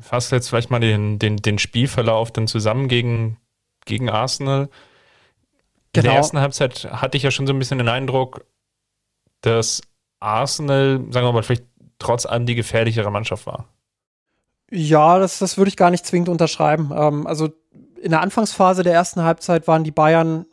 fasst 0.00 0.32
jetzt 0.32 0.48
vielleicht 0.48 0.70
mal 0.70 0.80
den, 0.80 1.18
den, 1.18 1.36
den 1.36 1.58
Spielverlauf 1.58 2.30
dann 2.30 2.46
zusammen 2.46 2.88
gegen, 2.88 3.38
gegen 3.84 4.08
Arsenal. 4.08 4.66
Genau. 4.66 4.70
In 4.70 5.92
der 5.92 6.02
genau. 6.02 6.14
ersten 6.14 6.40
Halbzeit 6.40 6.84
hatte 6.90 7.16
ich 7.16 7.22
ja 7.22 7.30
schon 7.30 7.46
so 7.46 7.52
ein 7.52 7.58
bisschen 7.58 7.78
den 7.78 7.88
Eindruck, 7.88 8.44
dass 9.40 9.80
Arsenal, 10.20 11.04
sagen 11.10 11.26
wir 11.26 11.32
mal, 11.32 11.42
vielleicht 11.42 11.66
trotz 11.98 12.26
allem 12.26 12.46
die 12.46 12.54
gefährlichere 12.54 13.10
Mannschaft 13.10 13.46
war. 13.46 13.68
Ja, 14.70 15.18
das, 15.18 15.38
das 15.38 15.56
würde 15.56 15.70
ich 15.70 15.76
gar 15.76 15.90
nicht 15.90 16.04
zwingend 16.04 16.28
unterschreiben. 16.28 16.92
Ähm, 16.94 17.26
also 17.26 17.48
in 18.00 18.10
der 18.10 18.20
Anfangsphase 18.20 18.82
der 18.82 18.92
ersten 18.92 19.22
Halbzeit 19.22 19.66
waren 19.66 19.82
die 19.82 19.90
Bayern 19.90 20.46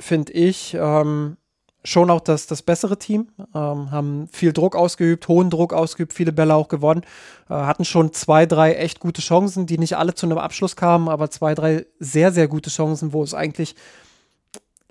finde 0.00 0.32
ich, 0.32 0.74
ähm, 0.74 1.36
schon 1.84 2.10
auch 2.10 2.20
das, 2.20 2.46
das 2.46 2.62
bessere 2.62 2.98
Team. 2.98 3.28
Ähm, 3.54 3.90
haben 3.90 4.28
viel 4.32 4.52
Druck 4.52 4.76
ausgeübt, 4.76 5.28
hohen 5.28 5.50
Druck 5.50 5.72
ausgeübt, 5.72 6.12
viele 6.12 6.32
Bälle 6.32 6.54
auch 6.54 6.68
gewonnen. 6.68 7.02
Äh, 7.48 7.54
hatten 7.54 7.84
schon 7.84 8.12
zwei, 8.12 8.46
drei 8.46 8.74
echt 8.74 9.00
gute 9.00 9.22
Chancen, 9.22 9.66
die 9.66 9.78
nicht 9.78 9.96
alle 9.96 10.14
zu 10.14 10.26
einem 10.26 10.38
Abschluss 10.38 10.76
kamen, 10.76 11.08
aber 11.08 11.30
zwei, 11.30 11.54
drei 11.54 11.86
sehr, 11.98 12.32
sehr 12.32 12.48
gute 12.48 12.70
Chancen, 12.70 13.12
wo 13.12 13.22
es 13.22 13.34
eigentlich, 13.34 13.74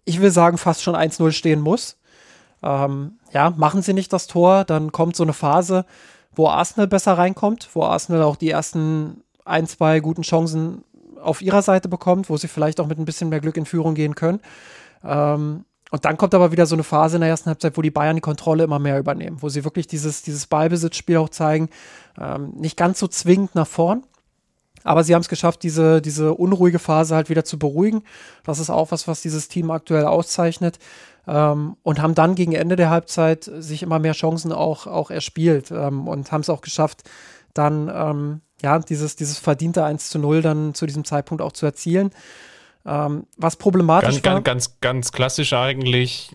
ich 0.05 0.21
will 0.21 0.31
sagen, 0.31 0.57
fast 0.57 0.81
schon 0.81 0.95
1-0 0.95 1.31
stehen 1.31 1.61
muss. 1.61 1.97
Ähm, 2.63 3.19
ja, 3.31 3.51
machen 3.51 3.81
sie 3.81 3.93
nicht 3.93 4.11
das 4.11 4.27
Tor, 4.27 4.65
dann 4.65 4.91
kommt 4.91 5.15
so 5.15 5.23
eine 5.23 5.33
Phase, 5.33 5.85
wo 6.33 6.47
Arsenal 6.47 6.87
besser 6.87 7.17
reinkommt, 7.17 7.69
wo 7.73 7.83
Arsenal 7.83 8.23
auch 8.23 8.35
die 8.35 8.49
ersten 8.49 9.23
ein, 9.45 9.67
zwei 9.67 9.99
guten 9.99 10.23
Chancen 10.23 10.83
auf 11.21 11.41
ihrer 11.41 11.61
Seite 11.61 11.87
bekommt, 11.87 12.29
wo 12.29 12.37
sie 12.37 12.47
vielleicht 12.47 12.79
auch 12.79 12.87
mit 12.87 12.97
ein 12.97 13.05
bisschen 13.05 13.29
mehr 13.29 13.39
Glück 13.39 13.57
in 13.57 13.65
Führung 13.65 13.93
gehen 13.93 14.15
können. 14.15 14.39
Ähm, 15.03 15.65
und 15.91 16.05
dann 16.05 16.17
kommt 16.17 16.35
aber 16.35 16.51
wieder 16.51 16.65
so 16.65 16.75
eine 16.75 16.83
Phase 16.83 17.17
in 17.17 17.21
der 17.21 17.29
ersten 17.29 17.49
Halbzeit, 17.49 17.75
wo 17.77 17.81
die 17.81 17.91
Bayern 17.91 18.15
die 18.15 18.21
Kontrolle 18.21 18.63
immer 18.63 18.79
mehr 18.79 18.99
übernehmen, 18.99 19.41
wo 19.41 19.49
sie 19.49 19.63
wirklich 19.63 19.87
dieses, 19.87 20.21
dieses 20.21 20.47
Ballbesitzspiel 20.47 21.17
auch 21.17 21.29
zeigen. 21.29 21.69
Ähm, 22.19 22.51
nicht 22.55 22.77
ganz 22.77 22.99
so 22.99 23.07
zwingend 23.07 23.55
nach 23.55 23.67
vorn, 23.67 24.03
aber 24.83 25.03
sie 25.03 25.15
haben 25.15 25.21
es 25.21 25.29
geschafft, 25.29 25.63
diese, 25.63 26.01
diese 26.01 26.33
unruhige 26.33 26.79
Phase 26.79 27.15
halt 27.15 27.29
wieder 27.29 27.43
zu 27.43 27.57
beruhigen. 27.57 28.03
Das 28.43 28.59
ist 28.59 28.69
auch 28.69 28.91
was, 28.91 29.07
was 29.07 29.21
dieses 29.21 29.47
Team 29.47 29.71
aktuell 29.71 30.05
auszeichnet. 30.05 30.79
Ähm, 31.27 31.75
und 31.83 32.01
haben 32.01 32.15
dann 32.15 32.35
gegen 32.35 32.53
Ende 32.53 32.75
der 32.75 32.89
Halbzeit 32.89 33.43
sich 33.43 33.83
immer 33.83 33.99
mehr 33.99 34.13
Chancen 34.13 34.51
auch, 34.51 34.87
auch 34.87 35.11
erspielt 35.11 35.69
ähm, 35.71 36.07
und 36.07 36.31
haben 36.31 36.41
es 36.41 36.49
auch 36.49 36.61
geschafft, 36.61 37.03
dann 37.53 37.91
ähm, 37.93 38.41
ja, 38.61 38.79
dieses, 38.79 39.15
dieses 39.15 39.37
verdiente 39.37 39.83
1 39.83 40.09
zu 40.09 40.19
0 40.19 40.41
dann 40.41 40.73
zu 40.73 40.85
diesem 40.85 41.05
Zeitpunkt 41.05 41.41
auch 41.41 41.51
zu 41.51 41.65
erzielen. 41.65 42.11
Ähm, 42.89 43.27
was 43.37 43.55
problematisch 43.55 44.21
ganz, 44.21 44.25
war. 44.25 44.41
Ganz, 44.41 44.45
ganz, 44.45 44.81
ganz 44.81 45.11
klassisch 45.11 45.53
eigentlich. 45.53 46.33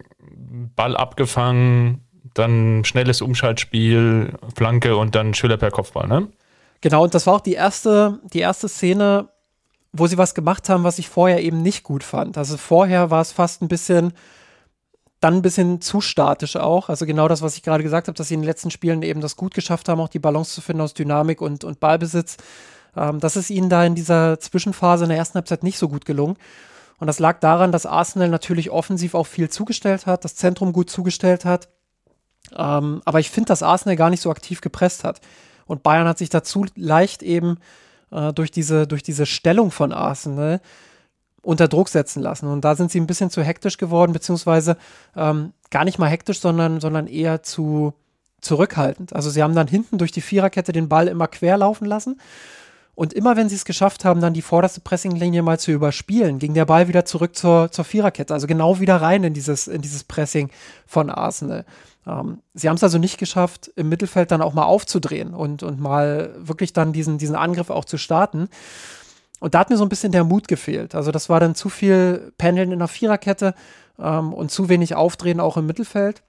Ball 0.76 0.96
abgefangen, 0.96 2.04
dann 2.34 2.84
schnelles 2.84 3.22
Umschaltspiel, 3.22 4.34
Flanke 4.54 4.96
und 4.96 5.16
dann 5.16 5.34
Schüller 5.34 5.56
per 5.56 5.72
Kopfball, 5.72 6.06
ne? 6.06 6.28
Genau, 6.80 7.02
und 7.02 7.14
das 7.14 7.26
war 7.26 7.34
auch 7.34 7.40
die 7.40 7.54
erste, 7.54 8.20
die 8.32 8.40
erste 8.40 8.68
Szene, 8.68 9.28
wo 9.92 10.06
sie 10.06 10.18
was 10.18 10.34
gemacht 10.34 10.68
haben, 10.68 10.84
was 10.84 10.98
ich 10.98 11.08
vorher 11.08 11.42
eben 11.42 11.62
nicht 11.62 11.82
gut 11.82 12.04
fand. 12.04 12.38
Also 12.38 12.56
vorher 12.56 13.10
war 13.10 13.22
es 13.22 13.32
fast 13.32 13.62
ein 13.62 13.68
bisschen, 13.68 14.12
dann 15.20 15.34
ein 15.34 15.42
bisschen 15.42 15.80
zu 15.80 16.00
statisch 16.00 16.56
auch. 16.56 16.88
Also 16.88 17.06
genau 17.06 17.26
das, 17.26 17.42
was 17.42 17.56
ich 17.56 17.62
gerade 17.62 17.82
gesagt 17.82 18.06
habe, 18.08 18.16
dass 18.16 18.28
sie 18.28 18.34
in 18.34 18.40
den 18.40 18.46
letzten 18.46 18.70
Spielen 18.70 19.02
eben 19.02 19.20
das 19.20 19.36
gut 19.36 19.54
geschafft 19.54 19.88
haben, 19.88 20.00
auch 20.00 20.08
die 20.08 20.18
Balance 20.18 20.52
zu 20.52 20.60
finden 20.60 20.82
aus 20.82 20.94
Dynamik 20.94 21.40
und, 21.40 21.64
und 21.64 21.80
Ballbesitz. 21.80 22.36
Ähm, 22.96 23.20
das 23.20 23.36
ist 23.36 23.50
ihnen 23.50 23.68
da 23.68 23.84
in 23.84 23.94
dieser 23.94 24.38
Zwischenphase 24.40 25.04
in 25.04 25.10
der 25.10 25.18
ersten 25.18 25.36
Halbzeit 25.36 25.62
nicht 25.62 25.78
so 25.78 25.88
gut 25.88 26.04
gelungen. 26.04 26.36
Und 26.98 27.06
das 27.06 27.18
lag 27.18 27.40
daran, 27.40 27.72
dass 27.72 27.86
Arsenal 27.86 28.28
natürlich 28.28 28.70
offensiv 28.70 29.14
auch 29.14 29.26
viel 29.26 29.48
zugestellt 29.48 30.06
hat, 30.06 30.24
das 30.24 30.36
Zentrum 30.36 30.72
gut 30.72 30.90
zugestellt 30.90 31.44
hat. 31.44 31.68
Ähm, 32.56 33.02
aber 33.04 33.20
ich 33.20 33.30
finde, 33.30 33.48
dass 33.48 33.62
Arsenal 33.62 33.96
gar 33.96 34.10
nicht 34.10 34.20
so 34.20 34.30
aktiv 34.30 34.60
gepresst 34.60 35.04
hat. 35.04 35.20
Und 35.66 35.82
Bayern 35.82 36.06
hat 36.06 36.18
sich 36.18 36.28
dazu 36.28 36.66
leicht 36.76 37.22
eben 37.22 37.58
äh, 38.10 38.32
durch, 38.32 38.50
diese, 38.50 38.86
durch 38.86 39.02
diese 39.02 39.26
Stellung 39.26 39.70
von 39.70 39.92
Arsenal 39.92 40.60
unter 41.42 41.68
Druck 41.68 41.88
setzen 41.88 42.22
lassen. 42.22 42.46
Und 42.46 42.64
da 42.64 42.74
sind 42.74 42.90
sie 42.90 43.00
ein 43.00 43.06
bisschen 43.06 43.30
zu 43.30 43.42
hektisch 43.42 43.76
geworden, 43.76 44.12
beziehungsweise 44.12 44.76
ähm, 45.16 45.52
gar 45.70 45.84
nicht 45.84 45.98
mal 45.98 46.08
hektisch, 46.08 46.40
sondern, 46.40 46.80
sondern 46.80 47.06
eher 47.06 47.42
zu 47.42 47.94
zurückhaltend. 48.40 49.14
Also 49.14 49.30
sie 49.30 49.42
haben 49.42 49.54
dann 49.54 49.66
hinten 49.66 49.98
durch 49.98 50.12
die 50.12 50.20
Viererkette 50.20 50.72
den 50.72 50.88
Ball 50.88 51.08
immer 51.08 51.28
quer 51.28 51.56
laufen 51.56 51.86
lassen. 51.86 52.20
Und 52.94 53.12
immer 53.12 53.36
wenn 53.36 53.48
sie 53.48 53.56
es 53.56 53.64
geschafft 53.64 54.04
haben, 54.04 54.20
dann 54.20 54.34
die 54.34 54.42
vorderste 54.42 54.80
Pressinglinie 54.80 55.42
mal 55.42 55.58
zu 55.58 55.72
überspielen, 55.72 56.38
ging 56.38 56.54
der 56.54 56.64
Ball 56.64 56.88
wieder 56.88 57.04
zurück 57.04 57.36
zur, 57.36 57.72
zur 57.72 57.84
Viererkette, 57.84 58.32
also 58.32 58.46
genau 58.46 58.78
wieder 58.78 58.96
rein 58.96 59.24
in 59.24 59.34
dieses, 59.34 59.66
in 59.66 59.82
dieses 59.82 60.04
Pressing 60.04 60.50
von 60.86 61.10
Arsenal. 61.10 61.64
Ähm, 62.06 62.40
sie 62.54 62.68
haben 62.68 62.76
es 62.76 62.84
also 62.84 62.98
nicht 62.98 63.18
geschafft, 63.18 63.72
im 63.76 63.88
Mittelfeld 63.88 64.30
dann 64.30 64.42
auch 64.42 64.54
mal 64.54 64.64
aufzudrehen 64.64 65.34
und, 65.34 65.62
und 65.62 65.80
mal 65.80 66.34
wirklich 66.38 66.72
dann 66.72 66.92
diesen, 66.92 67.18
diesen 67.18 67.36
Angriff 67.36 67.70
auch 67.70 67.84
zu 67.84 67.98
starten. 67.98 68.48
Und 69.40 69.54
da 69.54 69.60
hat 69.60 69.70
mir 69.70 69.76
so 69.76 69.84
ein 69.84 69.88
bisschen 69.88 70.12
der 70.12 70.24
Mut 70.24 70.48
gefehlt. 70.48 70.94
Also 70.94 71.10
das 71.10 71.28
war 71.28 71.40
dann 71.40 71.54
zu 71.54 71.68
viel 71.68 72.32
Pendeln 72.38 72.72
in 72.72 72.78
der 72.78 72.88
Viererkette 72.88 73.54
ähm, 73.98 74.32
und 74.32 74.50
zu 74.50 74.68
wenig 74.68 74.94
Aufdrehen 74.94 75.40
auch 75.40 75.56
im 75.56 75.66
Mittelfeld. 75.66 76.22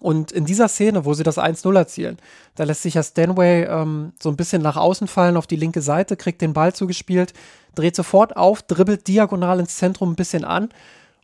Und 0.00 0.30
in 0.30 0.44
dieser 0.44 0.68
Szene, 0.68 1.04
wo 1.04 1.14
sie 1.14 1.24
das 1.24 1.38
1-0 1.38 1.76
erzielen, 1.76 2.18
da 2.54 2.64
lässt 2.64 2.82
sich 2.82 2.94
ja 2.94 3.02
Stanway 3.02 3.64
ähm, 3.64 4.12
so 4.22 4.28
ein 4.28 4.36
bisschen 4.36 4.62
nach 4.62 4.76
außen 4.76 5.08
fallen 5.08 5.36
auf 5.36 5.46
die 5.46 5.56
linke 5.56 5.82
Seite, 5.82 6.16
kriegt 6.16 6.40
den 6.40 6.52
Ball 6.52 6.72
zugespielt, 6.72 7.32
dreht 7.74 7.96
sofort 7.96 8.36
auf, 8.36 8.62
dribbelt 8.62 9.08
diagonal 9.08 9.60
ins 9.60 9.76
Zentrum 9.76 10.12
ein 10.12 10.16
bisschen 10.16 10.44
an 10.44 10.68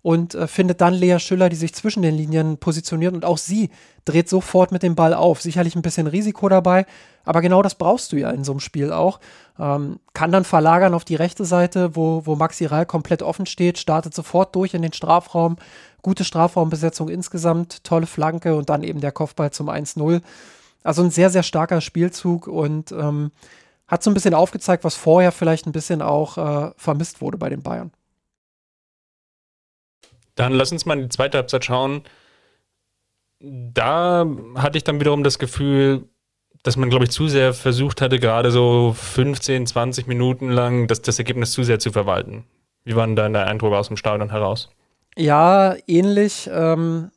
und 0.05 0.35
äh, 0.35 0.47
findet 0.47 0.83
dann 0.83 0.93
Lea 0.93 1.19
Schüller, 1.19 1.49
die 1.49 1.57
sich 1.57 1.75
zwischen 1.75 2.03
den 2.03 2.15
Linien 2.15 2.59
positioniert 2.59 3.15
und 3.15 3.25
auch 3.25 3.39
sie 3.39 3.71
dreht 4.05 4.29
sofort 4.29 4.71
mit 4.71 4.83
dem 4.83 4.95
Ball 4.95 5.15
auf. 5.15 5.41
Sicherlich 5.41 5.77
ein 5.77 5.83
bisschen 5.83 6.07
Risiko 6.07 6.51
dabei, 6.51 6.85
aber 7.25 7.41
genau 7.41 7.63
das 7.63 7.75
brauchst 7.75 8.13
du 8.13 8.17
ja 8.19 8.31
in 8.31 8.45
so 8.45 8.53
einem 8.53 8.61
Spiel 8.61 8.93
auch. 8.93 9.19
Ähm, 9.59 10.01
kann 10.13 10.31
dann 10.31 10.45
verlagern 10.45 10.93
auf 10.93 11.07
die 11.07 11.15
rechte 11.15 11.47
Seite, 11.47 11.97
wo, 11.97 12.27
wo 12.27 12.37
Maxi 12.37 12.67
Reil 12.67 12.85
komplett 12.85 13.23
offen 13.23 13.47
steht, 13.47 13.79
startet 13.79 14.13
sofort 14.13 14.55
durch 14.55 14.75
in 14.75 14.83
den 14.83 14.93
Strafraum. 14.93 15.57
Gute 16.03 16.25
Strafraumbesetzung 16.25 17.09
insgesamt, 17.09 17.83
tolle 17.83 18.05
Flanke 18.05 18.57
und 18.57 18.69
dann 18.69 18.83
eben 18.83 19.01
der 19.01 19.13
Kopfball 19.13 19.53
zum 19.53 19.71
1-0. 19.71 20.21
Also 20.83 21.03
ein 21.03 21.11
sehr, 21.11 21.31
sehr 21.31 21.43
starker 21.43 21.81
Spielzug 21.81 22.47
und 22.47 22.93
ähm, 22.93 23.31
hat 23.89 24.03
so 24.03 24.11
ein 24.11 24.15
bisschen 24.15 24.35
aufgezeigt, 24.35 24.85
was 24.85 24.97
vorher 24.97 25.33
vielleicht 25.33 25.67
ein 25.67 25.73
bisschen 25.73 26.03
auch 26.03 26.37
äh, 26.37 26.73
vermisst 26.77 27.23
wurde 27.23 27.39
bei 27.39 27.49
den 27.49 27.63
Bayern. 27.63 27.91
Dann 30.35 30.53
lass 30.53 30.73
uns 30.73 30.87
mal 30.87 30.97
in 30.97 31.05
die 31.05 31.09
zweite 31.09 31.39
Halbzeit 31.39 31.65
schauen. 31.65 32.03
Da 33.41 34.27
hatte 34.57 34.79
ich 34.79 34.85
dann 34.85 35.01
wiederum 35.01 35.23
das 35.23 35.39
Gefühl, 35.39 36.09
dass 36.63 36.77
man, 36.77 36.89
glaube 36.89 37.05
ich, 37.05 37.11
zu 37.11 37.29
sehr 37.29 37.53
versucht 37.53 38.01
hatte, 38.01 38.19
gerade 38.19 38.51
so 38.51 38.95
15, 38.97 39.67
20 39.67 40.07
Minuten 40.07 40.51
lang 40.51 40.87
das, 40.87 41.03
das 41.03 41.19
Ergebnis 41.19 41.53
zu 41.53 41.63
sehr 41.63 41.79
zu 41.79 41.93
verwalten. 41.93 42.45
Wie 42.85 42.97
war 42.97 43.07
denn 43.07 43.33
der 43.33 43.47
Eindruck 43.47 43.75
aus 43.75 43.89
dem 43.89 43.97
Stadion 43.97 44.31
heraus? 44.31 44.71
Ja, 45.17 45.75
ähnlich. 45.87 46.49
Ähm, 46.53 47.11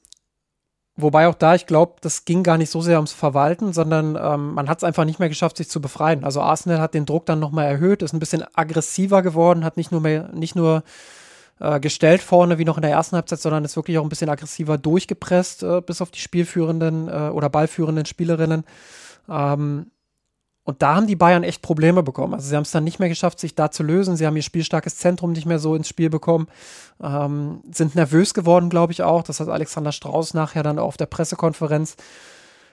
wobei 0.96 1.28
auch 1.28 1.36
da, 1.36 1.56
ich 1.56 1.66
glaube, 1.66 1.96
das 2.02 2.26
ging 2.26 2.44
gar 2.44 2.58
nicht 2.58 2.70
so 2.70 2.82
sehr 2.82 2.98
ums 2.98 3.14
Verwalten, 3.14 3.72
sondern 3.72 4.18
ähm, 4.22 4.54
man 4.54 4.70
hat 4.70 4.80
es 4.80 4.84
einfach 4.84 5.06
nicht 5.06 5.20
mehr 5.20 5.30
geschafft, 5.30 5.58
sich 5.58 5.70
zu 5.70 5.82
befreien. 5.82 6.26
Also 6.26 6.42
Arsenal 6.42 6.80
hat 6.80 6.94
den 6.94 7.06
Druck 7.06 7.26
dann 7.26 7.40
nochmal 7.40 7.66
erhöht, 7.66 8.02
ist 8.02 8.14
ein 8.14 8.20
bisschen 8.20 8.44
aggressiver 8.54 9.22
geworden, 9.22 9.64
hat 9.64 9.78
nicht 9.78 9.92
nur 9.92 10.02
mehr, 10.02 10.30
nicht 10.34 10.56
nur 10.56 10.84
äh, 11.60 11.80
gestellt 11.80 12.22
vorne 12.22 12.58
wie 12.58 12.66
noch 12.66 12.78
in 12.78 12.82
der 12.82 12.92
ersten 12.92 13.16
Halbzeit, 13.16 13.40
sondern 13.40 13.66
ist 13.66 13.76
wirklich 13.76 13.98
auch 13.98 14.04
ein 14.04 14.10
bisschen 14.10 14.30
aggressiver 14.30 14.78
durchgepresst, 14.78 15.64
äh, 15.64 15.82
bis 15.82 16.02
auf 16.02 16.12
die 16.12 16.20
spielführenden 16.20 17.08
äh, 17.08 17.30
oder 17.30 17.50
ballführenden 17.50 18.06
Spielerinnen. 18.06 18.64
Ähm, 19.30 19.92
und 20.64 20.82
da 20.82 20.96
haben 20.96 21.08
die 21.08 21.16
Bayern 21.16 21.44
echt 21.44 21.62
Probleme 21.62 22.04
bekommen. 22.04 22.34
Also 22.34 22.50
sie 22.50 22.56
haben 22.58 22.64
es 22.64 22.72
dann 22.72 22.84
nicht 22.84 23.00
mehr 23.00 23.08
geschafft, 23.08 23.40
sich 23.40 23.56
da 23.56 23.72
zu 23.72 23.84
lösen. 23.84 24.18
Sie 24.18 24.28
haben 24.28 24.36
ihr 24.36 24.42
spielstarkes 24.44 24.98
Zentrum 24.98 25.32
nicht 25.32 25.46
mehr 25.46 25.60
so 25.60 25.76
ins 25.76 25.88
Spiel 25.88 26.10
bekommen. 26.10 26.48
Ähm, 27.02 27.62
sind 27.72 27.96
nervös 27.96 28.34
geworden, 28.34 28.70
glaube 28.70 28.92
ich 28.92 29.02
auch. 29.02 29.24
Das 29.24 29.40
hat 29.40 29.48
Alexander 29.48 29.94
Strauß 29.94 30.34
nachher 30.34 30.64
dann 30.64 30.78
auf 30.78 30.98
der 30.98 31.06
Pressekonferenz 31.06 31.96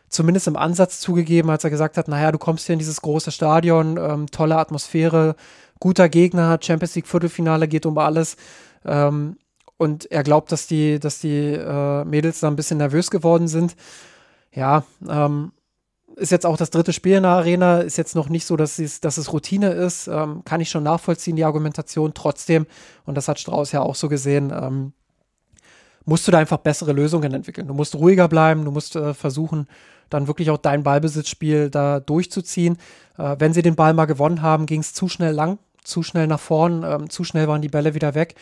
zumindest 0.08 0.48
im 0.48 0.56
Ansatz 0.56 1.00
zugegeben, 1.00 1.50
als 1.50 1.64
er 1.64 1.70
gesagt 1.70 1.96
hat, 1.96 2.08
naja, 2.08 2.32
du 2.32 2.38
kommst 2.38 2.66
hier 2.66 2.74
in 2.74 2.78
dieses 2.78 3.00
große 3.00 3.30
Stadion, 3.30 3.96
ähm, 3.96 4.26
tolle 4.30 4.56
Atmosphäre, 4.56 5.36
guter 5.80 6.08
Gegner, 6.08 6.58
Champions 6.60 6.94
League 6.94 7.06
Viertelfinale 7.06 7.68
geht 7.68 7.86
um 7.86 7.98
alles. 7.98 8.36
Ähm, 8.84 9.36
und 9.76 10.10
er 10.10 10.22
glaubt, 10.22 10.52
dass 10.52 10.66
die, 10.66 10.98
dass 11.00 11.20
die 11.20 11.52
äh, 11.52 12.04
Mädels 12.04 12.40
da 12.40 12.48
ein 12.48 12.56
bisschen 12.56 12.78
nervös 12.78 13.10
geworden 13.10 13.48
sind. 13.48 13.76
Ja, 14.52 14.84
ähm, 15.08 15.52
ist 16.16 16.30
jetzt 16.30 16.46
auch 16.46 16.56
das 16.56 16.70
dritte 16.70 16.92
Spiel 16.92 17.16
in 17.16 17.24
der 17.24 17.32
Arena, 17.32 17.80
ist 17.80 17.96
jetzt 17.96 18.14
noch 18.14 18.28
nicht 18.28 18.46
so, 18.46 18.56
dass 18.56 18.78
es, 18.78 19.00
dass 19.00 19.18
es 19.18 19.32
Routine 19.32 19.70
ist. 19.70 20.06
Ähm, 20.06 20.42
kann 20.44 20.60
ich 20.60 20.70
schon 20.70 20.84
nachvollziehen, 20.84 21.36
die 21.36 21.44
Argumentation. 21.44 22.14
Trotzdem, 22.14 22.66
und 23.04 23.16
das 23.16 23.28
hat 23.28 23.40
Strauß 23.40 23.72
ja 23.72 23.80
auch 23.80 23.96
so 23.96 24.08
gesehen, 24.08 24.52
ähm, 24.54 24.92
musst 26.04 26.26
du 26.26 26.32
da 26.32 26.38
einfach 26.38 26.58
bessere 26.58 26.92
Lösungen 26.92 27.32
entwickeln. 27.34 27.66
Du 27.66 27.74
musst 27.74 27.96
ruhiger 27.96 28.28
bleiben, 28.28 28.64
du 28.64 28.70
musst 28.70 28.94
äh, 28.94 29.14
versuchen, 29.14 29.66
dann 30.10 30.28
wirklich 30.28 30.50
auch 30.50 30.58
dein 30.58 30.82
Ballbesitzspiel 30.82 31.70
da 31.70 31.98
durchzuziehen. 31.98 32.76
Äh, 33.18 33.36
wenn 33.38 33.52
sie 33.52 33.62
den 33.62 33.74
Ball 33.74 33.94
mal 33.94 34.04
gewonnen 34.04 34.42
haben, 34.42 34.66
ging 34.66 34.80
es 34.80 34.94
zu 34.94 35.08
schnell 35.08 35.34
lang, 35.34 35.58
zu 35.84 36.02
schnell 36.02 36.26
nach 36.26 36.40
vorn, 36.40 36.84
ähm, 36.84 37.10
zu 37.10 37.24
schnell 37.24 37.48
waren 37.48 37.62
die 37.62 37.68
Bälle 37.68 37.94
wieder 37.94 38.14
weg. 38.14 38.34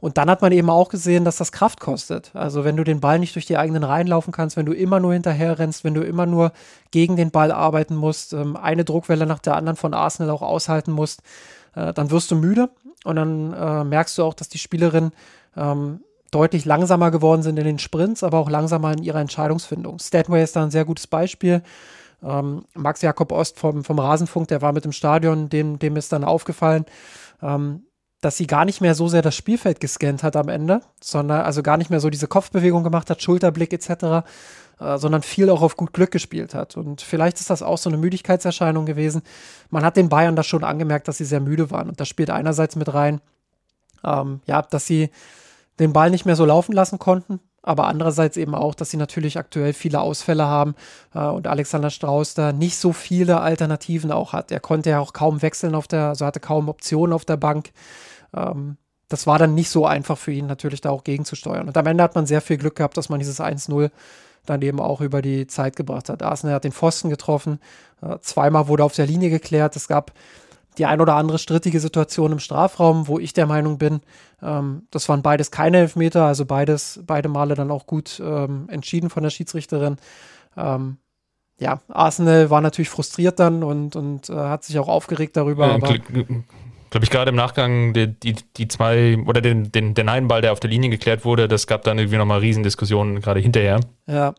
Und 0.00 0.18
dann 0.18 0.28
hat 0.28 0.42
man 0.42 0.52
eben 0.52 0.68
auch 0.68 0.90
gesehen, 0.90 1.24
dass 1.24 1.38
das 1.38 1.50
Kraft 1.50 1.80
kostet. 1.80 2.30
Also 2.34 2.62
wenn 2.62 2.76
du 2.76 2.84
den 2.84 3.00
Ball 3.00 3.18
nicht 3.18 3.34
durch 3.36 3.46
die 3.46 3.56
eigenen 3.56 3.84
Reihen 3.84 4.06
laufen 4.06 4.32
kannst, 4.32 4.54
wenn 4.56 4.66
du 4.66 4.74
immer 4.74 5.00
nur 5.00 5.14
hinterher 5.14 5.58
rennst, 5.58 5.82
wenn 5.82 5.94
du 5.94 6.02
immer 6.02 6.26
nur 6.26 6.52
gegen 6.90 7.16
den 7.16 7.30
Ball 7.30 7.50
arbeiten 7.50 7.96
musst, 7.96 8.34
ähm, 8.34 8.56
eine 8.56 8.84
Druckwelle 8.84 9.24
nach 9.24 9.38
der 9.38 9.56
anderen 9.56 9.76
von 9.76 9.94
Arsenal 9.94 10.30
auch 10.30 10.42
aushalten 10.42 10.92
musst, 10.92 11.22
äh, 11.74 11.94
dann 11.94 12.10
wirst 12.10 12.30
du 12.30 12.36
müde 12.36 12.68
und 13.04 13.16
dann 13.16 13.54
äh, 13.54 13.84
merkst 13.84 14.18
du 14.18 14.24
auch, 14.24 14.34
dass 14.34 14.50
die 14.50 14.58
Spielerinnen 14.58 15.12
ähm, 15.56 16.00
deutlich 16.30 16.64
langsamer 16.64 17.10
geworden 17.10 17.42
sind 17.42 17.58
in 17.58 17.64
den 17.64 17.78
Sprints, 17.78 18.24
aber 18.24 18.38
auch 18.38 18.50
langsamer 18.50 18.92
in 18.92 19.02
ihrer 19.02 19.20
Entscheidungsfindung. 19.20 20.00
Statway 20.00 20.42
ist 20.42 20.56
da 20.56 20.64
ein 20.64 20.70
sehr 20.70 20.84
gutes 20.84 21.06
Beispiel. 21.06 21.62
Ähm, 22.22 22.64
Max 22.74 23.02
Jakob 23.02 23.32
Ost 23.32 23.58
vom, 23.58 23.84
vom 23.84 23.98
Rasenfunk, 23.98 24.48
der 24.48 24.62
war 24.62 24.72
mit 24.72 24.84
im 24.84 24.92
Stadion, 24.92 25.48
dem, 25.48 25.78
dem 25.78 25.96
ist 25.96 26.12
dann 26.12 26.24
aufgefallen, 26.24 26.86
ähm, 27.42 27.84
dass 28.20 28.36
sie 28.38 28.46
gar 28.46 28.64
nicht 28.64 28.80
mehr 28.80 28.94
so 28.94 29.06
sehr 29.08 29.22
das 29.22 29.36
Spielfeld 29.36 29.80
gescannt 29.80 30.22
hat 30.22 30.36
am 30.36 30.48
Ende, 30.48 30.80
sondern 31.00 31.42
also 31.42 31.62
gar 31.62 31.76
nicht 31.76 31.90
mehr 31.90 32.00
so 32.00 32.08
diese 32.08 32.26
Kopfbewegung 32.26 32.82
gemacht 32.82 33.10
hat, 33.10 33.22
Schulterblick 33.22 33.72
etc., 33.72 34.24
äh, 34.80 34.98
sondern 34.98 35.22
viel 35.22 35.50
auch 35.50 35.62
auf 35.62 35.76
gut 35.76 35.92
Glück 35.92 36.10
gespielt 36.10 36.54
hat. 36.54 36.76
Und 36.76 37.02
vielleicht 37.02 37.38
ist 37.38 37.50
das 37.50 37.62
auch 37.62 37.78
so 37.78 37.90
eine 37.90 37.98
Müdigkeitserscheinung 37.98 38.86
gewesen. 38.86 39.22
Man 39.70 39.84
hat 39.84 39.96
den 39.96 40.08
Bayern 40.08 40.36
das 40.36 40.46
schon 40.46 40.64
angemerkt, 40.64 41.06
dass 41.06 41.18
sie 41.18 41.24
sehr 41.24 41.40
müde 41.40 41.70
waren. 41.70 41.88
Und 41.88 42.00
das 42.00 42.08
spielt 42.08 42.30
einerseits 42.30 42.76
mit 42.76 42.92
rein, 42.94 43.20
ähm, 44.02 44.40
ja, 44.46 44.62
dass 44.62 44.86
sie 44.86 45.10
den 45.78 45.92
Ball 45.92 46.10
nicht 46.10 46.24
mehr 46.24 46.36
so 46.36 46.44
laufen 46.44 46.72
lassen 46.72 46.98
konnten, 46.98 47.40
aber 47.64 47.88
andererseits 47.88 48.36
eben 48.36 48.54
auch, 48.54 48.74
dass 48.74 48.90
sie 48.90 48.96
natürlich 48.96 49.38
aktuell 49.38 49.72
viele 49.72 50.00
Ausfälle 50.00 50.46
haben 50.46 50.74
äh, 51.14 51.24
und 51.24 51.46
Alexander 51.46 51.90
Strauß 51.90 52.34
da 52.34 52.52
nicht 52.52 52.76
so 52.76 52.92
viele 52.92 53.40
Alternativen 53.40 54.12
auch 54.12 54.32
hat. 54.32 54.52
Er 54.52 54.60
konnte 54.60 54.90
ja 54.90 55.00
auch 55.00 55.12
kaum 55.12 55.42
wechseln 55.42 55.74
auf 55.74 55.88
der, 55.88 56.08
also 56.08 56.26
hatte 56.26 56.40
kaum 56.40 56.68
Optionen 56.68 57.12
auf 57.12 57.24
der 57.24 57.36
Bank 57.36 57.72
ähm, 58.34 58.76
das 59.08 59.26
war 59.26 59.38
dann 59.38 59.54
nicht 59.54 59.70
so 59.70 59.86
einfach 59.86 60.18
für 60.18 60.32
ihn 60.32 60.46
natürlich 60.46 60.80
da 60.80 60.90
auch 60.90 61.04
gegenzusteuern. 61.04 61.68
Und 61.68 61.76
am 61.76 61.86
Ende 61.86 62.02
hat 62.02 62.14
man 62.14 62.26
sehr 62.26 62.40
viel 62.40 62.56
Glück 62.56 62.76
gehabt, 62.76 62.96
dass 62.96 63.08
man 63.08 63.18
dieses 63.20 63.40
1-0 63.40 63.90
dann 64.46 64.62
eben 64.62 64.80
auch 64.80 65.00
über 65.00 65.22
die 65.22 65.46
Zeit 65.46 65.76
gebracht 65.76 66.08
hat. 66.08 66.22
Arsenal 66.22 66.56
hat 66.56 66.64
den 66.64 66.72
Pfosten 66.72 67.10
getroffen, 67.10 67.60
äh, 68.02 68.18
zweimal 68.20 68.68
wurde 68.68 68.84
auf 68.84 68.94
der 68.94 69.06
Linie 69.06 69.30
geklärt. 69.30 69.76
Es 69.76 69.88
gab 69.88 70.12
die 70.78 70.86
ein 70.86 71.00
oder 71.00 71.14
andere 71.14 71.38
strittige 71.38 71.80
Situation 71.80 72.32
im 72.32 72.38
Strafraum, 72.38 73.08
wo 73.08 73.18
ich 73.18 73.32
der 73.32 73.46
Meinung 73.46 73.78
bin, 73.78 74.00
ähm, 74.42 74.86
das 74.90 75.08
waren 75.08 75.22
beides 75.22 75.50
keine 75.50 75.78
Elfmeter, 75.78 76.24
also 76.24 76.44
beides, 76.44 77.00
beide 77.06 77.28
Male 77.28 77.54
dann 77.54 77.70
auch 77.70 77.86
gut 77.86 78.20
ähm, 78.24 78.68
entschieden 78.68 79.10
von 79.10 79.22
der 79.22 79.30
Schiedsrichterin. 79.30 79.96
Ähm, 80.56 80.98
ja, 81.58 81.80
Arsenal 81.88 82.50
war 82.50 82.60
natürlich 82.60 82.88
frustriert 82.88 83.38
dann 83.38 83.62
und, 83.62 83.96
und 83.96 84.28
äh, 84.28 84.34
hat 84.34 84.64
sich 84.64 84.78
auch 84.78 84.88
aufgeregt 84.88 85.36
darüber. 85.36 85.68
Ja, 85.68 85.78
glaube 85.78 87.06
ich, 87.06 87.10
gerade 87.10 87.30
im 87.30 87.34
Nachgang 87.34 87.92
die, 87.92 88.06
die, 88.06 88.36
die 88.56 88.68
zwei 88.68 89.18
oder 89.26 89.40
den, 89.40 89.72
den, 89.72 89.94
den 89.94 90.08
einen 90.08 90.28
Ball, 90.28 90.42
der 90.42 90.52
auf 90.52 90.60
der 90.60 90.70
Linie 90.70 90.90
geklärt 90.90 91.24
wurde, 91.24 91.48
das 91.48 91.66
gab 91.66 91.82
dann 91.82 91.98
irgendwie 91.98 92.18
nochmal 92.18 92.38
Riesendiskussionen 92.38 93.20
gerade 93.20 93.40
hinterher. 93.40 93.80
Ja. 94.06 94.34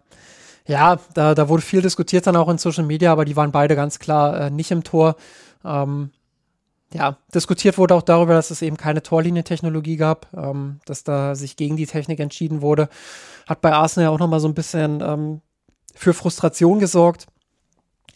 Ja, 0.66 0.98
da, 1.14 1.36
da 1.36 1.50
wurde 1.50 1.62
viel 1.62 1.82
diskutiert 1.82 2.26
dann 2.26 2.38
auch 2.38 2.48
in 2.50 2.58
Social 2.58 2.86
Media, 2.86 3.12
aber 3.12 3.26
die 3.26 3.36
waren 3.36 3.52
beide 3.52 3.76
ganz 3.76 4.00
klar 4.00 4.40
äh, 4.40 4.50
nicht 4.50 4.72
im 4.72 4.84
Tor. 4.84 5.16
Ähm, 5.66 6.12
ja, 6.96 7.18
diskutiert 7.34 7.78
wurde 7.78 7.94
auch 7.94 8.02
darüber, 8.02 8.34
dass 8.34 8.52
es 8.52 8.62
eben 8.62 8.78
keine 8.78 9.04
Torlinientechnologie 9.04 9.98
gab, 9.98 10.28
ähm, 10.36 10.80
dass 10.86 11.04
da 11.04 11.36
sich 11.36 11.58
gegen 11.58 11.76
die 11.76 11.88
Technik 11.88 12.22
entschieden 12.22 12.62
wurde. 12.62 12.88
Hat 13.48 13.62
bei 13.62 13.74
Arsenal 13.74 14.10
auch 14.10 14.20
nochmal 14.20 14.40
so 14.40 14.48
ein 14.48 14.54
bisschen 14.54 15.02
ähm, 15.02 15.42
für 15.94 16.14
Frustration 16.14 16.80
gesorgt. 16.80 17.28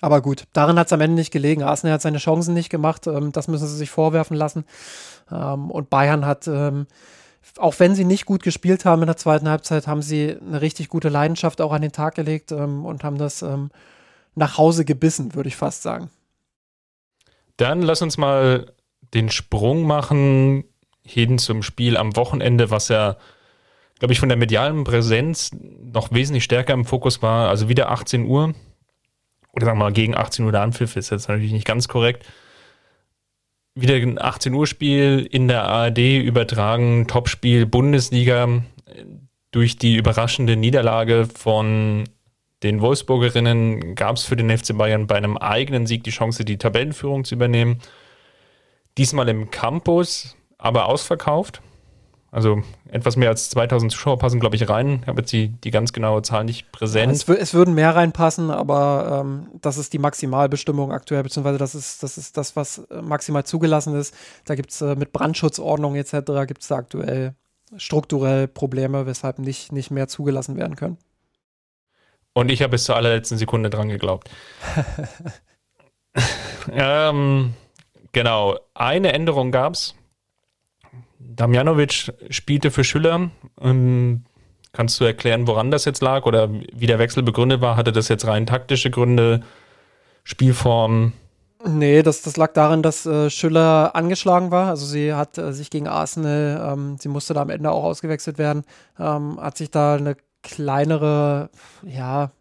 Aber 0.01 0.21
gut, 0.21 0.45
darin 0.53 0.79
hat 0.79 0.87
es 0.87 0.93
am 0.93 1.01
Ende 1.01 1.15
nicht 1.15 1.31
gelegen. 1.31 1.61
Arsenal 1.61 1.95
hat 1.95 2.01
seine 2.01 2.19
Chancen 2.19 2.53
nicht 2.53 2.69
gemacht. 2.69 3.05
Ähm, 3.05 3.33
das 3.33 3.49
müssen 3.49 3.67
sie 3.67 3.75
sich 3.75 3.89
vorwerfen 3.89 4.37
lassen. 4.37 4.63
Ähm, 5.29 5.69
und 5.71 5.89
Bayern 5.89 6.25
hat 6.25 6.47
ähm, 6.47 6.87
auch 7.57 7.79
wenn 7.79 7.95
sie 7.95 8.05
nicht 8.05 8.25
gut 8.25 8.43
gespielt 8.43 8.85
haben 8.85 9.01
in 9.01 9.07
der 9.07 9.17
zweiten 9.17 9.49
Halbzeit, 9.49 9.87
haben 9.87 10.01
sie 10.01 10.37
eine 10.39 10.61
richtig 10.61 10.87
gute 10.87 11.09
Leidenschaft 11.09 11.61
auch 11.61 11.73
an 11.73 11.81
den 11.81 11.91
Tag 11.91 12.15
gelegt 12.15 12.51
ähm, 12.51 12.85
und 12.85 13.03
haben 13.03 13.17
das 13.17 13.43
nach 14.35 14.57
Hause 14.57 14.85
gebissen, 14.85 15.33
würde 15.35 15.49
ich 15.49 15.55
fast 15.55 15.81
sagen. 15.81 16.09
Dann 17.59 17.81
lass 17.81 18.01
uns 18.01 18.17
mal 18.17 18.73
den 19.13 19.29
Sprung 19.29 19.83
machen 19.83 20.63
hin 21.03 21.37
zum 21.39 21.63
Spiel 21.63 21.97
am 21.97 22.15
Wochenende, 22.15 22.69
was 22.69 22.89
ja, 22.89 23.17
glaube 23.97 24.13
ich, 24.13 24.19
von 24.19 24.29
der 24.29 24.37
medialen 24.37 24.83
Präsenz 24.83 25.51
noch 25.53 26.11
wesentlich 26.11 26.43
stärker 26.43 26.73
im 26.73 26.85
Fokus 26.85 27.21
war. 27.21 27.49
Also 27.49 27.67
wieder 27.67 27.91
18 27.91 28.25
Uhr. 28.25 28.53
Oder 29.53 29.65
sagen 29.65 29.79
wir 29.79 29.85
mal 29.85 29.93
gegen 29.93 30.15
18 30.15 30.45
Uhr 30.45 30.51
der 30.51 30.61
Anpfiff 30.61 30.95
ist 30.95 31.09
jetzt 31.09 31.27
natürlich 31.27 31.51
nicht 31.51 31.65
ganz 31.65 31.87
korrekt 31.87 32.25
wieder 33.81 33.95
ein 33.95 34.19
18 34.19 34.53
Uhr 34.53 34.67
Spiel 34.67 35.27
in 35.29 35.47
der 35.47 35.63
ARD 35.63 35.99
übertragen, 35.99 37.07
Topspiel 37.07 37.65
Bundesliga 37.65 38.63
durch 39.51 39.77
die 39.77 39.95
überraschende 39.95 40.55
Niederlage 40.55 41.25
von 41.25 42.03
den 42.63 42.81
Wolfsburgerinnen 42.81 43.95
gab 43.95 44.17
es 44.17 44.23
für 44.23 44.35
den 44.35 44.55
FC 44.55 44.77
Bayern 44.77 45.07
bei 45.07 45.15
einem 45.15 45.37
eigenen 45.37 45.87
Sieg 45.87 46.03
die 46.03 46.11
Chance, 46.11 46.43
die 46.43 46.57
Tabellenführung 46.57 47.23
zu 47.23 47.35
übernehmen. 47.35 47.79
Diesmal 48.97 49.29
im 49.29 49.49
Campus, 49.49 50.35
aber 50.57 50.87
ausverkauft. 50.87 51.61
Also 52.31 52.61
etwas 52.91 53.15
mehr 53.15 53.29
als 53.29 53.49
2000 53.49 53.91
Zuschauer 53.91 54.19
passen, 54.19 54.39
glaube 54.39 54.55
ich, 54.55 54.69
rein. 54.69 54.99
Ich 55.01 55.07
habe 55.07 55.21
jetzt 55.21 55.31
die, 55.31 55.47
die 55.47 55.71
ganz 55.71 55.93
genaue 55.93 56.21
Zahl 56.21 56.43
nicht 56.43 56.71
präsent. 56.71 57.11
Es, 57.11 57.27
es, 57.27 57.53
würden 57.55 57.73
mehr 57.73 57.95
reinpassen, 57.95 58.51
aber 58.51 59.21
ähm, 59.21 59.47
das 59.61 59.77
ist 59.77 59.93
die 59.93 59.99
Maximalbestimmung 59.99 60.91
aktuell, 60.91 61.23
beziehungsweise 61.23 61.57
das 61.57 61.73
ist 61.73 62.03
das, 62.03 62.19
ist 62.19 62.37
das 62.37 62.55
was 62.55 62.79
äh, 62.91 63.01
maximal 63.01 63.45
zugelassen 63.45 63.95
ist. 63.95 64.13
Da 64.45 64.53
gibt 64.53 64.69
es 64.69 64.81
äh, 64.81 64.95
mit 64.95 65.11
Brandschutzordnung 65.11 65.95
etc. 65.95 66.11
gibt 66.45 66.61
es 66.61 66.67
da 66.67 66.75
aktuell 66.75 67.33
strukturell 67.77 68.47
Probleme, 68.47 69.07
weshalb 69.07 69.39
nicht, 69.39 69.71
nicht 69.71 69.89
mehr 69.89 70.07
zugelassen 70.07 70.55
werden 70.55 70.75
können. 70.75 70.97
Und 72.33 72.49
ich 72.51 72.61
habe 72.61 72.71
bis 72.71 72.85
zur 72.85 72.95
allerletzten 72.95 73.37
Sekunde 73.37 73.69
dran 73.69 73.89
geglaubt. 73.89 74.29
ähm, 76.71 77.53
genau, 78.11 78.57
eine 78.73 79.13
Änderung 79.13 79.51
gab 79.51 79.73
es 79.73 79.95
Damjanovic 81.19 82.13
spielte 82.29 82.71
für 82.71 82.83
Schüller. 82.83 83.29
Ähm, 83.61 84.23
kannst 84.73 84.99
du 84.99 85.05
erklären, 85.05 85.47
woran 85.47 85.71
das 85.71 85.85
jetzt 85.85 86.01
lag 86.01 86.25
oder 86.25 86.49
wie 86.51 86.87
der 86.87 86.99
Wechsel 86.99 87.23
begründet 87.23 87.61
war? 87.61 87.77
Hatte 87.77 87.91
das 87.91 88.07
jetzt 88.07 88.27
rein 88.27 88.45
taktische 88.45 88.89
Gründe, 88.89 89.41
Spielform? 90.23 91.13
Nee, 91.65 92.03
das, 92.03 92.21
das 92.21 92.37
lag 92.37 92.53
darin, 92.53 92.81
dass 92.81 93.05
äh, 93.05 93.29
Schüller 93.29 93.95
angeschlagen 93.95 94.49
war. 94.51 94.67
Also 94.67 94.85
sie 94.85 95.13
hat 95.13 95.37
äh, 95.37 95.51
sich 95.51 95.69
gegen 95.69 95.87
Arsenal, 95.87 96.73
ähm, 96.73 96.97
sie 96.99 97.09
musste 97.09 97.33
da 97.33 97.41
am 97.41 97.49
Ende 97.49 97.71
auch 97.71 97.83
ausgewechselt 97.83 98.37
werden, 98.37 98.63
ähm, 98.97 99.39
hat 99.41 99.57
sich 99.57 99.69
da 99.69 99.95
eine 99.95 100.15
kleinere, 100.41 101.49
ja, 101.83 102.31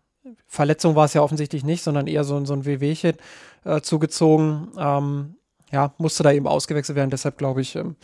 Verletzung 0.46 0.94
war 0.94 1.06
es 1.06 1.14
ja 1.14 1.22
offensichtlich 1.22 1.64
nicht, 1.64 1.82
sondern 1.82 2.06
eher 2.06 2.24
so, 2.24 2.44
so 2.44 2.52
ein 2.52 2.64
Wehwehchen 2.64 3.16
äh, 3.64 3.80
zugezogen. 3.80 4.68
Ähm, 4.78 5.36
ja, 5.70 5.92
musste 5.98 6.22
da 6.22 6.32
eben 6.32 6.46
ausgewechselt 6.46 6.96
werden. 6.96 7.10
Deshalb 7.10 7.38
glaube 7.38 7.60
ich, 7.60 7.76
ähm, 7.76 7.96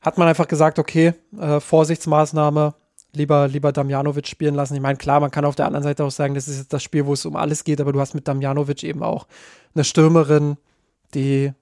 hat 0.00 0.18
man 0.18 0.28
einfach 0.28 0.48
gesagt, 0.48 0.78
okay, 0.78 1.14
äh, 1.38 1.60
Vorsichtsmaßnahme, 1.60 2.74
lieber, 3.12 3.48
lieber 3.48 3.72
Damjanovic 3.72 4.26
spielen 4.26 4.54
lassen. 4.54 4.74
Ich 4.74 4.80
meine, 4.80 4.98
klar, 4.98 5.20
man 5.20 5.30
kann 5.30 5.44
auf 5.44 5.56
der 5.56 5.66
anderen 5.66 5.82
Seite 5.82 6.04
auch 6.04 6.10
sagen, 6.10 6.34
das 6.34 6.48
ist 6.48 6.58
jetzt 6.58 6.72
das 6.72 6.82
Spiel, 6.82 7.06
wo 7.06 7.12
es 7.12 7.26
um 7.26 7.36
alles 7.36 7.64
geht, 7.64 7.80
aber 7.80 7.92
du 7.92 8.00
hast 8.00 8.14
mit 8.14 8.28
Damjanovic 8.28 8.84
eben 8.84 9.02
auch 9.02 9.26
eine 9.74 9.84
Stürmerin, 9.84 10.56
die, 11.14 11.52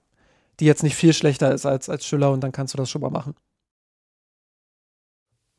die 0.59 0.65
jetzt 0.65 0.83
nicht 0.83 0.95
viel 0.95 1.13
schlechter 1.13 1.53
ist 1.53 1.65
als, 1.65 1.89
als 1.89 2.05
Schüller 2.05 2.31
und 2.31 2.41
dann 2.41 2.51
kannst 2.51 2.73
du 2.73 2.77
das 2.77 2.89
schon 2.89 3.01
mal 3.01 3.09
machen. 3.09 3.35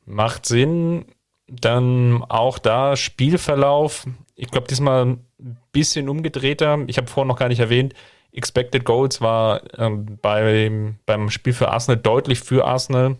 Macht 0.05 0.45
Sinn. 0.45 1.05
Dann 1.49 2.23
auch 2.29 2.59
da 2.59 2.95
Spielverlauf. 2.95 4.05
Ich 4.35 4.51
glaube, 4.51 4.67
diesmal 4.67 5.05
ein 5.05 5.57
bisschen 5.71 6.09
umgedrehter. 6.09 6.79
Ich 6.87 6.97
habe 6.97 7.07
vorhin 7.07 7.27
noch 7.27 7.39
gar 7.39 7.49
nicht 7.49 7.59
erwähnt, 7.59 7.93
Expected 8.31 8.85
Goals 8.85 9.21
war 9.21 9.61
ähm, 9.77 10.19
beim, 10.21 10.97
beim 11.05 11.29
Spiel 11.29 11.53
für 11.53 11.69
Arsenal 11.69 11.97
deutlich 11.97 12.39
für 12.39 12.65
Arsenal. 12.65 13.17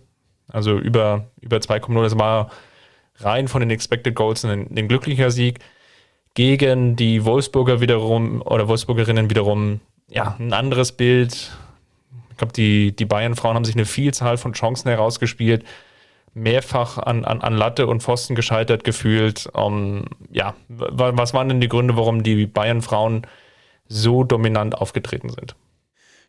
Also 0.47 0.77
über, 0.77 1.25
über 1.41 1.57
2,0. 1.57 2.03
Das 2.03 2.17
war 2.17 2.51
rein 3.17 3.47
von 3.47 3.61
den 3.61 3.69
Expected 3.69 4.15
Goals 4.15 4.45
ein, 4.45 4.67
ein 4.75 4.87
glücklicher 4.87 5.31
Sieg. 5.31 5.59
Gegen 6.35 6.95
die 6.95 7.25
Wolfsburger 7.25 7.81
wiederum 7.81 8.41
oder 8.41 8.67
Wolfsburgerinnen 8.67 9.29
wiederum 9.29 9.81
ja, 10.09 10.35
ein 10.39 10.53
anderes 10.53 10.91
Bild. 10.91 11.51
Ich 12.31 12.37
glaube, 12.37 12.53
die, 12.53 12.95
die 12.95 13.05
Bayern-Frauen 13.05 13.55
haben 13.55 13.65
sich 13.65 13.75
eine 13.75 13.85
Vielzahl 13.85 14.37
von 14.37 14.53
Chancen 14.53 14.89
herausgespielt, 14.89 15.65
mehrfach 16.33 16.97
an, 16.97 17.25
an, 17.25 17.41
an 17.41 17.53
Latte 17.55 17.87
und 17.87 18.03
Pfosten 18.03 18.35
gescheitert 18.35 18.83
gefühlt. 18.83 19.49
Um, 19.53 20.05
ja, 20.31 20.55
was 20.67 21.33
waren 21.33 21.49
denn 21.49 21.61
die 21.61 21.69
Gründe, 21.69 21.97
warum 21.97 22.23
die 22.23 22.45
Bayern-Frauen 22.45 23.25
so 23.89 24.23
dominant 24.23 24.75
aufgetreten 24.75 25.29
sind. 25.29 25.55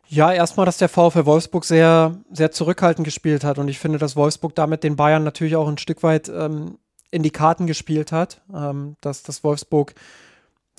Ja, 0.07 0.33
erstmal, 0.33 0.65
dass 0.65 0.77
der 0.77 0.89
VfL 0.89 1.25
Wolfsburg 1.25 1.63
sehr, 1.63 2.17
sehr 2.31 2.51
zurückhaltend 2.51 3.05
gespielt 3.05 3.45
hat 3.45 3.59
und 3.59 3.69
ich 3.69 3.79
finde, 3.79 3.97
dass 3.97 4.17
Wolfsburg 4.17 4.55
damit 4.55 4.83
den 4.83 4.97
Bayern 4.97 5.23
natürlich 5.23 5.55
auch 5.55 5.69
ein 5.69 5.77
Stück 5.77 6.03
weit 6.03 6.27
ähm, 6.27 6.79
in 7.11 7.23
die 7.23 7.31
Karten 7.31 7.65
gespielt 7.65 8.11
hat, 8.11 8.41
ähm, 8.53 8.97
dass 8.99 9.23
das 9.23 9.43
Wolfsburg 9.45 9.93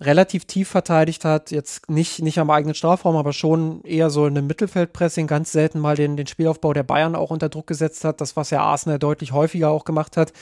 relativ 0.01 0.47
tief 0.47 0.69
verteidigt 0.69 1.25
hat, 1.25 1.51
jetzt 1.51 1.89
nicht, 1.89 2.23
nicht 2.23 2.39
am 2.39 2.51
eigenen 2.51 2.75
Strafraum, 2.75 3.17
aber 3.17 3.33
schon 3.33 3.83
eher 3.85 4.11
so 4.11 4.27
in 4.27 4.37
einem 4.37 4.47
Mittelfeldpressing, 4.47 5.27
ganz 5.27 5.53
selten 5.53 5.79
mal 5.79 5.97
den, 5.97 6.17
den 6.17 6.27
Spielaufbau 6.27 6.73
der 6.73 6.83
Bayern 6.83 7.15
auch 7.15 7.31
unter 7.31 7.49
Druck 7.49 7.67
gesetzt 7.67 8.05
hat, 8.05 8.21
das, 8.21 8.37
was 8.37 8.51
ja 8.51 8.63
Arsenal 8.63 8.99
deutlich 8.99 9.33
häufiger 9.33 9.71
auch 9.71 9.85
gemacht 9.85 10.17
hat. 10.17 10.33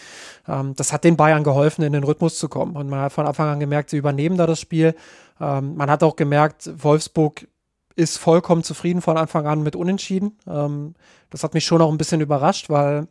Ähm, 0.49 0.75
das 0.77 0.93
hat 0.93 1.05
den 1.05 1.17
Bayern 1.17 1.45
geholfen, 1.45 1.83
in 1.83 1.93
den 1.93 2.05
Rhythmus 2.05 2.39
zu 2.39 2.49
kommen. 2.49 2.77
Und 2.77 2.89
man 2.89 3.01
hat 3.01 3.13
von 3.13 3.27
Anfang 3.27 3.49
an 3.49 3.61
gemerkt, 3.61 3.91
sie 3.91 3.97
übernehmen 3.97 4.37
da 4.37 4.47
das 4.47 4.61
Spiel. 4.61 4.95
Ähm, 5.41 5.77
man 5.77 5.91
hat 5.91 6.03
auch 6.03 6.17
gemerkt, 6.17 6.71
Wolfsburg 6.83 7.47
ist 7.97 8.19
vollkommen 8.19 8.63
zufrieden 8.63 9.03
von 9.03 9.19
Anfang 9.19 9.47
an 9.47 9.63
mit 9.63 9.77
Unentschieden. 9.77 10.39
Ähm, 10.47 10.95
das 11.29 11.45
hat 11.45 11.55
mich 11.55 11.65
schon 11.65 11.83
auch 11.83 11.91
ein 11.91 11.99
bisschen 11.99 12.21
überrascht, 12.21 12.71
weil 12.71 13.09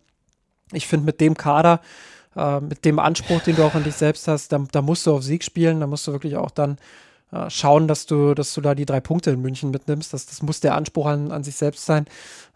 ich 0.71 0.87
finde, 0.87 1.05
mit 1.05 1.21
dem 1.21 1.35
Kader 1.35 1.81
äh, 2.35 2.59
mit 2.59 2.85
dem 2.85 2.99
Anspruch, 2.99 3.41
den 3.41 3.55
du 3.55 3.63
auch 3.63 3.75
an 3.75 3.83
dich 3.83 3.95
selbst 3.95 4.27
hast, 4.27 4.51
da, 4.51 4.63
da 4.71 4.81
musst 4.81 5.05
du 5.05 5.13
auf 5.13 5.23
Sieg 5.23 5.43
spielen, 5.43 5.79
da 5.79 5.87
musst 5.87 6.07
du 6.07 6.11
wirklich 6.11 6.37
auch 6.37 6.51
dann 6.51 6.77
äh, 7.31 7.49
schauen, 7.49 7.87
dass 7.87 8.05
du, 8.05 8.33
dass 8.33 8.53
du 8.53 8.61
da 8.61 8.73
die 8.73 8.85
drei 8.85 8.99
Punkte 8.99 9.31
in 9.31 9.41
München 9.41 9.69
mitnimmst. 9.71 10.13
Das, 10.13 10.25
das 10.25 10.41
muss 10.41 10.61
der 10.61 10.75
Anspruch 10.75 11.05
an, 11.05 11.31
an 11.31 11.43
sich 11.43 11.55
selbst 11.55 11.85
sein. 11.85 12.05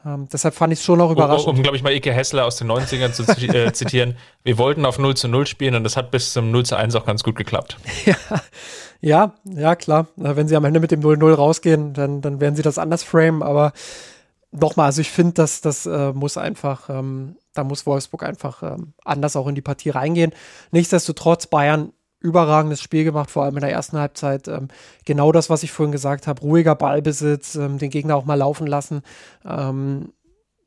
Ähm, 0.06 0.28
deshalb 0.34 0.56
fand 0.56 0.74
ich 0.74 0.80
es 0.80 0.86
schon 0.86 1.00
auch 1.00 1.12
überraschend. 1.12 1.48
Um, 1.48 1.58
um 1.58 1.62
glaube 1.62 1.78
ich, 1.78 1.84
mal 1.84 1.94
Ike 1.94 2.12
Hessler 2.12 2.46
aus 2.46 2.58
den 2.58 2.72
90ern 2.72 3.12
zu 3.12 3.24
äh, 3.24 3.72
zitieren. 3.74 4.18
Wir 4.44 4.58
wollten 4.58 4.86
auf 4.86 4.98
0 4.98 5.16
zu 5.16 5.28
0 5.28 5.46
spielen 5.48 5.76
und 5.76 5.84
das 5.84 5.96
hat 5.96 6.12
bis 6.12 6.34
zum 6.34 6.52
0 6.52 6.66
zu 6.66 6.76
1 6.76 6.96
auch 6.96 7.06
ganz 7.06 7.24
gut 7.24 7.36
geklappt. 7.36 7.78
ja, 8.06 8.16
ja, 9.00 9.34
ja, 9.46 9.76
klar. 9.76 10.08
Wenn 10.16 10.48
sie 10.48 10.56
am 10.56 10.66
Ende 10.66 10.80
mit 10.80 10.92
dem 10.92 11.02
0-0 11.02 11.34
rausgehen, 11.34 11.94
dann, 11.94 12.22
dann 12.22 12.42
werden 12.42 12.56
sie 12.56 12.64
das 12.64 12.78
anders 12.78 13.04
framen, 13.04 13.44
aber 13.44 13.74
nochmal, 14.52 14.88
also 14.88 15.02
ich 15.02 15.12
finde, 15.12 15.34
dass 15.34 15.62
das 15.62 15.86
äh, 15.86 16.14
muss 16.14 16.38
einfach, 16.38 16.90
ähm, 16.90 17.36
da 17.54 17.64
muss 17.64 17.86
Wolfsburg 17.86 18.24
einfach 18.24 18.64
ähm, 18.64 18.93
anders 19.04 19.36
auch 19.36 19.47
in 19.47 19.56
die 19.56 19.62
Partie 19.62 19.89
reingehen. 19.89 20.34
Nichtsdestotrotz, 20.72 21.47
Bayern 21.47 21.93
überragendes 22.20 22.82
Spiel 22.82 23.04
gemacht, 23.04 23.30
vor 23.30 23.43
allem 23.43 23.56
in 23.58 23.62
der 23.62 23.72
ersten 23.72 23.97
Halbzeit. 23.97 24.47
Ähm, 24.47 24.70
genau 25.06 25.32
das, 25.32 25.49
was 25.49 25.62
ich 25.62 25.72
vorhin 25.72 25.91
gesagt 25.91 26.26
habe, 26.26 26.41
ruhiger 26.41 26.74
Ballbesitz, 26.74 27.56
ähm, 27.56 27.78
den 27.78 27.89
Gegner 27.89 28.16
auch 28.16 28.26
mal 28.26 28.36
laufen 28.36 28.66
lassen, 28.66 29.04
ähm, 29.45 30.14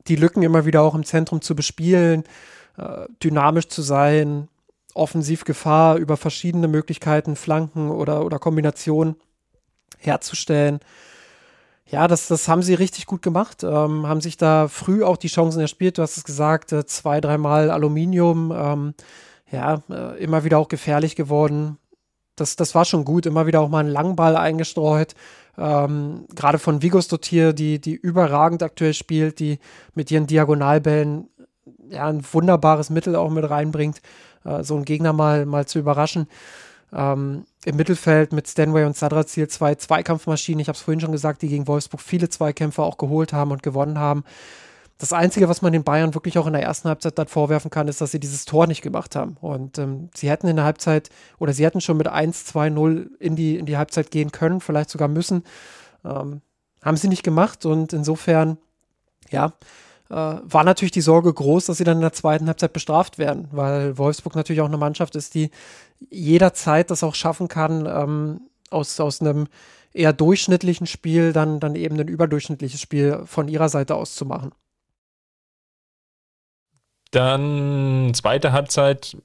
die 0.07 0.15
Lücken 0.15 0.43
immer 0.43 0.65
wieder 0.65 0.83
auch 0.83 0.95
im 0.95 1.03
Zentrum 1.03 1.41
zu 1.41 1.55
bespielen, 1.55 2.23
äh, 2.77 3.07
dynamisch 3.23 3.67
zu 3.67 3.81
sein, 3.81 4.47
offensiv 4.93 5.43
Gefahr 5.43 5.97
über 5.97 6.15
verschiedene 6.15 6.67
Möglichkeiten, 6.67 7.35
Flanken 7.35 7.89
oder, 7.89 8.23
oder 8.23 8.39
Kombinationen 8.39 9.15
herzustellen 9.97 10.79
ja, 11.89 12.07
das, 12.07 12.27
das 12.27 12.47
haben 12.47 12.61
sie 12.61 12.73
richtig 12.73 13.05
gut 13.05 13.21
gemacht. 13.21 13.63
Ähm, 13.63 14.07
haben 14.07 14.21
sich 14.21 14.37
da 14.37 14.67
früh 14.67 15.03
auch 15.03 15.17
die 15.17 15.29
Chancen 15.29 15.61
erspielt. 15.61 15.97
Du 15.97 16.01
hast 16.01 16.17
es 16.17 16.23
gesagt, 16.23 16.73
äh, 16.73 16.85
zwei, 16.85 17.21
dreimal 17.21 17.71
Aluminium. 17.71 18.51
Ähm, 18.55 18.93
ja, 19.49 19.81
äh, 19.89 20.21
immer 20.21 20.43
wieder 20.43 20.57
auch 20.57 20.67
gefährlich 20.67 21.15
geworden. 21.15 21.77
Das, 22.35 22.57
das 22.57 22.75
war 22.75 22.83
schon 22.83 23.05
gut. 23.05 23.25
Immer 23.25 23.47
wieder 23.47 23.61
auch 23.61 23.69
mal 23.69 23.79
einen 23.79 23.89
Langball 23.89 24.35
eingestreut. 24.35 25.15
Ähm, 25.57 26.25
Gerade 26.35 26.59
von 26.59 26.81
Vigos 26.81 27.07
Dotier, 27.07 27.53
die, 27.53 27.79
die 27.79 27.95
überragend 27.95 28.63
aktuell 28.63 28.93
spielt, 28.93 29.39
die 29.39 29.59
mit 29.95 30.11
ihren 30.11 30.27
Diagonalbällen 30.27 31.29
ja, 31.89 32.07
ein 32.07 32.21
wunderbares 32.31 32.89
Mittel 32.89 33.15
auch 33.15 33.29
mit 33.29 33.49
reinbringt, 33.49 34.01
äh, 34.43 34.63
so 34.63 34.75
einen 34.75 34.85
Gegner 34.85 35.13
mal, 35.13 35.45
mal 35.45 35.65
zu 35.65 35.79
überraschen. 35.79 36.27
Ähm, 36.93 37.45
Im 37.65 37.75
Mittelfeld 37.75 38.31
mit 38.31 38.47
Stanway 38.47 38.85
und 38.85 38.95
Sadrazil 38.95 39.47
zwei 39.47 39.75
Zweikampfmaschinen. 39.75 40.59
Ich 40.59 40.69
habe 40.69 40.77
es 40.77 40.81
vorhin 40.81 41.01
schon 41.01 41.11
gesagt, 41.11 41.41
die 41.41 41.49
gegen 41.49 41.67
Wolfsburg 41.67 42.01
viele 42.01 42.29
Zweikämpfe 42.29 42.81
auch 42.81 42.97
geholt 42.97 43.33
haben 43.33 43.51
und 43.51 43.63
gewonnen 43.63 43.99
haben. 43.99 44.23
Das 44.97 45.13
Einzige, 45.13 45.47
was 45.47 45.61
man 45.61 45.73
den 45.73 45.83
Bayern 45.83 46.15
wirklich 46.15 46.39
auch 46.39 46.47
in 46.47 46.53
der 46.53 46.63
ersten 46.63 46.89
Halbzeit 46.89 47.19
dann 47.19 47.27
vorwerfen 47.27 47.69
kann, 47.69 47.87
ist, 47.87 48.01
dass 48.01 48.11
sie 48.11 48.19
dieses 48.19 48.45
Tor 48.45 48.65
nicht 48.65 48.81
gemacht 48.81 49.15
haben. 49.15 49.37
Und 49.41 49.77
ähm, 49.77 50.09
sie 50.15 50.29
hätten 50.29 50.47
in 50.47 50.55
der 50.55 50.65
Halbzeit 50.65 51.09
oder 51.37 51.53
sie 51.53 51.65
hätten 51.65 51.81
schon 51.81 51.97
mit 51.97 52.07
1-2-0 52.07 53.09
in 53.19 53.35
die, 53.35 53.57
in 53.57 53.67
die 53.67 53.77
Halbzeit 53.77 54.09
gehen 54.09 54.31
können, 54.31 54.59
vielleicht 54.59 54.89
sogar 54.89 55.07
müssen. 55.07 55.43
Ähm, 56.03 56.41
haben 56.83 56.97
sie 56.97 57.09
nicht 57.09 57.23
gemacht 57.23 57.65
und 57.65 57.93
insofern, 57.93 58.57
ja, 59.29 59.53
äh, 60.09 60.13
war 60.13 60.63
natürlich 60.63 60.91
die 60.91 61.01
Sorge 61.01 61.33
groß, 61.33 61.65
dass 61.65 61.77
sie 61.77 61.83
dann 61.83 61.97
in 61.97 62.01
der 62.01 62.13
zweiten 62.13 62.47
Halbzeit 62.47 62.73
bestraft 62.73 63.17
werden, 63.17 63.47
weil 63.51 63.97
Wolfsburg 63.97 64.35
natürlich 64.35 64.61
auch 64.61 64.67
eine 64.67 64.77
Mannschaft 64.77 65.15
ist, 65.15 65.35
die 65.35 65.51
jederzeit 66.09 66.91
das 66.91 67.03
auch 67.03 67.15
schaffen 67.15 67.47
kann, 67.47 67.85
ähm, 67.85 68.41
aus, 68.69 68.99
aus 68.99 69.21
einem 69.21 69.47
eher 69.93 70.13
durchschnittlichen 70.13 70.87
Spiel 70.87 71.33
dann, 71.33 71.59
dann 71.59 71.75
eben 71.75 71.99
ein 71.99 72.07
überdurchschnittliches 72.07 72.79
Spiel 72.79 73.23
von 73.25 73.47
ihrer 73.47 73.69
Seite 73.69 73.95
aus 73.95 74.15
zu 74.15 74.25
machen. 74.25 74.51
Dann 77.11 78.11
zweite 78.13 78.51
Halbzeit 78.51 79.17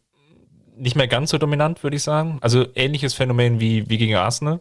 nicht 0.77 0.97
mehr 0.97 1.09
ganz 1.09 1.31
so 1.31 1.39
dominant, 1.39 1.83
würde 1.83 1.97
ich 1.97 2.03
sagen. 2.03 2.39
Also 2.41 2.67
ähnliches 2.75 3.15
Phänomen 3.15 3.61
wie, 3.61 3.89
wie 3.89 3.99
gegen 3.99 4.15
Arsenal. 4.15 4.61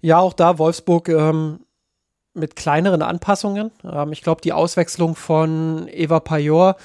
Ja, 0.00 0.18
auch 0.18 0.32
da 0.32 0.58
Wolfsburg 0.58 1.08
ähm, 1.08 1.60
mit 2.34 2.56
kleineren 2.56 3.02
Anpassungen. 3.02 3.70
Ähm, 3.84 4.12
ich 4.12 4.22
glaube, 4.22 4.40
die 4.40 4.52
Auswechslung 4.52 5.16
von 5.16 5.88
Eva 5.88 6.20
Pajor 6.20 6.76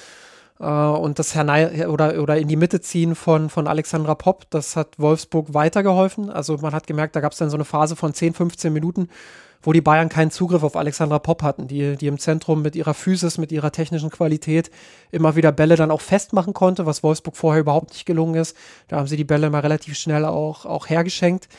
äh, 0.59 0.65
und 0.65 1.19
das 1.19 1.35
Hernei 1.35 1.87
oder, 1.87 2.21
oder 2.21 2.37
in 2.37 2.47
die 2.47 2.55
Mitte 2.55 2.81
ziehen 2.81 3.15
von, 3.15 3.49
von 3.49 3.67
Alexandra 3.67 4.15
Popp, 4.15 4.49
das 4.49 4.75
hat 4.75 4.99
Wolfsburg 4.99 5.53
weitergeholfen. 5.53 6.29
Also 6.29 6.57
man 6.57 6.73
hat 6.73 6.87
gemerkt, 6.87 7.15
da 7.15 7.19
gab 7.19 7.33
es 7.33 7.37
dann 7.37 7.49
so 7.49 7.57
eine 7.57 7.65
Phase 7.65 7.95
von 7.95 8.13
10, 8.13 8.33
15 8.33 8.73
Minuten, 8.73 9.09
wo 9.61 9.73
die 9.73 9.81
Bayern 9.81 10.09
keinen 10.09 10.31
Zugriff 10.31 10.63
auf 10.63 10.75
Alexandra 10.75 11.19
Popp 11.19 11.41
hatten, 11.41 11.67
die, 11.67 11.95
die 11.95 12.07
im 12.07 12.19
Zentrum 12.19 12.61
mit 12.61 12.75
ihrer 12.75 12.93
Physis, 12.93 13.37
mit 13.37 13.51
ihrer 13.51 13.71
technischen 13.71 14.11
Qualität 14.11 14.69
immer 15.11 15.35
wieder 15.35 15.51
Bälle 15.51 15.75
dann 15.75 15.91
auch 15.91 16.01
festmachen 16.01 16.53
konnte, 16.53 16.85
was 16.85 17.03
Wolfsburg 17.03 17.35
vorher 17.35 17.61
überhaupt 17.61 17.91
nicht 17.91 18.05
gelungen 18.05 18.35
ist. 18.35 18.55
Da 18.87 18.97
haben 18.97 19.07
sie 19.07 19.17
die 19.17 19.23
Bälle 19.23 19.47
immer 19.47 19.63
relativ 19.63 19.97
schnell 19.97 20.25
auch, 20.25 20.65
auch 20.65 20.89
hergeschenkt. 20.89 21.49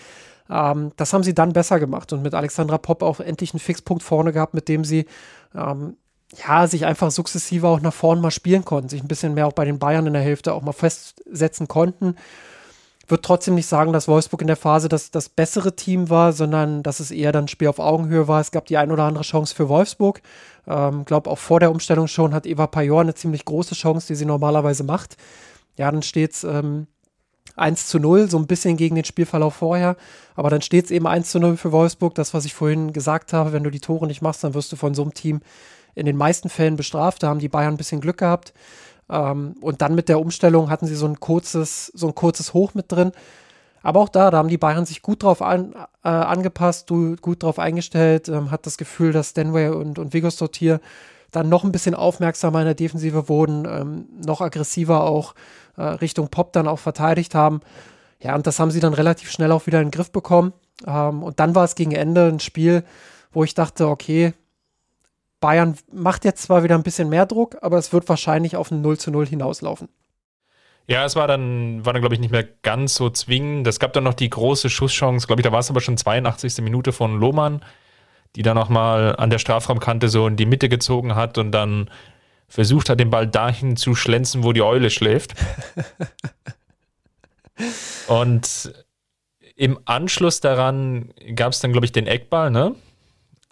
Ähm, 0.50 0.92
das 0.96 1.12
haben 1.12 1.22
sie 1.22 1.34
dann 1.34 1.52
besser 1.52 1.80
gemacht 1.80 2.12
und 2.12 2.22
mit 2.22 2.34
Alexandra 2.34 2.78
Popp 2.78 3.02
auch 3.02 3.20
endlich 3.20 3.52
einen 3.52 3.60
Fixpunkt 3.60 4.02
vorne 4.02 4.32
gehabt, 4.32 4.54
mit 4.54 4.68
dem 4.68 4.84
sie 4.84 5.06
ähm, 5.54 5.96
ja, 6.34 6.66
sich 6.66 6.86
einfach 6.86 7.10
sukzessive 7.10 7.68
auch 7.68 7.80
nach 7.80 7.94
vorne 7.94 8.20
mal 8.20 8.30
spielen 8.30 8.64
konnten, 8.64 8.88
sich 8.88 9.02
ein 9.02 9.08
bisschen 9.08 9.34
mehr 9.34 9.46
auch 9.46 9.52
bei 9.52 9.64
den 9.64 9.78
Bayern 9.78 10.06
in 10.06 10.12
der 10.12 10.22
Hälfte 10.22 10.52
auch 10.52 10.62
mal 10.62 10.72
festsetzen 10.72 11.68
konnten. 11.68 12.16
Würde 13.08 13.22
trotzdem 13.22 13.54
nicht 13.54 13.68
sagen, 13.68 13.92
dass 13.92 14.08
Wolfsburg 14.08 14.40
in 14.40 14.48
der 14.48 14.56
Phase 14.56 14.88
das, 14.88 15.12
das 15.12 15.28
bessere 15.28 15.76
Team 15.76 16.10
war, 16.10 16.32
sondern 16.32 16.82
dass 16.82 16.98
es 16.98 17.12
eher 17.12 17.30
dann 17.30 17.44
ein 17.44 17.48
Spiel 17.48 17.68
auf 17.68 17.78
Augenhöhe 17.78 18.26
war. 18.26 18.40
Es 18.40 18.50
gab 18.50 18.66
die 18.66 18.76
ein 18.76 18.90
oder 18.90 19.04
andere 19.04 19.22
Chance 19.22 19.54
für 19.54 19.68
Wolfsburg. 19.68 20.22
Ähm, 20.66 21.04
glaube, 21.04 21.30
auch 21.30 21.38
vor 21.38 21.60
der 21.60 21.70
Umstellung 21.70 22.08
schon 22.08 22.34
hat 22.34 22.46
Eva 22.46 22.66
Pajor 22.66 23.02
eine 23.02 23.14
ziemlich 23.14 23.44
große 23.44 23.76
Chance, 23.76 24.08
die 24.08 24.16
sie 24.16 24.24
normalerweise 24.24 24.82
macht. 24.82 25.16
Ja, 25.78 25.88
dann 25.92 26.02
steht 26.02 26.32
es 26.32 26.42
ähm, 26.42 26.88
1 27.54 27.86
zu 27.86 27.98
0, 27.98 28.28
so 28.30 28.38
ein 28.38 28.46
bisschen 28.46 28.76
gegen 28.76 28.96
den 28.96 29.04
Spielverlauf 29.04 29.54
vorher. 29.54 29.96
Aber 30.34 30.50
dann 30.50 30.62
steht 30.62 30.86
es 30.86 30.90
eben 30.90 31.06
1 31.06 31.30
zu 31.30 31.38
0 31.38 31.56
für 31.56 31.72
Wolfsburg. 31.72 32.14
Das, 32.14 32.34
was 32.34 32.44
ich 32.44 32.54
vorhin 32.54 32.92
gesagt 32.92 33.32
habe, 33.32 33.52
wenn 33.52 33.64
du 33.64 33.70
die 33.70 33.80
Tore 33.80 34.06
nicht 34.06 34.22
machst, 34.22 34.44
dann 34.44 34.54
wirst 34.54 34.72
du 34.72 34.76
von 34.76 34.94
so 34.94 35.02
einem 35.02 35.14
Team 35.14 35.40
in 35.94 36.06
den 36.06 36.16
meisten 36.16 36.48
Fällen 36.48 36.76
bestraft. 36.76 37.22
Da 37.22 37.28
haben 37.28 37.40
die 37.40 37.48
Bayern 37.48 37.74
ein 37.74 37.78
bisschen 37.78 38.00
Glück 38.00 38.18
gehabt. 38.18 38.52
Ähm, 39.08 39.56
und 39.60 39.82
dann 39.82 39.94
mit 39.94 40.08
der 40.08 40.20
Umstellung 40.20 40.70
hatten 40.70 40.86
sie 40.86 40.96
so 40.96 41.06
ein 41.06 41.20
kurzes, 41.20 41.86
so 41.94 42.08
ein 42.08 42.14
kurzes 42.14 42.52
Hoch 42.54 42.74
mit 42.74 42.90
drin. 42.90 43.12
Aber 43.82 44.00
auch 44.00 44.08
da, 44.08 44.30
da 44.30 44.38
haben 44.38 44.48
die 44.48 44.58
Bayern 44.58 44.84
sich 44.84 45.00
gut 45.00 45.22
drauf 45.22 45.40
an, 45.40 45.74
äh, 46.02 46.08
angepasst, 46.08 46.90
du, 46.90 47.14
gut 47.16 47.44
drauf 47.44 47.60
eingestellt, 47.60 48.28
ähm, 48.28 48.50
hat 48.50 48.66
das 48.66 48.78
Gefühl, 48.78 49.12
dass 49.12 49.30
Stanway 49.30 49.68
und, 49.68 50.00
und 50.00 50.12
Vigos 50.12 50.36
Sortier 50.36 50.80
dann 51.30 51.48
noch 51.48 51.64
ein 51.64 51.70
bisschen 51.72 51.94
aufmerksamer 51.94 52.60
in 52.60 52.64
der 52.64 52.74
Defensive 52.74 53.28
wurden, 53.28 53.64
ähm, 53.64 54.06
noch 54.24 54.40
aggressiver 54.40 55.04
auch 55.04 55.34
äh, 55.76 55.82
Richtung 55.82 56.28
Pop 56.28 56.52
dann 56.52 56.68
auch 56.68 56.78
verteidigt 56.78 57.34
haben. 57.34 57.60
Ja, 58.20 58.34
und 58.34 58.46
das 58.46 58.58
haben 58.58 58.70
sie 58.70 58.80
dann 58.80 58.94
relativ 58.94 59.30
schnell 59.30 59.52
auch 59.52 59.66
wieder 59.66 59.80
in 59.80 59.88
den 59.88 59.92
Griff 59.92 60.10
bekommen. 60.10 60.52
Ähm, 60.86 61.22
und 61.22 61.40
dann 61.40 61.54
war 61.54 61.64
es 61.64 61.74
gegen 61.74 61.92
Ende 61.92 62.26
ein 62.26 62.40
Spiel, 62.40 62.84
wo 63.32 63.44
ich 63.44 63.54
dachte, 63.54 63.88
okay, 63.88 64.32
Bayern 65.40 65.76
macht 65.92 66.24
jetzt 66.24 66.42
zwar 66.42 66.62
wieder 66.62 66.74
ein 66.74 66.82
bisschen 66.82 67.08
mehr 67.08 67.26
Druck, 67.26 67.58
aber 67.60 67.78
es 67.78 67.92
wird 67.92 68.08
wahrscheinlich 68.08 68.56
auf 68.56 68.70
ein 68.70 68.80
0 68.80 68.98
zu 68.98 69.10
0 69.10 69.26
hinauslaufen. 69.26 69.88
Ja, 70.88 71.04
es 71.04 71.16
war 71.16 71.26
dann, 71.26 71.84
war 71.84 71.92
dann, 71.92 72.00
glaube 72.02 72.14
ich, 72.14 72.20
nicht 72.20 72.30
mehr 72.30 72.44
ganz 72.62 72.94
so 72.94 73.10
zwingend. 73.10 73.66
Es 73.66 73.80
gab 73.80 73.92
dann 73.92 74.04
noch 74.04 74.14
die 74.14 74.30
große 74.30 74.70
Schusschance, 74.70 75.26
glaube 75.26 75.40
ich, 75.40 75.44
da 75.44 75.52
war 75.52 75.58
es 75.58 75.68
aber 75.68 75.80
schon 75.80 75.96
82. 75.96 76.58
Minute 76.62 76.92
von 76.92 77.18
Lohmann, 77.18 77.64
die 78.36 78.42
dann 78.42 78.56
nochmal 78.56 79.16
an 79.16 79.30
der 79.30 79.38
Strafraumkante 79.38 80.08
so 80.08 80.26
in 80.28 80.36
die 80.36 80.46
Mitte 80.46 80.68
gezogen 80.68 81.16
hat 81.16 81.38
und 81.38 81.50
dann 81.50 81.90
versucht 82.48 82.88
hat, 82.88 83.00
den 83.00 83.10
Ball 83.10 83.26
dahin 83.26 83.76
zu 83.76 83.94
schlänzen, 83.94 84.44
wo 84.44 84.52
die 84.52 84.62
Eule 84.62 84.90
schläft. 84.90 85.34
und 88.08 88.72
im 89.56 89.78
Anschluss 89.84 90.40
daran 90.40 91.12
gab 91.34 91.52
es 91.52 91.60
dann, 91.60 91.72
glaube 91.72 91.86
ich, 91.86 91.92
den 91.92 92.06
Eckball, 92.06 92.50
ne? 92.50 92.74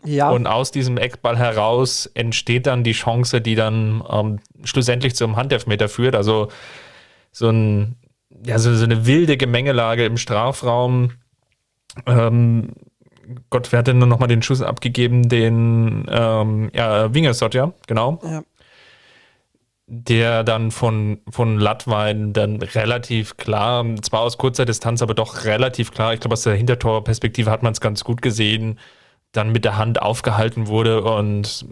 Ja. 0.05 0.31
Und 0.31 0.47
aus 0.47 0.71
diesem 0.71 0.99
Eckball 0.99 1.39
heraus 1.39 2.07
entsteht 2.07 2.67
dann 2.67 2.85
die 2.85 2.93
Chance, 2.93 3.41
die 3.41 3.55
dann 3.55 4.05
ähm, 4.09 4.39
schlussendlich 4.63 5.17
zum 5.17 5.37
Handelfmeter 5.37 5.89
führt. 5.89 6.15
Also 6.15 6.49
so, 7.33 7.49
ein, 7.49 7.97
ja, 8.45 8.59
so, 8.59 8.75
so 8.75 8.85
eine 8.85 9.07
wilde 9.07 9.39
Gemengelage 9.39 10.05
im 10.05 10.19
Strafraum. 10.19 11.13
Ähm, 12.05 12.73
Gott, 13.49 13.73
wer 13.73 13.79
hat 13.79 13.87
denn 13.87 13.97
nur 13.97 14.07
nochmal 14.07 14.29
den 14.29 14.43
Schuss 14.43 14.61
abgegeben? 14.61 15.31
Den 15.31 16.07
ähm, 16.11 16.71
ja, 16.75 17.15
Wingersott, 17.15 17.55
ja, 17.55 17.73
genau. 17.87 18.21
Ja 18.23 18.43
der 19.87 20.45
dann 20.45 20.71
von, 20.71 21.21
von 21.29 21.59
Lattwein 21.59 22.33
dann 22.33 22.63
relativ 22.63 23.37
klar, 23.37 23.85
zwar 24.01 24.21
aus 24.21 24.39
kurzer 24.39 24.65
Distanz, 24.65 25.03
aber 25.03 25.15
doch 25.15 25.45
relativ 25.45 25.91
klar, 25.91 26.15
ich 26.15 26.21
glaube 26.21 26.33
aus 26.33 26.43
der 26.43 26.55
Hintertorperspektive 26.55 27.51
hat 27.51 27.63
man 27.63 27.73
es 27.73 27.81
ganz 27.81 28.03
gut 28.03 28.23
gesehen, 28.23 28.79
dann 29.33 29.53
mit 29.53 29.65
der 29.65 29.77
Hand 29.77 30.01
aufgehalten 30.01 30.69
wurde 30.69 31.03
und 31.03 31.67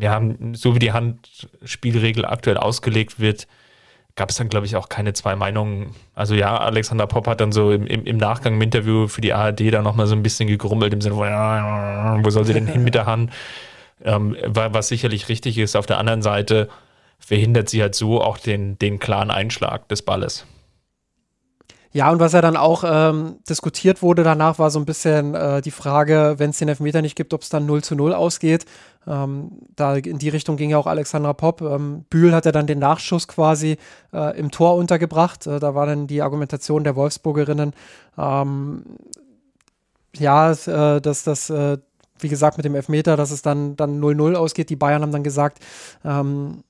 ja, 0.00 0.20
so 0.52 0.74
wie 0.74 0.78
die 0.78 0.92
Handspielregel 0.92 2.24
aktuell 2.24 2.56
ausgelegt 2.56 3.20
wird, 3.20 3.46
gab 4.16 4.30
es 4.30 4.36
dann, 4.36 4.48
glaube 4.48 4.66
ich, 4.66 4.76
auch 4.76 4.88
keine 4.88 5.12
zwei 5.12 5.36
Meinungen. 5.36 5.94
Also 6.14 6.34
ja, 6.34 6.56
Alexander 6.58 7.06
Popp 7.06 7.26
hat 7.28 7.40
dann 7.40 7.52
so 7.52 7.70
im, 7.70 7.86
im, 7.86 8.16
Nachgang 8.16 8.54
im 8.54 8.62
Interview 8.62 9.06
für 9.06 9.20
die 9.20 9.32
ARD 9.32 9.72
dann 9.72 9.84
nochmal 9.84 10.06
so 10.06 10.16
ein 10.16 10.22
bisschen 10.22 10.48
gegrummelt 10.48 10.92
im 10.92 11.00
Sinne 11.00 11.14
von, 11.14 12.24
wo 12.24 12.30
soll 12.30 12.44
sie 12.44 12.52
denn 12.52 12.66
hin 12.66 12.82
mit 12.82 12.94
der 12.94 13.06
Hand? 13.06 13.32
Ähm, 14.04 14.36
was 14.44 14.88
sicherlich 14.88 15.28
richtig 15.28 15.58
ist. 15.58 15.76
Auf 15.76 15.86
der 15.86 15.98
anderen 15.98 16.22
Seite, 16.22 16.68
verhindert 17.18 17.68
sie 17.68 17.82
halt 17.82 17.94
so 17.94 18.20
auch 18.20 18.38
den, 18.38 18.78
den 18.78 18.98
klaren 18.98 19.30
Einschlag 19.30 19.88
des 19.88 20.02
Balles. 20.02 20.46
Ja, 21.90 22.10
und 22.10 22.20
was 22.20 22.32
ja 22.32 22.42
dann 22.42 22.56
auch 22.56 22.84
ähm, 22.86 23.38
diskutiert 23.48 24.02
wurde 24.02 24.22
danach, 24.22 24.58
war 24.58 24.70
so 24.70 24.78
ein 24.78 24.84
bisschen 24.84 25.34
äh, 25.34 25.62
die 25.62 25.70
Frage, 25.70 26.34
wenn 26.36 26.50
es 26.50 26.58
den 26.58 26.68
Elfmeter 26.68 27.00
nicht 27.00 27.16
gibt, 27.16 27.32
ob 27.32 27.42
es 27.42 27.48
dann 27.48 27.64
0 27.64 27.82
zu 27.82 27.94
0 27.94 28.12
ausgeht. 28.12 28.66
Ähm, 29.06 29.52
da 29.74 29.96
in 29.96 30.18
die 30.18 30.28
Richtung 30.28 30.58
ging 30.58 30.70
ja 30.70 30.76
auch 30.76 30.86
Alexandra 30.86 31.32
Popp. 31.32 31.62
Ähm, 31.62 32.04
Bühl 32.10 32.34
hat 32.34 32.44
ja 32.44 32.52
dann 32.52 32.66
den 32.66 32.78
Nachschuss 32.78 33.26
quasi 33.26 33.78
äh, 34.12 34.38
im 34.38 34.50
Tor 34.50 34.76
untergebracht. 34.76 35.46
Äh, 35.46 35.60
da 35.60 35.74
war 35.74 35.86
dann 35.86 36.06
die 36.06 36.20
Argumentation 36.20 36.84
der 36.84 36.94
Wolfsburgerinnen, 36.94 37.72
ähm, 38.18 38.84
ja, 40.14 40.52
äh, 40.52 41.00
dass 41.00 41.24
das, 41.24 41.48
äh, 41.48 41.78
wie 42.20 42.28
gesagt, 42.28 42.58
mit 42.58 42.66
dem 42.66 42.74
Elfmeter, 42.74 43.16
dass 43.16 43.30
es 43.30 43.40
dann 43.40 43.76
0-0 43.76 44.34
ausgeht. 44.34 44.68
Die 44.68 44.76
Bayern 44.76 45.00
haben 45.00 45.12
dann 45.12 45.22
gesagt, 45.22 45.64
ähm, 46.04 46.64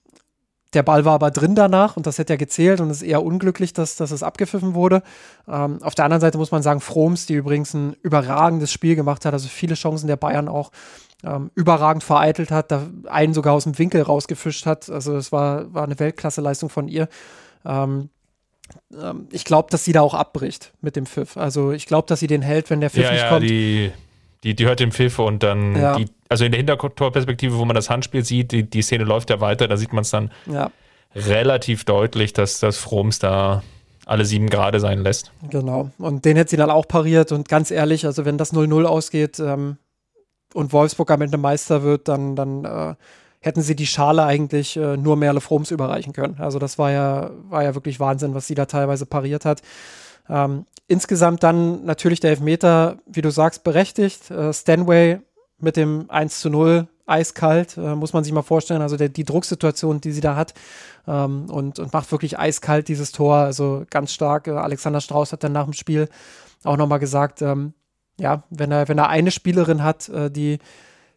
der 0.74 0.82
Ball 0.82 1.04
war 1.04 1.14
aber 1.14 1.30
drin 1.30 1.54
danach 1.54 1.96
und 1.96 2.06
das 2.06 2.18
hätte 2.18 2.34
ja 2.34 2.36
gezählt 2.36 2.80
und 2.80 2.90
es 2.90 2.98
ist 2.98 3.08
eher 3.08 3.22
unglücklich, 3.22 3.72
dass, 3.72 3.96
dass 3.96 4.10
es 4.10 4.22
abgepfiffen 4.22 4.74
wurde. 4.74 5.02
Ähm, 5.48 5.82
auf 5.82 5.94
der 5.94 6.04
anderen 6.04 6.20
Seite 6.20 6.36
muss 6.36 6.50
man 6.50 6.62
sagen, 6.62 6.80
Froms, 6.80 7.26
die 7.26 7.34
übrigens 7.34 7.72
ein 7.72 7.96
überragendes 8.02 8.70
Spiel 8.70 8.94
gemacht 8.94 9.24
hat, 9.24 9.32
also 9.32 9.48
viele 9.48 9.74
Chancen 9.74 10.08
der 10.08 10.16
Bayern 10.16 10.48
auch 10.48 10.70
ähm, 11.24 11.50
überragend 11.54 12.04
vereitelt 12.04 12.50
hat, 12.50 12.70
da 12.70 12.86
einen 13.08 13.34
sogar 13.34 13.54
aus 13.54 13.64
dem 13.64 13.78
Winkel 13.78 14.02
rausgefischt 14.02 14.66
hat. 14.66 14.90
Also 14.90 15.16
es 15.16 15.32
war, 15.32 15.72
war 15.72 15.84
eine 15.84 15.98
Weltklasse-Leistung 15.98 16.68
von 16.68 16.86
ihr. 16.86 17.08
Ähm, 17.64 18.10
ähm 18.92 19.26
ich 19.32 19.44
glaube, 19.44 19.68
dass 19.70 19.84
sie 19.84 19.92
da 19.92 20.02
auch 20.02 20.14
abbricht 20.14 20.74
mit 20.82 20.96
dem 20.96 21.06
Pfiff. 21.06 21.36
Also 21.38 21.72
ich 21.72 21.86
glaube, 21.86 22.06
dass 22.06 22.20
sie 22.20 22.26
den 22.26 22.42
hält, 22.42 22.68
wenn 22.68 22.80
der 22.80 22.90
Pfiff 22.90 23.04
ja, 23.04 23.12
nicht 23.12 23.22
ja, 23.22 23.28
kommt. 23.30 23.42
Die, 23.44 23.90
die, 24.44 24.54
die 24.54 24.66
hört 24.66 24.80
den 24.80 24.92
Pfiff 24.92 25.18
und 25.18 25.42
dann 25.42 25.74
ja. 25.74 25.96
die 25.96 26.06
also 26.28 26.44
in 26.44 26.52
der 26.52 26.58
Hintertorperspektive, 26.58 27.56
wo 27.56 27.64
man 27.64 27.74
das 27.74 27.90
Handspiel 27.90 28.24
sieht, 28.24 28.52
die, 28.52 28.68
die 28.68 28.82
Szene 28.82 29.04
läuft 29.04 29.30
ja 29.30 29.40
weiter, 29.40 29.68
da 29.68 29.76
sieht 29.76 29.92
man 29.92 30.02
es 30.02 30.10
dann 30.10 30.30
ja. 30.46 30.70
relativ 31.14 31.84
deutlich, 31.84 32.32
dass 32.32 32.60
das 32.60 32.76
Froms 32.78 33.18
da 33.18 33.62
alle 34.06 34.24
sieben 34.24 34.48
Grade 34.48 34.80
sein 34.80 35.02
lässt. 35.02 35.32
Genau. 35.50 35.90
Und 35.98 36.24
den 36.24 36.36
hätte 36.36 36.50
sie 36.50 36.56
dann 36.56 36.70
auch 36.70 36.88
pariert. 36.88 37.30
Und 37.30 37.48
ganz 37.48 37.70
ehrlich, 37.70 38.06
also 38.06 38.24
wenn 38.24 38.38
das 38.38 38.54
0-0 38.54 38.84
ausgeht 38.84 39.38
ähm, 39.38 39.76
und 40.54 40.72
Wolfsburg 40.72 41.10
am 41.10 41.20
Ende 41.20 41.36
Meister 41.36 41.82
wird, 41.82 42.08
dann, 42.08 42.34
dann 42.34 42.64
äh, 42.64 42.94
hätten 43.40 43.60
sie 43.60 43.76
die 43.76 43.86
Schale 43.86 44.24
eigentlich 44.24 44.76
äh, 44.76 44.96
nur 44.96 45.16
Merle 45.16 45.42
Froms 45.42 45.70
überreichen 45.70 46.14
können. 46.14 46.36
Also 46.38 46.58
das 46.58 46.78
war 46.78 46.90
ja, 46.90 47.30
war 47.50 47.62
ja 47.62 47.74
wirklich 47.74 48.00
Wahnsinn, 48.00 48.34
was 48.34 48.46
sie 48.46 48.54
da 48.54 48.64
teilweise 48.64 49.04
pariert 49.04 49.44
hat. 49.44 49.60
Ähm, 50.30 50.64
insgesamt 50.86 51.42
dann 51.42 51.84
natürlich 51.84 52.20
der 52.20 52.30
Elfmeter, 52.30 52.98
wie 53.06 53.22
du 53.22 53.30
sagst, 53.30 53.62
berechtigt. 53.62 54.30
Äh, 54.30 54.54
Stanway 54.54 55.20
mit 55.60 55.76
dem 55.76 56.06
1 56.08 56.40
zu 56.40 56.50
0 56.50 56.88
eiskalt, 57.06 57.76
äh, 57.76 57.94
muss 57.94 58.12
man 58.12 58.22
sich 58.22 58.32
mal 58.32 58.42
vorstellen. 58.42 58.82
Also 58.82 58.96
der, 58.96 59.08
die 59.08 59.24
Drucksituation, 59.24 60.00
die 60.00 60.12
sie 60.12 60.20
da 60.20 60.36
hat 60.36 60.54
ähm, 61.06 61.46
und, 61.50 61.78
und 61.78 61.92
macht 61.92 62.12
wirklich 62.12 62.38
eiskalt 62.38 62.88
dieses 62.88 63.12
Tor. 63.12 63.36
Also 63.36 63.84
ganz 63.90 64.12
stark. 64.12 64.46
Äh, 64.46 64.52
Alexander 64.52 65.00
Strauß 65.00 65.32
hat 65.32 65.42
dann 65.42 65.52
nach 65.52 65.64
dem 65.64 65.72
Spiel 65.72 66.08
auch 66.64 66.76
nochmal 66.76 66.98
gesagt, 66.98 67.40
ähm, 67.42 67.72
ja, 68.18 68.42
wenn 68.50 68.72
er, 68.72 68.88
wenn 68.88 68.98
er 68.98 69.08
eine 69.08 69.30
Spielerin 69.30 69.82
hat, 69.82 70.08
äh, 70.08 70.30
die, 70.30 70.58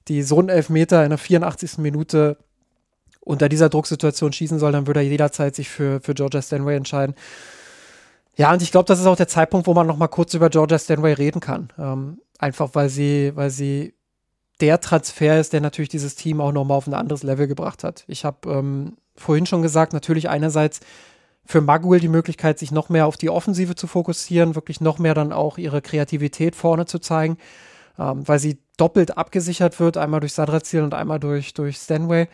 die 0.08 0.24
so 0.24 0.40
einen 0.40 0.50
Elfmeter 0.50 1.04
in 1.04 1.10
der 1.10 1.18
84. 1.18 1.78
Minute 1.80 2.38
unter 3.20 3.50
dieser 3.50 3.70
Drucksituation 3.70 4.34
schießen 4.34 4.60
soll, 4.60 4.72
dann 4.72 4.88
würde 4.88 5.02
er 5.02 5.06
jederzeit 5.06 5.56
sich 5.56 5.70
für, 5.70 6.00
für 6.02 6.14
Georgia 6.14 6.42
Stanway 6.42 6.76
entscheiden. 6.76 7.16
Ja, 8.36 8.52
und 8.54 8.62
ich 8.62 8.72
glaube, 8.72 8.88
das 8.88 9.00
ist 9.00 9.06
auch 9.06 9.18
der 9.18 9.28
Zeitpunkt, 9.28 9.68
wo 9.68 9.74
man 9.74 9.86
noch 9.86 9.98
mal 9.98 10.08
kurz 10.08 10.34
über 10.34 10.50
Georgia 10.50 10.80
Stanway 10.80 11.14
reden 11.14 11.42
kann. 11.42 11.72
Ähm, 11.78 12.22
einfach 12.40 12.70
weil 12.74 12.90
sie, 12.90 13.32
weil 13.36 13.50
sie 13.50 13.94
der 14.62 14.80
Transfer 14.80 15.40
ist, 15.40 15.54
der 15.54 15.62
natürlich 15.62 15.90
dieses 15.90 16.16
Team 16.16 16.40
auch 16.40 16.52
noch 16.52 16.64
mal 16.64 16.76
auf 16.76 16.88
ein 16.88 16.94
anderes 16.94 17.24
Level 17.24 17.48
gebracht 17.48 17.84
hat. 17.84 18.04
Ich 18.08 18.24
habe 18.24 18.50
ähm, 18.50 18.98
vorhin 19.16 19.46
schon 19.46 19.62
gesagt, 19.62 19.94
natürlich 19.94 20.30
einerseits 20.30 20.80
für 21.46 21.62
Maguil 21.62 22.00
die 22.00 22.08
Möglichkeit, 22.08 22.60
sich 22.60 22.72
noch 22.72 22.90
mehr 22.90 23.08
auf 23.08 23.18
die 23.18 23.30
Offensive 23.30 23.76
zu 23.76 23.88
fokussieren, 23.88 24.56
wirklich 24.56 24.80
noch 24.80 25.00
mehr 25.00 25.16
dann 25.16 25.34
auch 25.34 25.58
ihre 25.58 25.82
Kreativität 25.82 26.56
vorne 26.56 26.86
zu 26.86 27.00
zeigen, 27.00 27.38
ähm, 27.98 28.28
weil 28.28 28.40
sie 28.40 28.60
doppelt 28.78 29.18
abgesichert 29.18 29.80
wird, 29.80 29.98
einmal 29.98 30.20
durch 30.20 30.34
Sadrazil 30.34 30.84
und 30.84 30.94
einmal 30.94 31.20
durch, 31.20 31.54
durch 31.54 31.78
Stanway 31.78 32.28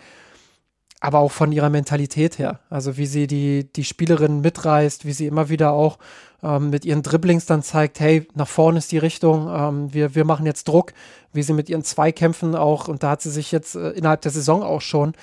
aber 1.00 1.20
auch 1.20 1.32
von 1.32 1.52
ihrer 1.52 1.70
Mentalität 1.70 2.40
her. 2.40 2.60
Also 2.70 2.98
wie 2.98 3.06
sie 3.06 3.28
die, 3.28 3.72
die 3.72 3.84
Spielerin 3.84 4.42
mitreißt, 4.42 5.06
wie 5.06 5.14
sie 5.14 5.28
immer 5.28 5.50
wieder 5.50 5.72
auch 5.74 6.00
ähm, 6.44 6.70
mit 6.70 6.86
ihren 6.86 7.04
Dribblings 7.04 7.46
dann 7.46 7.64
zeigt, 7.64 8.00
hey, 8.00 8.28
nach 8.36 8.48
vorne 8.48 8.78
ist 8.78 8.92
die 8.92 8.98
Richtung, 8.98 9.50
ähm, 9.50 9.94
wir, 9.94 10.16
wir 10.16 10.26
machen 10.26 10.46
jetzt 10.46 10.68
Druck, 10.68 10.94
wie 11.34 11.44
sie 11.44 11.54
mit 11.54 11.70
ihren 11.70 11.84
Zweikämpfen 11.84 12.56
auch, 12.56 12.88
und 12.88 13.04
da 13.04 13.12
hat 13.12 13.22
sie 13.22 13.32
sich 13.32 13.52
jetzt 13.52 13.76
äh, 13.76 13.90
innerhalb 13.92 14.22
der 14.22 14.32
Saison 14.32 14.64
auch 14.64 14.82
schon 14.82 15.14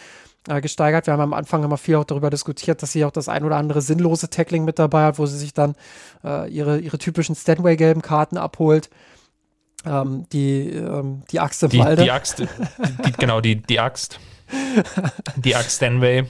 äh, 0.48 0.60
gesteigert. 0.60 1.06
Wir 1.06 1.14
haben 1.14 1.20
am 1.20 1.32
Anfang 1.32 1.62
immer 1.64 1.78
viel 1.78 1.96
auch 1.96 2.04
darüber 2.04 2.30
diskutiert, 2.30 2.82
dass 2.82 2.92
sie 2.92 3.04
auch 3.04 3.10
das 3.10 3.28
ein 3.28 3.44
oder 3.44 3.56
andere 3.56 3.80
sinnlose 3.80 4.28
Tackling 4.28 4.64
mit 4.64 4.78
dabei 4.78 5.04
hat, 5.04 5.18
wo 5.18 5.26
sie 5.26 5.38
sich 5.38 5.54
dann 5.54 5.74
äh, 6.24 6.50
ihre, 6.50 6.78
ihre 6.78 6.98
typischen 6.98 7.34
Stanway-gelben 7.34 8.02
Karten 8.02 8.36
abholt. 8.36 8.90
Ähm, 9.86 10.26
die, 10.32 10.70
ähm, 10.70 11.22
die 11.30 11.40
Axt 11.40 11.62
im 11.62 11.70
die, 11.70 11.78
Walde. 11.78 12.02
Die 12.02 12.10
Axt, 12.10 12.40
die, 12.40 13.12
genau, 13.18 13.40
die, 13.40 13.56
die 13.56 13.80
Axt. 13.80 14.18
Die 15.36 15.54
Axt 15.56 15.76
Stanway. 15.76 16.24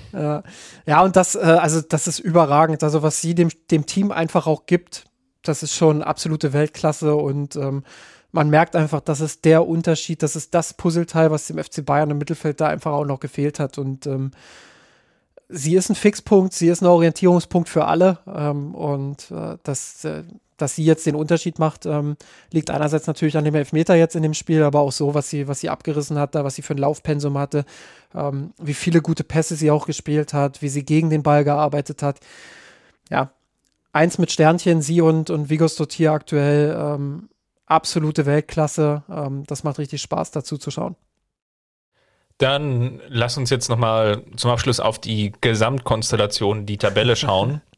Ja, 0.86 1.02
und 1.02 1.16
das, 1.16 1.34
äh, 1.34 1.38
also 1.38 1.80
das 1.80 2.06
ist 2.06 2.18
überragend. 2.18 2.82
Also 2.82 3.02
was 3.02 3.20
sie 3.20 3.34
dem, 3.34 3.48
dem 3.70 3.86
Team 3.86 4.12
einfach 4.12 4.46
auch 4.46 4.66
gibt, 4.66 5.04
das 5.42 5.62
ist 5.62 5.74
schon 5.74 6.02
absolute 6.02 6.52
Weltklasse. 6.52 7.14
Und 7.14 7.56
ähm, 7.56 7.84
man 8.32 8.50
merkt 8.50 8.76
einfach, 8.76 9.00
das 9.00 9.20
ist 9.20 9.44
der 9.44 9.66
Unterschied, 9.66 10.22
das 10.22 10.36
ist 10.36 10.54
das 10.54 10.74
Puzzleteil, 10.74 11.30
was 11.30 11.46
dem 11.46 11.62
FC 11.62 11.84
Bayern 11.84 12.10
im 12.10 12.18
Mittelfeld 12.18 12.60
da 12.60 12.68
einfach 12.68 12.92
auch 12.92 13.04
noch 13.04 13.20
gefehlt 13.20 13.60
hat. 13.60 13.78
Und 13.78 14.06
ähm, 14.06 14.32
sie 15.48 15.76
ist 15.76 15.90
ein 15.90 15.94
Fixpunkt, 15.94 16.52
sie 16.52 16.68
ist 16.68 16.82
ein 16.82 16.86
Orientierungspunkt 16.86 17.68
für 17.68 17.86
alle. 17.86 18.18
Ähm, 18.26 18.74
und 18.74 19.30
äh, 19.30 19.56
das, 19.62 20.04
äh, 20.04 20.24
dass 20.56 20.76
sie 20.76 20.84
jetzt 20.84 21.06
den 21.06 21.14
Unterschied 21.16 21.58
macht, 21.58 21.86
ähm, 21.86 22.16
liegt 22.52 22.70
einerseits 22.70 23.06
natürlich 23.06 23.36
an 23.36 23.44
dem 23.44 23.54
Elfmeter 23.54 23.94
jetzt 23.94 24.16
in 24.16 24.22
dem 24.22 24.34
Spiel, 24.34 24.62
aber 24.62 24.80
auch 24.80 24.92
so, 24.92 25.14
was 25.14 25.30
sie, 25.30 25.48
was 25.48 25.60
sie 25.60 25.68
abgerissen 25.68 26.18
hat, 26.18 26.34
da, 26.34 26.44
was 26.44 26.54
sie 26.54 26.62
für 26.62 26.74
ein 26.74 26.78
Laufpensum 26.78 27.38
hatte, 27.38 27.64
ähm, 28.14 28.52
wie 28.58 28.74
viele 28.74 29.02
gute 29.02 29.24
Pässe 29.24 29.56
sie 29.56 29.70
auch 29.70 29.86
gespielt 29.86 30.32
hat, 30.32 30.62
wie 30.62 30.68
sie 30.68 30.84
gegen 30.84 31.10
den 31.10 31.22
Ball 31.22 31.44
gearbeitet 31.44 32.02
hat. 32.02 32.20
Ja, 33.10 33.32
eins 33.92 34.18
mit 34.18 34.32
Sternchen, 34.32 34.82
sie 34.82 35.00
und, 35.00 35.30
und 35.30 35.50
Vigos 35.50 35.76
Dottir 35.76 36.12
aktuell 36.12 36.76
ähm, 36.78 37.28
absolute 37.66 38.26
Weltklasse. 38.26 39.02
Ähm, 39.10 39.44
das 39.46 39.64
macht 39.64 39.78
richtig 39.78 40.02
Spaß, 40.02 40.30
dazu 40.30 40.58
zu 40.58 40.70
schauen. 40.70 40.96
Dann 42.38 43.00
lass 43.08 43.36
uns 43.38 43.50
jetzt 43.50 43.68
nochmal 43.68 44.22
zum 44.36 44.50
Abschluss 44.50 44.80
auf 44.80 44.98
die 44.98 45.32
Gesamtkonstellation, 45.40 46.66
die 46.66 46.78
Tabelle 46.78 47.16
schauen. 47.16 47.60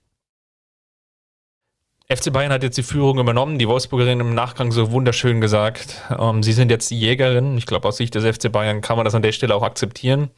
FC 2.08 2.32
Bayern 2.32 2.52
hat 2.52 2.62
jetzt 2.62 2.78
die 2.78 2.84
Führung 2.84 3.18
übernommen. 3.18 3.58
Die 3.58 3.66
Wolfsburgerin 3.66 4.20
im 4.20 4.34
Nachgang 4.34 4.70
so 4.70 4.92
wunderschön 4.92 5.40
gesagt. 5.40 6.02
Ähm, 6.16 6.42
sie 6.42 6.52
sind 6.52 6.70
jetzt 6.70 6.90
die 6.90 6.98
Jägerin. 6.98 7.58
Ich 7.58 7.66
glaube, 7.66 7.88
aus 7.88 7.96
Sicht 7.96 8.14
des 8.14 8.24
FC 8.24 8.50
Bayern 8.50 8.80
kann 8.80 8.96
man 8.96 9.04
das 9.04 9.14
an 9.14 9.22
der 9.22 9.32
Stelle 9.32 9.54
auch 9.54 9.62
akzeptieren. 9.62 10.30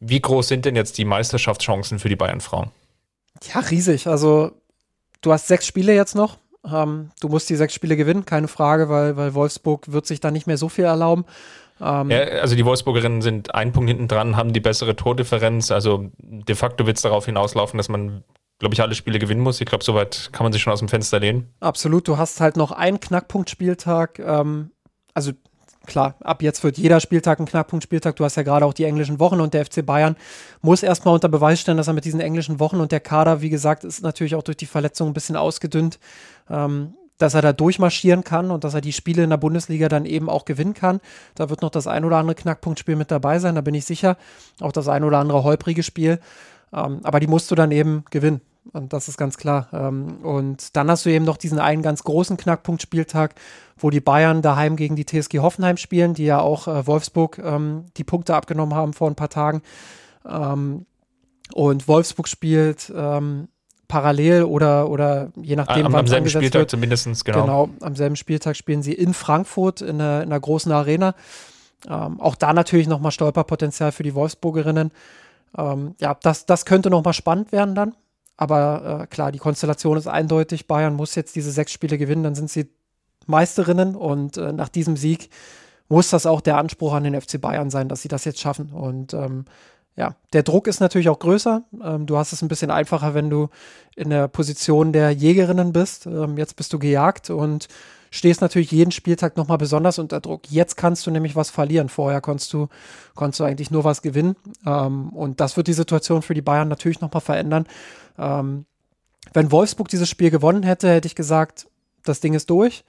Wie 0.00 0.20
groß 0.20 0.48
sind 0.48 0.64
denn 0.64 0.74
jetzt 0.74 0.98
die 0.98 1.04
Meisterschaftschancen 1.04 2.00
für 2.00 2.08
die 2.08 2.16
Bayern-Frauen? 2.16 2.72
Ja, 3.52 3.60
riesig. 3.60 4.08
Also, 4.08 4.50
du 5.20 5.32
hast 5.32 5.46
sechs 5.46 5.66
Spiele 5.66 5.94
jetzt 5.94 6.16
noch. 6.16 6.38
Ähm, 6.70 7.10
du 7.20 7.28
musst 7.28 7.48
die 7.50 7.56
sechs 7.56 7.74
Spiele 7.74 7.96
gewinnen, 7.96 8.24
keine 8.24 8.48
Frage, 8.48 8.88
weil, 8.88 9.16
weil 9.16 9.34
Wolfsburg 9.34 9.92
wird 9.92 10.06
sich 10.06 10.18
da 10.18 10.32
nicht 10.32 10.46
mehr 10.48 10.56
so 10.56 10.68
viel 10.68 10.84
erlauben. 10.84 11.24
Ähm, 11.80 12.10
ja, 12.10 12.20
also 12.20 12.56
die 12.56 12.64
Wolfsburgerinnen 12.64 13.22
sind 13.22 13.54
einen 13.54 13.72
Punkt 13.72 13.90
hinten 13.90 14.08
dran, 14.08 14.36
haben 14.36 14.52
die 14.52 14.60
bessere 14.60 14.96
Tordifferenz. 14.96 15.70
Also 15.70 16.10
de 16.18 16.54
facto 16.56 16.86
wird 16.86 16.96
es 16.96 17.02
darauf 17.02 17.26
hinauslaufen, 17.26 17.76
dass 17.76 17.88
man 17.88 18.24
glaube 18.58 18.74
ich, 18.74 18.80
alle 18.80 18.94
Spiele 18.94 19.18
gewinnen 19.18 19.40
muss. 19.40 19.60
Ich 19.60 19.66
glaube, 19.66 19.84
soweit 19.84 20.30
kann 20.32 20.44
man 20.44 20.52
sich 20.52 20.62
schon 20.62 20.72
aus 20.72 20.78
dem 20.78 20.88
Fenster 20.88 21.20
lehnen. 21.20 21.48
Absolut. 21.60 22.08
Du 22.08 22.18
hast 22.18 22.40
halt 22.40 22.56
noch 22.56 22.72
einen 22.72 23.00
Knackpunktspieltag. 23.00 24.18
Ähm, 24.18 24.70
also 25.12 25.32
klar, 25.86 26.16
ab 26.20 26.42
jetzt 26.42 26.62
wird 26.64 26.78
jeder 26.78 27.00
Spieltag 27.00 27.40
ein 27.40 27.46
Knackpunktspieltag. 27.46 28.16
Du 28.16 28.24
hast 28.24 28.36
ja 28.36 28.42
gerade 28.42 28.64
auch 28.64 28.74
die 28.74 28.84
englischen 28.84 29.18
Wochen 29.20 29.40
und 29.40 29.54
der 29.54 29.64
FC 29.66 29.84
Bayern 29.84 30.16
muss 30.62 30.82
erstmal 30.82 31.14
unter 31.14 31.28
Beweis 31.28 31.60
stellen, 31.60 31.76
dass 31.76 31.88
er 31.88 31.94
mit 31.94 32.04
diesen 32.04 32.20
englischen 32.20 32.60
Wochen 32.60 32.80
und 32.80 32.92
der 32.92 33.00
Kader, 33.00 33.40
wie 33.40 33.50
gesagt, 33.50 33.84
ist 33.84 34.02
natürlich 34.02 34.34
auch 34.34 34.42
durch 34.42 34.56
die 34.56 34.66
Verletzung 34.66 35.08
ein 35.08 35.14
bisschen 35.14 35.36
ausgedünnt. 35.36 35.98
Ähm, 36.48 36.94
dass 37.18 37.34
er 37.34 37.42
da 37.42 37.52
durchmarschieren 37.52 38.24
kann 38.24 38.50
und 38.50 38.64
dass 38.64 38.74
er 38.74 38.80
die 38.80 38.92
Spiele 38.92 39.22
in 39.22 39.30
der 39.30 39.36
Bundesliga 39.36 39.88
dann 39.88 40.04
eben 40.04 40.28
auch 40.28 40.44
gewinnen 40.44 40.74
kann. 40.74 41.00
Da 41.36 41.48
wird 41.48 41.62
noch 41.62 41.70
das 41.70 41.86
ein 41.86 42.04
oder 42.04 42.16
andere 42.16 42.34
Knackpunktspiel 42.34 42.96
mit 42.96 43.10
dabei 43.10 43.38
sein, 43.38 43.54
da 43.54 43.60
bin 43.60 43.74
ich 43.74 43.84
sicher. 43.84 44.16
Auch 44.60 44.72
das 44.72 44.88
ein 44.88 45.04
oder 45.04 45.18
andere 45.18 45.44
holprige 45.44 45.82
Spiel. 45.82 46.18
Ähm, 46.74 47.00
aber 47.02 47.20
die 47.20 47.26
musst 47.26 47.50
du 47.50 47.54
dann 47.54 47.70
eben 47.70 48.04
gewinnen. 48.10 48.40
Und 48.72 48.92
das 48.92 49.08
ist 49.08 49.18
ganz 49.18 49.36
klar. 49.36 49.68
Ähm, 49.72 50.18
und 50.22 50.74
dann 50.76 50.90
hast 50.90 51.04
du 51.04 51.10
eben 51.10 51.24
noch 51.24 51.36
diesen 51.36 51.58
einen 51.58 51.82
ganz 51.82 52.02
großen 52.02 52.36
Knackpunktspieltag, 52.36 53.34
wo 53.76 53.90
die 53.90 54.00
Bayern 54.00 54.42
daheim 54.42 54.76
gegen 54.76 54.96
die 54.96 55.04
TSG 55.04 55.40
Hoffenheim 55.40 55.76
spielen, 55.76 56.14
die 56.14 56.24
ja 56.24 56.40
auch 56.40 56.66
äh, 56.66 56.86
Wolfsburg 56.86 57.38
ähm, 57.38 57.86
die 57.96 58.04
Punkte 58.04 58.34
abgenommen 58.34 58.74
haben 58.74 58.94
vor 58.94 59.08
ein 59.08 59.16
paar 59.16 59.28
Tagen. 59.28 59.62
Ähm, 60.26 60.86
und 61.52 61.88
Wolfsburg 61.88 62.26
spielt 62.26 62.90
ähm, 62.96 63.48
parallel 63.86 64.44
oder, 64.44 64.88
oder 64.88 65.30
je 65.36 65.56
nachdem, 65.56 65.86
am, 65.86 65.94
am 65.94 66.06
selben 66.06 66.28
Spieltag 66.28 66.60
wird, 66.60 66.70
zumindest, 66.70 67.24
genau. 67.24 67.42
Genau, 67.42 67.68
am 67.82 67.96
selben 67.96 68.16
Spieltag 68.16 68.56
spielen 68.56 68.82
sie 68.82 68.94
in 68.94 69.12
Frankfurt 69.12 69.82
in 69.82 70.00
einer, 70.00 70.22
in 70.22 70.30
einer 70.30 70.40
großen 70.40 70.72
Arena. 70.72 71.14
Ähm, 71.86 72.18
auch 72.18 72.34
da 72.34 72.54
natürlich 72.54 72.88
nochmal 72.88 73.12
Stolperpotenzial 73.12 73.92
für 73.92 74.02
die 74.02 74.14
Wolfsburgerinnen. 74.14 74.90
Ähm, 75.56 75.94
ja, 76.00 76.14
das, 76.14 76.46
das 76.46 76.64
könnte 76.64 76.90
nochmal 76.90 77.14
spannend 77.14 77.52
werden 77.52 77.74
dann. 77.74 77.94
Aber 78.36 79.02
äh, 79.02 79.06
klar, 79.06 79.32
die 79.32 79.38
Konstellation 79.38 79.96
ist 79.96 80.08
eindeutig. 80.08 80.66
Bayern 80.66 80.94
muss 80.94 81.14
jetzt 81.14 81.36
diese 81.36 81.50
sechs 81.50 81.72
Spiele 81.72 81.98
gewinnen, 81.98 82.24
dann 82.24 82.34
sind 82.34 82.50
sie 82.50 82.68
Meisterinnen 83.26 83.94
und 83.94 84.36
äh, 84.36 84.52
nach 84.52 84.68
diesem 84.68 84.96
Sieg 84.96 85.30
muss 85.88 86.10
das 86.10 86.26
auch 86.26 86.40
der 86.40 86.56
Anspruch 86.56 86.94
an 86.94 87.04
den 87.04 87.20
FC 87.20 87.40
Bayern 87.40 87.70
sein, 87.70 87.88
dass 87.88 88.02
sie 88.02 88.08
das 88.08 88.24
jetzt 88.24 88.40
schaffen. 88.40 88.70
Und 88.70 89.14
ähm, 89.14 89.44
ja, 89.96 90.16
der 90.32 90.42
Druck 90.42 90.66
ist 90.66 90.80
natürlich 90.80 91.08
auch 91.08 91.18
größer. 91.18 91.62
Ähm, 91.82 92.06
du 92.06 92.16
hast 92.16 92.32
es 92.32 92.42
ein 92.42 92.48
bisschen 92.48 92.70
einfacher, 92.70 93.14
wenn 93.14 93.30
du 93.30 93.48
in 93.94 94.10
der 94.10 94.28
Position 94.28 94.92
der 94.92 95.10
Jägerinnen 95.10 95.72
bist. 95.72 96.06
Ähm, 96.06 96.36
jetzt 96.36 96.56
bist 96.56 96.72
du 96.72 96.78
gejagt 96.78 97.30
und 97.30 97.68
stehst 98.14 98.40
natürlich 98.40 98.70
jeden 98.70 98.92
Spieltag 98.92 99.36
nochmal 99.36 99.58
besonders 99.58 99.98
unter 99.98 100.20
Druck. 100.20 100.48
Jetzt 100.48 100.76
kannst 100.76 101.04
du 101.04 101.10
nämlich 101.10 101.34
was 101.34 101.50
verlieren. 101.50 101.88
Vorher 101.88 102.20
konntest 102.20 102.52
du, 102.52 102.68
konntest 103.16 103.40
du 103.40 103.44
eigentlich 103.44 103.72
nur 103.72 103.82
was 103.82 104.02
gewinnen. 104.02 104.36
Ähm, 104.64 105.08
und 105.08 105.40
das 105.40 105.56
wird 105.56 105.66
die 105.66 105.72
Situation 105.72 106.22
für 106.22 106.34
die 106.34 106.40
Bayern 106.40 106.68
natürlich 106.68 107.00
nochmal 107.00 107.22
verändern. 107.22 107.66
Ähm, 108.16 108.66
wenn 109.32 109.50
Wolfsburg 109.50 109.88
dieses 109.88 110.08
Spiel 110.08 110.30
gewonnen 110.30 110.62
hätte, 110.62 110.88
hätte 110.90 111.08
ich 111.08 111.16
gesagt, 111.16 111.66
das 112.04 112.20
Ding 112.20 112.34
ist 112.34 112.50
durch. 112.50 112.84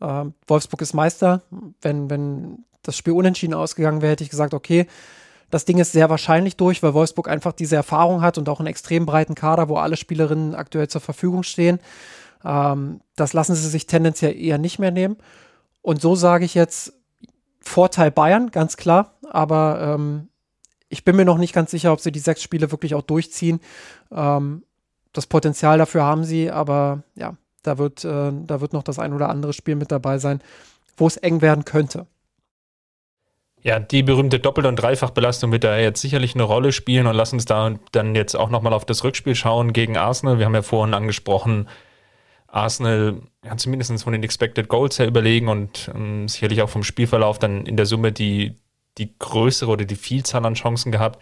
Ähm, 0.00 0.32
Wolfsburg 0.46 0.80
ist 0.80 0.94
Meister. 0.94 1.42
Wenn, 1.82 2.08
wenn 2.08 2.64
das 2.82 2.96
Spiel 2.96 3.12
unentschieden 3.12 3.52
ausgegangen 3.52 4.00
wäre, 4.00 4.12
hätte 4.12 4.24
ich 4.24 4.30
gesagt, 4.30 4.54
okay, 4.54 4.86
das 5.50 5.66
Ding 5.66 5.76
ist 5.76 5.92
sehr 5.92 6.08
wahrscheinlich 6.08 6.56
durch, 6.56 6.82
weil 6.82 6.94
Wolfsburg 6.94 7.28
einfach 7.28 7.52
diese 7.52 7.76
Erfahrung 7.76 8.22
hat 8.22 8.38
und 8.38 8.48
auch 8.48 8.58
einen 8.58 8.68
extrem 8.68 9.04
breiten 9.04 9.34
Kader, 9.34 9.68
wo 9.68 9.76
alle 9.76 9.98
Spielerinnen 9.98 10.54
aktuell 10.54 10.88
zur 10.88 11.02
Verfügung 11.02 11.42
stehen. 11.42 11.78
Ähm, 12.44 13.00
das 13.16 13.32
lassen 13.32 13.54
sie 13.54 13.68
sich 13.68 13.86
tendenziell 13.86 14.36
eher 14.36 14.58
nicht 14.58 14.78
mehr 14.78 14.90
nehmen. 14.90 15.16
Und 15.80 16.00
so 16.00 16.14
sage 16.14 16.44
ich 16.44 16.54
jetzt 16.54 16.92
Vorteil 17.60 18.10
Bayern, 18.10 18.50
ganz 18.50 18.76
klar. 18.76 19.14
Aber 19.30 19.96
ähm, 19.96 20.28
ich 20.88 21.04
bin 21.04 21.16
mir 21.16 21.24
noch 21.24 21.38
nicht 21.38 21.54
ganz 21.54 21.70
sicher, 21.70 21.92
ob 21.92 22.00
sie 22.00 22.12
die 22.12 22.18
sechs 22.18 22.42
Spiele 22.42 22.70
wirklich 22.70 22.94
auch 22.94 23.02
durchziehen. 23.02 23.60
Ähm, 24.10 24.64
das 25.12 25.26
Potenzial 25.26 25.78
dafür 25.78 26.04
haben 26.04 26.24
sie, 26.24 26.50
aber 26.50 27.02
ja, 27.14 27.36
da 27.62 27.78
wird, 27.78 28.04
äh, 28.04 28.32
da 28.32 28.60
wird 28.60 28.72
noch 28.72 28.82
das 28.82 28.98
ein 28.98 29.12
oder 29.12 29.28
andere 29.28 29.52
Spiel 29.52 29.76
mit 29.76 29.92
dabei 29.92 30.18
sein, 30.18 30.40
wo 30.96 31.06
es 31.06 31.16
eng 31.16 31.40
werden 31.40 31.64
könnte. 31.64 32.06
Ja, 33.62 33.78
die 33.78 34.02
berühmte 34.02 34.40
Doppel- 34.40 34.66
und 34.66 34.76
Dreifachbelastung 34.76 35.52
wird 35.52 35.62
da 35.62 35.78
jetzt 35.78 36.00
sicherlich 36.00 36.34
eine 36.34 36.42
Rolle 36.42 36.72
spielen 36.72 37.06
und 37.06 37.14
lass 37.14 37.32
uns 37.32 37.44
da 37.44 37.74
dann 37.92 38.16
jetzt 38.16 38.34
auch 38.34 38.50
nochmal 38.50 38.72
auf 38.72 38.84
das 38.84 39.04
Rückspiel 39.04 39.36
schauen 39.36 39.72
gegen 39.72 39.96
Arsenal. 39.96 40.38
Wir 40.38 40.46
haben 40.46 40.54
ja 40.54 40.62
vorhin 40.62 40.94
angesprochen, 40.94 41.68
Arsenal 42.52 43.22
ja, 43.44 43.56
zumindest 43.56 44.04
von 44.04 44.12
den 44.12 44.22
Expected 44.22 44.68
Goals 44.68 44.98
her 44.98 45.08
überlegen 45.08 45.48
und 45.48 45.90
ähm, 45.94 46.28
sicherlich 46.28 46.62
auch 46.62 46.68
vom 46.68 46.84
Spielverlauf 46.84 47.38
dann 47.38 47.66
in 47.66 47.76
der 47.76 47.86
Summe 47.86 48.12
die, 48.12 48.56
die 48.98 49.18
größere 49.18 49.70
oder 49.70 49.84
die 49.86 49.96
Vielzahl 49.96 50.44
an 50.44 50.54
Chancen 50.54 50.92
gehabt. 50.92 51.20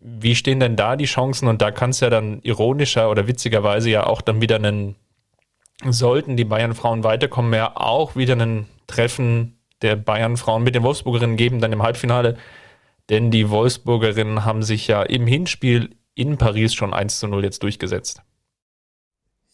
Wie 0.00 0.34
stehen 0.34 0.58
denn 0.58 0.76
da 0.76 0.96
die 0.96 1.04
Chancen? 1.04 1.48
Und 1.48 1.60
da 1.60 1.70
kann 1.70 1.90
es 1.90 2.00
ja 2.00 2.08
dann 2.08 2.40
ironischer 2.42 3.10
oder 3.10 3.28
witzigerweise 3.28 3.90
ja 3.90 4.06
auch 4.06 4.22
dann 4.22 4.40
wieder 4.40 4.56
einen, 4.56 4.96
sollten 5.84 6.36
die 6.36 6.44
Bayern-Frauen 6.44 7.04
weiterkommen, 7.04 7.52
ja 7.52 7.76
auch 7.76 8.16
wieder 8.16 8.32
einen 8.32 8.66
Treffen 8.86 9.58
der 9.82 9.96
Bayern-Frauen 9.96 10.62
mit 10.62 10.74
den 10.74 10.82
Wolfsburgerinnen 10.82 11.36
geben, 11.36 11.60
dann 11.60 11.72
im 11.72 11.82
Halbfinale. 11.82 12.36
denn 13.10 13.30
die 13.30 13.48
Wolfsburgerinnen 13.50 14.44
haben 14.44 14.62
sich 14.62 14.86
ja 14.86 15.02
im 15.02 15.26
Hinspiel 15.26 15.96
in 16.14 16.36
Paris 16.36 16.74
schon 16.74 16.92
1 16.92 17.20
zu 17.20 17.28
0 17.28 17.44
jetzt 17.44 17.62
durchgesetzt. 17.62 18.22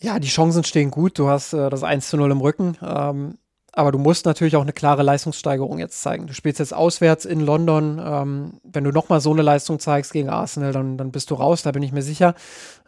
Ja, 0.00 0.18
die 0.18 0.28
Chancen 0.28 0.64
stehen 0.64 0.90
gut. 0.90 1.18
Du 1.18 1.28
hast 1.28 1.52
äh, 1.52 1.70
das 1.70 1.82
1 1.82 2.08
zu 2.08 2.16
0 2.16 2.30
im 2.30 2.40
Rücken. 2.40 2.76
Ähm, 2.82 3.38
aber 3.72 3.90
du 3.90 3.98
musst 3.98 4.24
natürlich 4.24 4.56
auch 4.56 4.62
eine 4.62 4.72
klare 4.72 5.02
Leistungssteigerung 5.02 5.78
jetzt 5.78 6.00
zeigen. 6.00 6.26
Du 6.26 6.34
spielst 6.34 6.60
jetzt 6.60 6.74
auswärts 6.74 7.24
in 7.24 7.40
London. 7.40 8.00
Ähm, 8.02 8.60
wenn 8.62 8.84
du 8.84 8.92
nochmal 8.92 9.20
so 9.20 9.32
eine 9.32 9.42
Leistung 9.42 9.80
zeigst 9.80 10.12
gegen 10.12 10.28
Arsenal, 10.28 10.72
dann, 10.72 10.96
dann 10.96 11.10
bist 11.10 11.30
du 11.30 11.34
raus, 11.34 11.62
da 11.62 11.72
bin 11.72 11.82
ich 11.82 11.92
mir 11.92 12.02
sicher. 12.02 12.34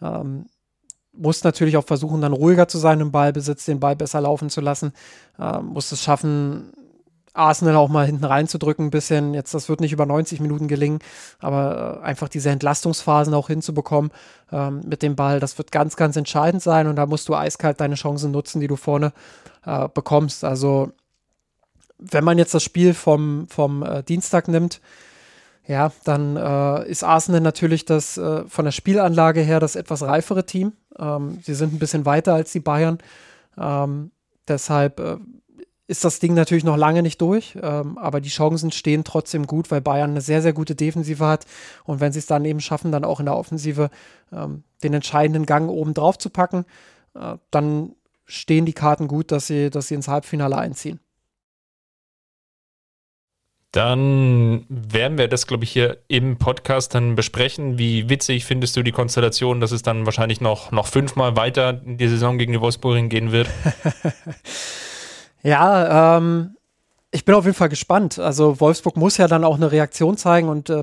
Ähm, 0.01 0.47
musst 1.13 1.45
natürlich 1.45 1.77
auch 1.77 1.85
versuchen, 1.85 2.21
dann 2.21 2.33
ruhiger 2.33 2.69
zu 2.69 2.79
sein 2.79 3.01
im 3.01 3.11
Ballbesitz, 3.11 3.65
den 3.65 3.81
Ball 3.81 3.97
besser 3.97 4.21
laufen 4.21 4.49
zu 4.49 4.61
lassen. 4.61 4.93
Ähm, 5.41 5.67
musst 5.67 5.93
es 5.93 6.03
schaffen, 6.03 6.73
Arsenal 7.37 7.77
auch 7.77 7.89
mal 7.89 8.07
hinten 8.07 8.25
reinzudrücken, 8.25 8.87
ein 8.87 8.91
bisschen. 8.91 9.35
Jetzt, 9.35 9.55
das 9.55 9.69
wird 9.69 9.81
nicht 9.81 9.93
über 9.93 10.07
90 10.07 10.41
Minuten 10.41 10.69
gelingen, 10.69 10.99
aber 11.39 12.01
äh, 12.03 12.05
einfach 12.05 12.29
diese 12.29 12.51
Entlastungsphasen 12.51 13.35
auch 13.35 13.49
hinzubekommen 13.49 14.11
ähm, 14.53 14.83
mit 14.87 15.03
dem 15.03 15.17
Ball, 15.17 15.41
das 15.41 15.59
wird 15.59 15.73
ganz, 15.73 15.97
ganz 15.97 16.17
entscheidend 16.17 16.63
sein 16.63 16.87
und 16.87 16.97
da 16.97 17.07
musst 17.07 17.29
du 17.29 17.35
eiskalt 17.35 17.81
deine 17.81 17.95
Chancen 17.95 18.31
nutzen, 18.31 18.61
die 18.61 18.69
du 18.69 18.77
vorne 18.77 19.13
äh, 19.65 19.89
bekommst. 19.93 20.45
Also, 20.45 20.93
wenn 21.99 22.25
man 22.25 22.39
jetzt 22.39 22.55
das 22.55 22.63
Spiel 22.63 22.95
vom, 22.95 23.47
vom 23.49 23.83
äh, 23.83 24.03
Dienstag 24.03 24.49
nimmt, 24.49 24.81
ja, 25.67 25.91
dann 26.05 26.37
äh, 26.37 26.89
ist 26.89 27.03
Arsenal 27.03 27.41
natürlich 27.41 27.85
das 27.85 28.17
äh, 28.17 28.45
von 28.47 28.65
der 28.65 28.73
Spielanlage 28.73 29.41
her 29.41 29.59
das 29.59 29.75
etwas 29.75 30.03
reifere 30.03 30.47
Team. 30.47 30.75
Ähm, 30.99 31.41
sie 31.43 31.55
sind 31.55 31.75
ein 31.75 31.79
bisschen 31.81 32.07
weiter 32.07 32.35
als 32.35 32.53
die 32.53 32.61
Bayern. 32.61 32.99
Ähm, 33.59 34.13
deshalb 34.47 35.01
äh, 35.01 35.17
ist 35.89 36.05
das 36.05 36.19
Ding 36.19 36.35
natürlich 36.35 36.65
noch 36.65 36.77
lange 36.77 37.03
nicht 37.03 37.21
durch, 37.21 37.57
ähm, 37.63 37.97
aber 37.99 38.21
die 38.21 38.29
Chancen 38.29 38.73
stehen 38.73 39.05
trotzdem 39.05 39.47
gut, 39.47 39.71
weil 39.71 39.81
Bayern 39.81 40.11
eine 40.11 40.21
sehr, 40.21 40.43
sehr 40.43 40.53
gute 40.53 40.75
Defensive 40.75 41.25
hat. 41.25 41.45
Und 41.85 42.01
wenn 42.01 42.13
sie 42.13 42.19
es 42.19 42.27
dann 42.27 42.45
eben 42.45 42.61
schaffen, 42.61 42.91
dann 42.91 43.05
auch 43.05 43.21
in 43.21 43.27
der 43.27 43.37
Offensive 43.37 43.91
ähm, 44.33 44.65
den 44.83 44.95
entscheidenden 44.95 45.47
Gang 45.47 45.69
oben 45.71 45.95
drauf 45.95 46.19
zu 46.19 46.31
packen, 46.31 46.65
äh, 47.15 47.37
dann 47.51 47.95
stehen 48.25 48.67
die 48.67 48.73
Karten 48.73 49.07
gut, 49.07 49.31
dass 49.31 49.47
sie, 49.47 49.71
dass 49.71 49.89
sie 49.89 49.95
ins 49.95 50.09
Halbfinale 50.09 50.59
einziehen. 50.59 50.99
Dann 53.71 54.65
werden 54.69 55.19
wir 55.19 55.29
das, 55.29 55.47
glaube 55.47 55.65
ich, 55.65 55.71
hier 55.71 55.99
im 56.09 56.39
Podcast 56.39 56.95
dann 56.95 57.15
besprechen. 57.15 57.79
Wie 57.79 58.09
witzig 58.09 58.45
findest 58.45 58.77
du 58.77 58.83
die 58.83 58.93
Konstellation, 58.93 59.61
dass 59.61 59.71
es 59.71 59.83
dann 59.83 60.07
wahrscheinlich 60.07 60.41
noch, 60.41 60.73
noch 60.73 60.87
fünfmal 60.87 61.37
weiter 61.37 61.83
in 61.85 61.99
die 61.99 62.09
Saison 62.09 62.39
gegen 62.39 62.53
die 62.53 62.61
Wolfsburg 62.61 63.09
gehen 63.11 63.33
wird? 63.33 63.49
Ja, 65.47 66.17
ähm, 66.19 66.57
ich 67.13 67.25
bin 67.25 67.37
auf 67.37 67.45
jeden 67.45 67.57
Fall 67.57 67.69
gespannt. 67.69 68.19
Also 68.19 68.59
Wolfsburg 68.59 68.97
muss 68.97 69.17
ja 69.17 69.29
dann 69.29 69.45
auch 69.45 69.55
eine 69.55 69.71
Reaktion 69.71 70.17
zeigen 70.17 70.49
und 70.49 70.71
äh, 70.71 70.83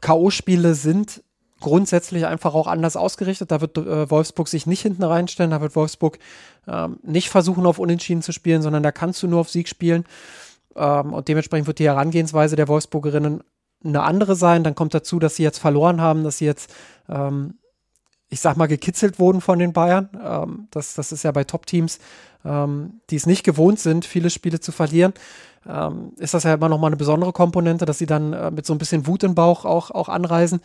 K.O.-Spiele 0.00 0.74
sind 0.74 1.24
grundsätzlich 1.58 2.24
einfach 2.24 2.54
auch 2.54 2.68
anders 2.68 2.96
ausgerichtet. 2.96 3.50
Da 3.50 3.60
wird 3.60 3.76
äh, 3.76 4.08
Wolfsburg 4.08 4.46
sich 4.46 4.68
nicht 4.68 4.82
hinten 4.82 5.02
reinstellen, 5.02 5.50
da 5.50 5.60
wird 5.60 5.74
Wolfsburg 5.74 6.20
ähm, 6.68 7.00
nicht 7.02 7.28
versuchen, 7.28 7.66
auf 7.66 7.80
Unentschieden 7.80 8.22
zu 8.22 8.30
spielen, 8.30 8.62
sondern 8.62 8.84
da 8.84 8.92
kannst 8.92 9.20
du 9.24 9.26
nur 9.26 9.40
auf 9.40 9.50
Sieg 9.50 9.68
spielen. 9.68 10.04
Ähm, 10.76 11.12
und 11.12 11.26
dementsprechend 11.26 11.66
wird 11.66 11.80
die 11.80 11.88
Herangehensweise 11.88 12.54
der 12.54 12.68
Wolfsburgerinnen 12.68 13.42
eine 13.84 14.02
andere 14.04 14.36
sein. 14.36 14.62
Dann 14.62 14.76
kommt 14.76 14.94
dazu, 14.94 15.18
dass 15.18 15.34
sie 15.34 15.42
jetzt 15.42 15.58
verloren 15.58 16.00
haben, 16.00 16.22
dass 16.22 16.38
sie 16.38 16.46
jetzt 16.46 16.72
ähm, 17.08 17.58
ich 18.28 18.40
sag 18.40 18.56
mal, 18.56 18.68
gekitzelt 18.68 19.18
wurden 19.18 19.40
von 19.40 19.58
den 19.58 19.72
Bayern. 19.72 20.08
Ähm, 20.22 20.68
das, 20.70 20.94
das 20.94 21.12
ist 21.12 21.22
ja 21.22 21.32
bei 21.32 21.44
Top-Teams, 21.44 21.98
ähm, 22.44 23.00
die 23.10 23.16
es 23.16 23.26
nicht 23.26 23.44
gewohnt 23.44 23.80
sind, 23.80 24.04
viele 24.04 24.30
Spiele 24.30 24.60
zu 24.60 24.72
verlieren, 24.72 25.12
ähm, 25.66 26.12
ist 26.18 26.34
das 26.34 26.44
ja 26.44 26.54
immer 26.54 26.68
noch 26.68 26.78
mal 26.78 26.88
eine 26.88 26.96
besondere 26.96 27.32
Komponente, 27.32 27.84
dass 27.84 27.98
sie 27.98 28.06
dann 28.06 28.32
äh, 28.32 28.50
mit 28.50 28.66
so 28.66 28.74
ein 28.74 28.78
bisschen 28.78 29.06
Wut 29.06 29.22
im 29.22 29.34
Bauch 29.34 29.64
auch, 29.64 29.90
auch 29.90 30.08
anreisen. 30.08 30.60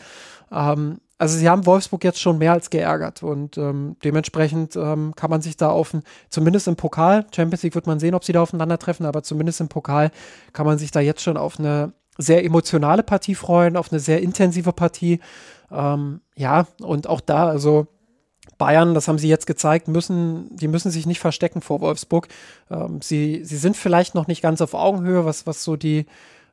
Ähm, 0.52 1.00
also 1.18 1.38
sie 1.38 1.50
haben 1.50 1.66
Wolfsburg 1.66 2.04
jetzt 2.04 2.20
schon 2.20 2.38
mehr 2.38 2.52
als 2.52 2.70
geärgert 2.70 3.24
und 3.24 3.58
ähm, 3.58 3.96
dementsprechend 4.04 4.76
ähm, 4.76 5.14
kann 5.16 5.30
man 5.30 5.42
sich 5.42 5.56
da 5.56 5.70
auf, 5.70 5.96
zumindest 6.30 6.68
im 6.68 6.76
Pokal, 6.76 7.26
Champions 7.34 7.64
League 7.64 7.76
wird 7.76 7.88
man 7.88 8.00
sehen, 8.00 8.14
ob 8.14 8.26
sie 8.26 8.34
da 8.34 8.42
aufeinandertreffen, 8.42 9.06
aber 9.06 9.24
zumindest 9.24 9.62
im 9.62 9.70
Pokal 9.70 10.12
kann 10.52 10.66
man 10.66 10.78
sich 10.78 10.92
da 10.92 11.00
jetzt 11.00 11.22
schon 11.22 11.38
auf 11.38 11.60
eine 11.60 11.94
sehr 12.18 12.44
emotionale 12.44 13.04
Partie 13.04 13.36
freuen, 13.36 13.78
auf 13.78 13.92
eine 13.92 14.00
sehr 14.00 14.22
intensive 14.22 14.74
Partie. 14.74 15.20
Ähm, 15.74 16.22
ja, 16.36 16.68
und 16.82 17.08
auch 17.08 17.22
da, 17.22 17.48
also 17.48 17.88
Bayern, 18.58 18.94
das 18.94 19.08
haben 19.08 19.18
sie 19.18 19.28
jetzt 19.28 19.48
gezeigt, 19.48 19.88
müssen, 19.88 20.56
die 20.56 20.68
müssen 20.68 20.92
sich 20.92 21.06
nicht 21.06 21.20
verstecken 21.20 21.62
vor 21.62 21.82
Wolfsburg. 21.82 22.28
Ähm, 22.70 23.02
sie, 23.02 23.44
sie 23.44 23.58
sind 23.58 23.76
vielleicht 23.76 24.16
noch 24.16 24.28
nicht 24.28 24.42
ganz 24.42 24.62
auf 24.62 24.74
Augenhöhe, 24.74 25.26
was, 25.26 25.48
was 25.48 25.64
so 25.64 25.76
die 25.76 26.06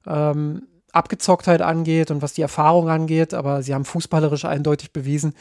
ähm, 0.07 0.67
Abgezocktheit 0.93 1.63
angeht 1.63 2.11
und 2.11 2.23
was 2.23 2.33
die 2.33 2.43
Erfahrung 2.43 2.89
angeht, 2.89 3.35
aber 3.35 3.63
sie 3.63 3.75
haben 3.75 3.85
fußballerisch 3.85 4.45
eindeutig 4.45 4.93
bewiesen, 4.93 5.35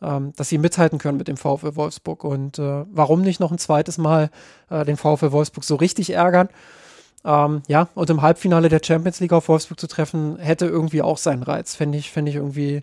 ähm, 0.00 0.32
dass 0.36 0.48
sie 0.48 0.58
mithalten 0.58 0.98
können 0.98 1.18
mit 1.18 1.28
dem 1.28 1.36
VfL 1.36 1.76
Wolfsburg. 1.76 2.24
Und 2.24 2.58
äh, 2.58 2.84
warum 2.90 3.22
nicht 3.22 3.40
noch 3.40 3.52
ein 3.52 3.58
zweites 3.58 3.98
Mal 3.98 4.30
äh, 4.70 4.84
den 4.84 4.96
VfL 4.96 5.32
Wolfsburg 5.32 5.64
so 5.64 5.74
richtig 5.74 6.10
ärgern? 6.10 6.48
Ähm, 7.24 7.62
ja, 7.68 7.88
und 7.94 8.10
im 8.10 8.22
Halbfinale 8.22 8.68
der 8.68 8.80
Champions 8.82 9.20
League 9.20 9.32
auf 9.32 9.48
Wolfsburg 9.48 9.80
zu 9.80 9.88
treffen, 9.88 10.36
hätte 10.38 10.66
irgendwie 10.66 11.02
auch 11.02 11.18
seinen 11.18 11.42
Reiz. 11.42 11.74
Fände 11.74 11.98
ich, 11.98 12.10
fänd 12.10 12.28
ich 12.28 12.36
irgendwie 12.36 12.82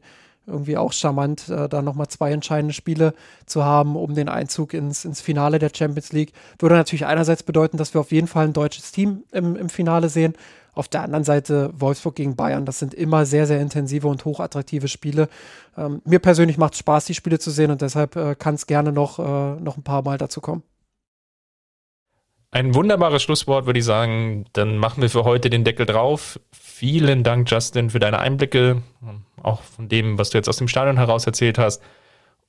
irgendwie 0.51 0.77
auch 0.77 0.93
charmant, 0.93 1.49
äh, 1.49 1.67
da 1.67 1.81
nochmal 1.81 2.07
zwei 2.07 2.31
entscheidende 2.31 2.73
Spiele 2.73 3.13
zu 3.45 3.63
haben, 3.63 3.95
um 3.95 4.13
den 4.13 4.29
Einzug 4.29 4.73
ins, 4.73 5.05
ins 5.05 5.21
Finale 5.21 5.59
der 5.59 5.71
Champions 5.73 6.11
League. 6.11 6.33
Würde 6.59 6.75
natürlich 6.75 7.05
einerseits 7.05 7.43
bedeuten, 7.43 7.77
dass 7.77 7.93
wir 7.93 8.01
auf 8.01 8.11
jeden 8.11 8.27
Fall 8.27 8.45
ein 8.45 8.53
deutsches 8.53 8.91
Team 8.91 9.23
im, 9.31 9.55
im 9.55 9.69
Finale 9.69 10.09
sehen. 10.09 10.33
Auf 10.73 10.87
der 10.87 11.03
anderen 11.03 11.25
Seite 11.25 11.71
Wolfsburg 11.73 12.15
gegen 12.15 12.35
Bayern, 12.35 12.65
das 12.65 12.79
sind 12.79 12.93
immer 12.93 13.25
sehr, 13.25 13.45
sehr 13.45 13.59
intensive 13.59 14.07
und 14.07 14.23
hochattraktive 14.23 14.87
Spiele. 14.87 15.27
Ähm, 15.77 16.01
mir 16.05 16.19
persönlich 16.19 16.57
macht 16.57 16.73
es 16.73 16.79
Spaß, 16.79 17.05
die 17.05 17.13
Spiele 17.13 17.39
zu 17.39 17.51
sehen 17.51 17.71
und 17.71 17.81
deshalb 17.81 18.15
äh, 18.15 18.35
kann 18.35 18.55
es 18.55 18.67
gerne 18.67 18.91
noch, 18.93 19.19
äh, 19.19 19.59
noch 19.59 19.77
ein 19.77 19.83
paar 19.83 20.01
Mal 20.01 20.17
dazu 20.17 20.39
kommen. 20.39 20.63
Ein 22.53 22.75
wunderbares 22.75 23.23
Schlusswort, 23.23 23.65
würde 23.65 23.79
ich 23.79 23.85
sagen. 23.85 24.43
Dann 24.51 24.77
machen 24.77 25.01
wir 25.01 25.09
für 25.09 25.23
heute 25.23 25.49
den 25.49 25.63
Deckel 25.63 25.85
drauf. 25.85 26.37
Vielen 26.51 27.23
Dank, 27.23 27.49
Justin, 27.49 27.89
für 27.89 27.99
deine 27.99 28.19
Einblicke, 28.19 28.81
auch 29.41 29.61
von 29.61 29.87
dem, 29.87 30.17
was 30.17 30.31
du 30.31 30.37
jetzt 30.37 30.49
aus 30.49 30.57
dem 30.57 30.67
Stadion 30.67 30.97
heraus 30.97 31.25
erzählt 31.25 31.57
hast. 31.57 31.81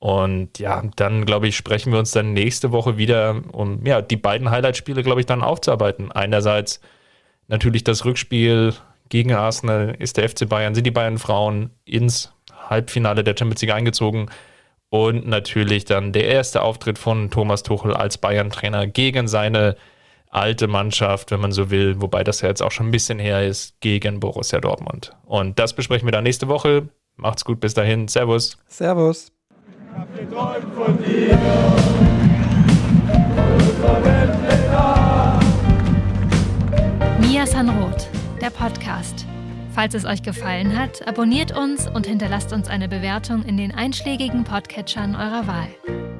Und 0.01 0.59
ja, 0.59 0.83
dann 0.97 1.25
glaube 1.25 1.47
ich, 1.47 1.57
sprechen 1.57 1.93
wir 1.93 2.01
uns 2.01 2.11
dann 2.11 2.33
nächste 2.33 2.73
Woche 2.73 2.99
wieder, 2.99 3.41
um 3.53 3.87
ja, 3.87 4.03
die 4.03 4.17
beiden 4.17 4.51
Highlight-Spiele, 4.51 5.05
glaube 5.05 5.21
ich, 5.21 5.27
dann 5.27 5.43
aufzuarbeiten. 5.45 6.11
Einerseits 6.11 6.81
natürlich 7.47 7.85
das 7.85 8.05
Rückspiel 8.05 8.75
gegen 9.09 9.33
Arsenal, 9.33 9.95
ist 10.01 10.17
der 10.17 10.29
FC 10.29 10.49
Bayern, 10.49 10.75
sind 10.75 10.85
die 10.85 10.91
Bayern 10.91 11.19
Frauen 11.19 11.71
ins 11.85 12.33
Halbfinale 12.69 13.23
der 13.23 13.37
Champions 13.39 13.63
League 13.63 13.75
eingezogen. 13.75 14.29
Und 14.89 15.29
natürlich 15.29 15.85
dann 15.85 16.13
der 16.13 16.27
erste 16.27 16.63
Auftritt 16.63 16.99
von 16.99 17.31
Thomas 17.31 17.63
Tuchel 17.63 17.95
als 17.95 18.19
Bayern-Trainer 18.19 18.89
gegen 18.89 19.29
seine 19.29 19.77
alte 20.33 20.67
Mannschaft, 20.67 21.31
wenn 21.31 21.41
man 21.41 21.53
so 21.53 21.71
will, 21.71 22.01
wobei 22.01 22.25
das 22.25 22.41
ja 22.41 22.49
jetzt 22.49 22.63
auch 22.63 22.73
schon 22.73 22.89
ein 22.89 22.91
bisschen 22.91 23.19
her 23.19 23.47
ist, 23.47 23.81
gegen 23.81 24.19
Borussia 24.19 24.61
Dortmund. 24.61 25.13
Und 25.25 25.59
das 25.59 25.75
besprechen 25.75 26.07
wir 26.07 26.13
dann 26.13 26.25
nächste 26.25 26.49
Woche. 26.49 26.89
Macht's 27.17 27.45
gut, 27.45 27.61
bis 27.61 27.75
dahin. 27.75 28.09
Servus. 28.09 28.57
Servus. 28.67 29.31
Mia 37.21 37.47
Sanroth, 37.47 38.09
der 38.41 38.51
Podcast. 38.51 39.27
Falls 39.75 39.95
es 39.95 40.05
euch 40.05 40.23
gefallen 40.23 40.79
hat, 40.79 41.07
abonniert 41.07 41.57
uns 41.57 41.89
und 41.89 42.07
hinterlasst 42.07 42.53
uns 42.53 42.69
eine 42.69 42.89
Bewertung 42.89 43.43
in 43.45 43.57
den 43.57 43.75
einschlägigen 43.75 44.45
Podcatchern 44.45 45.15
eurer 45.15 45.47
Wahl. 45.47 46.12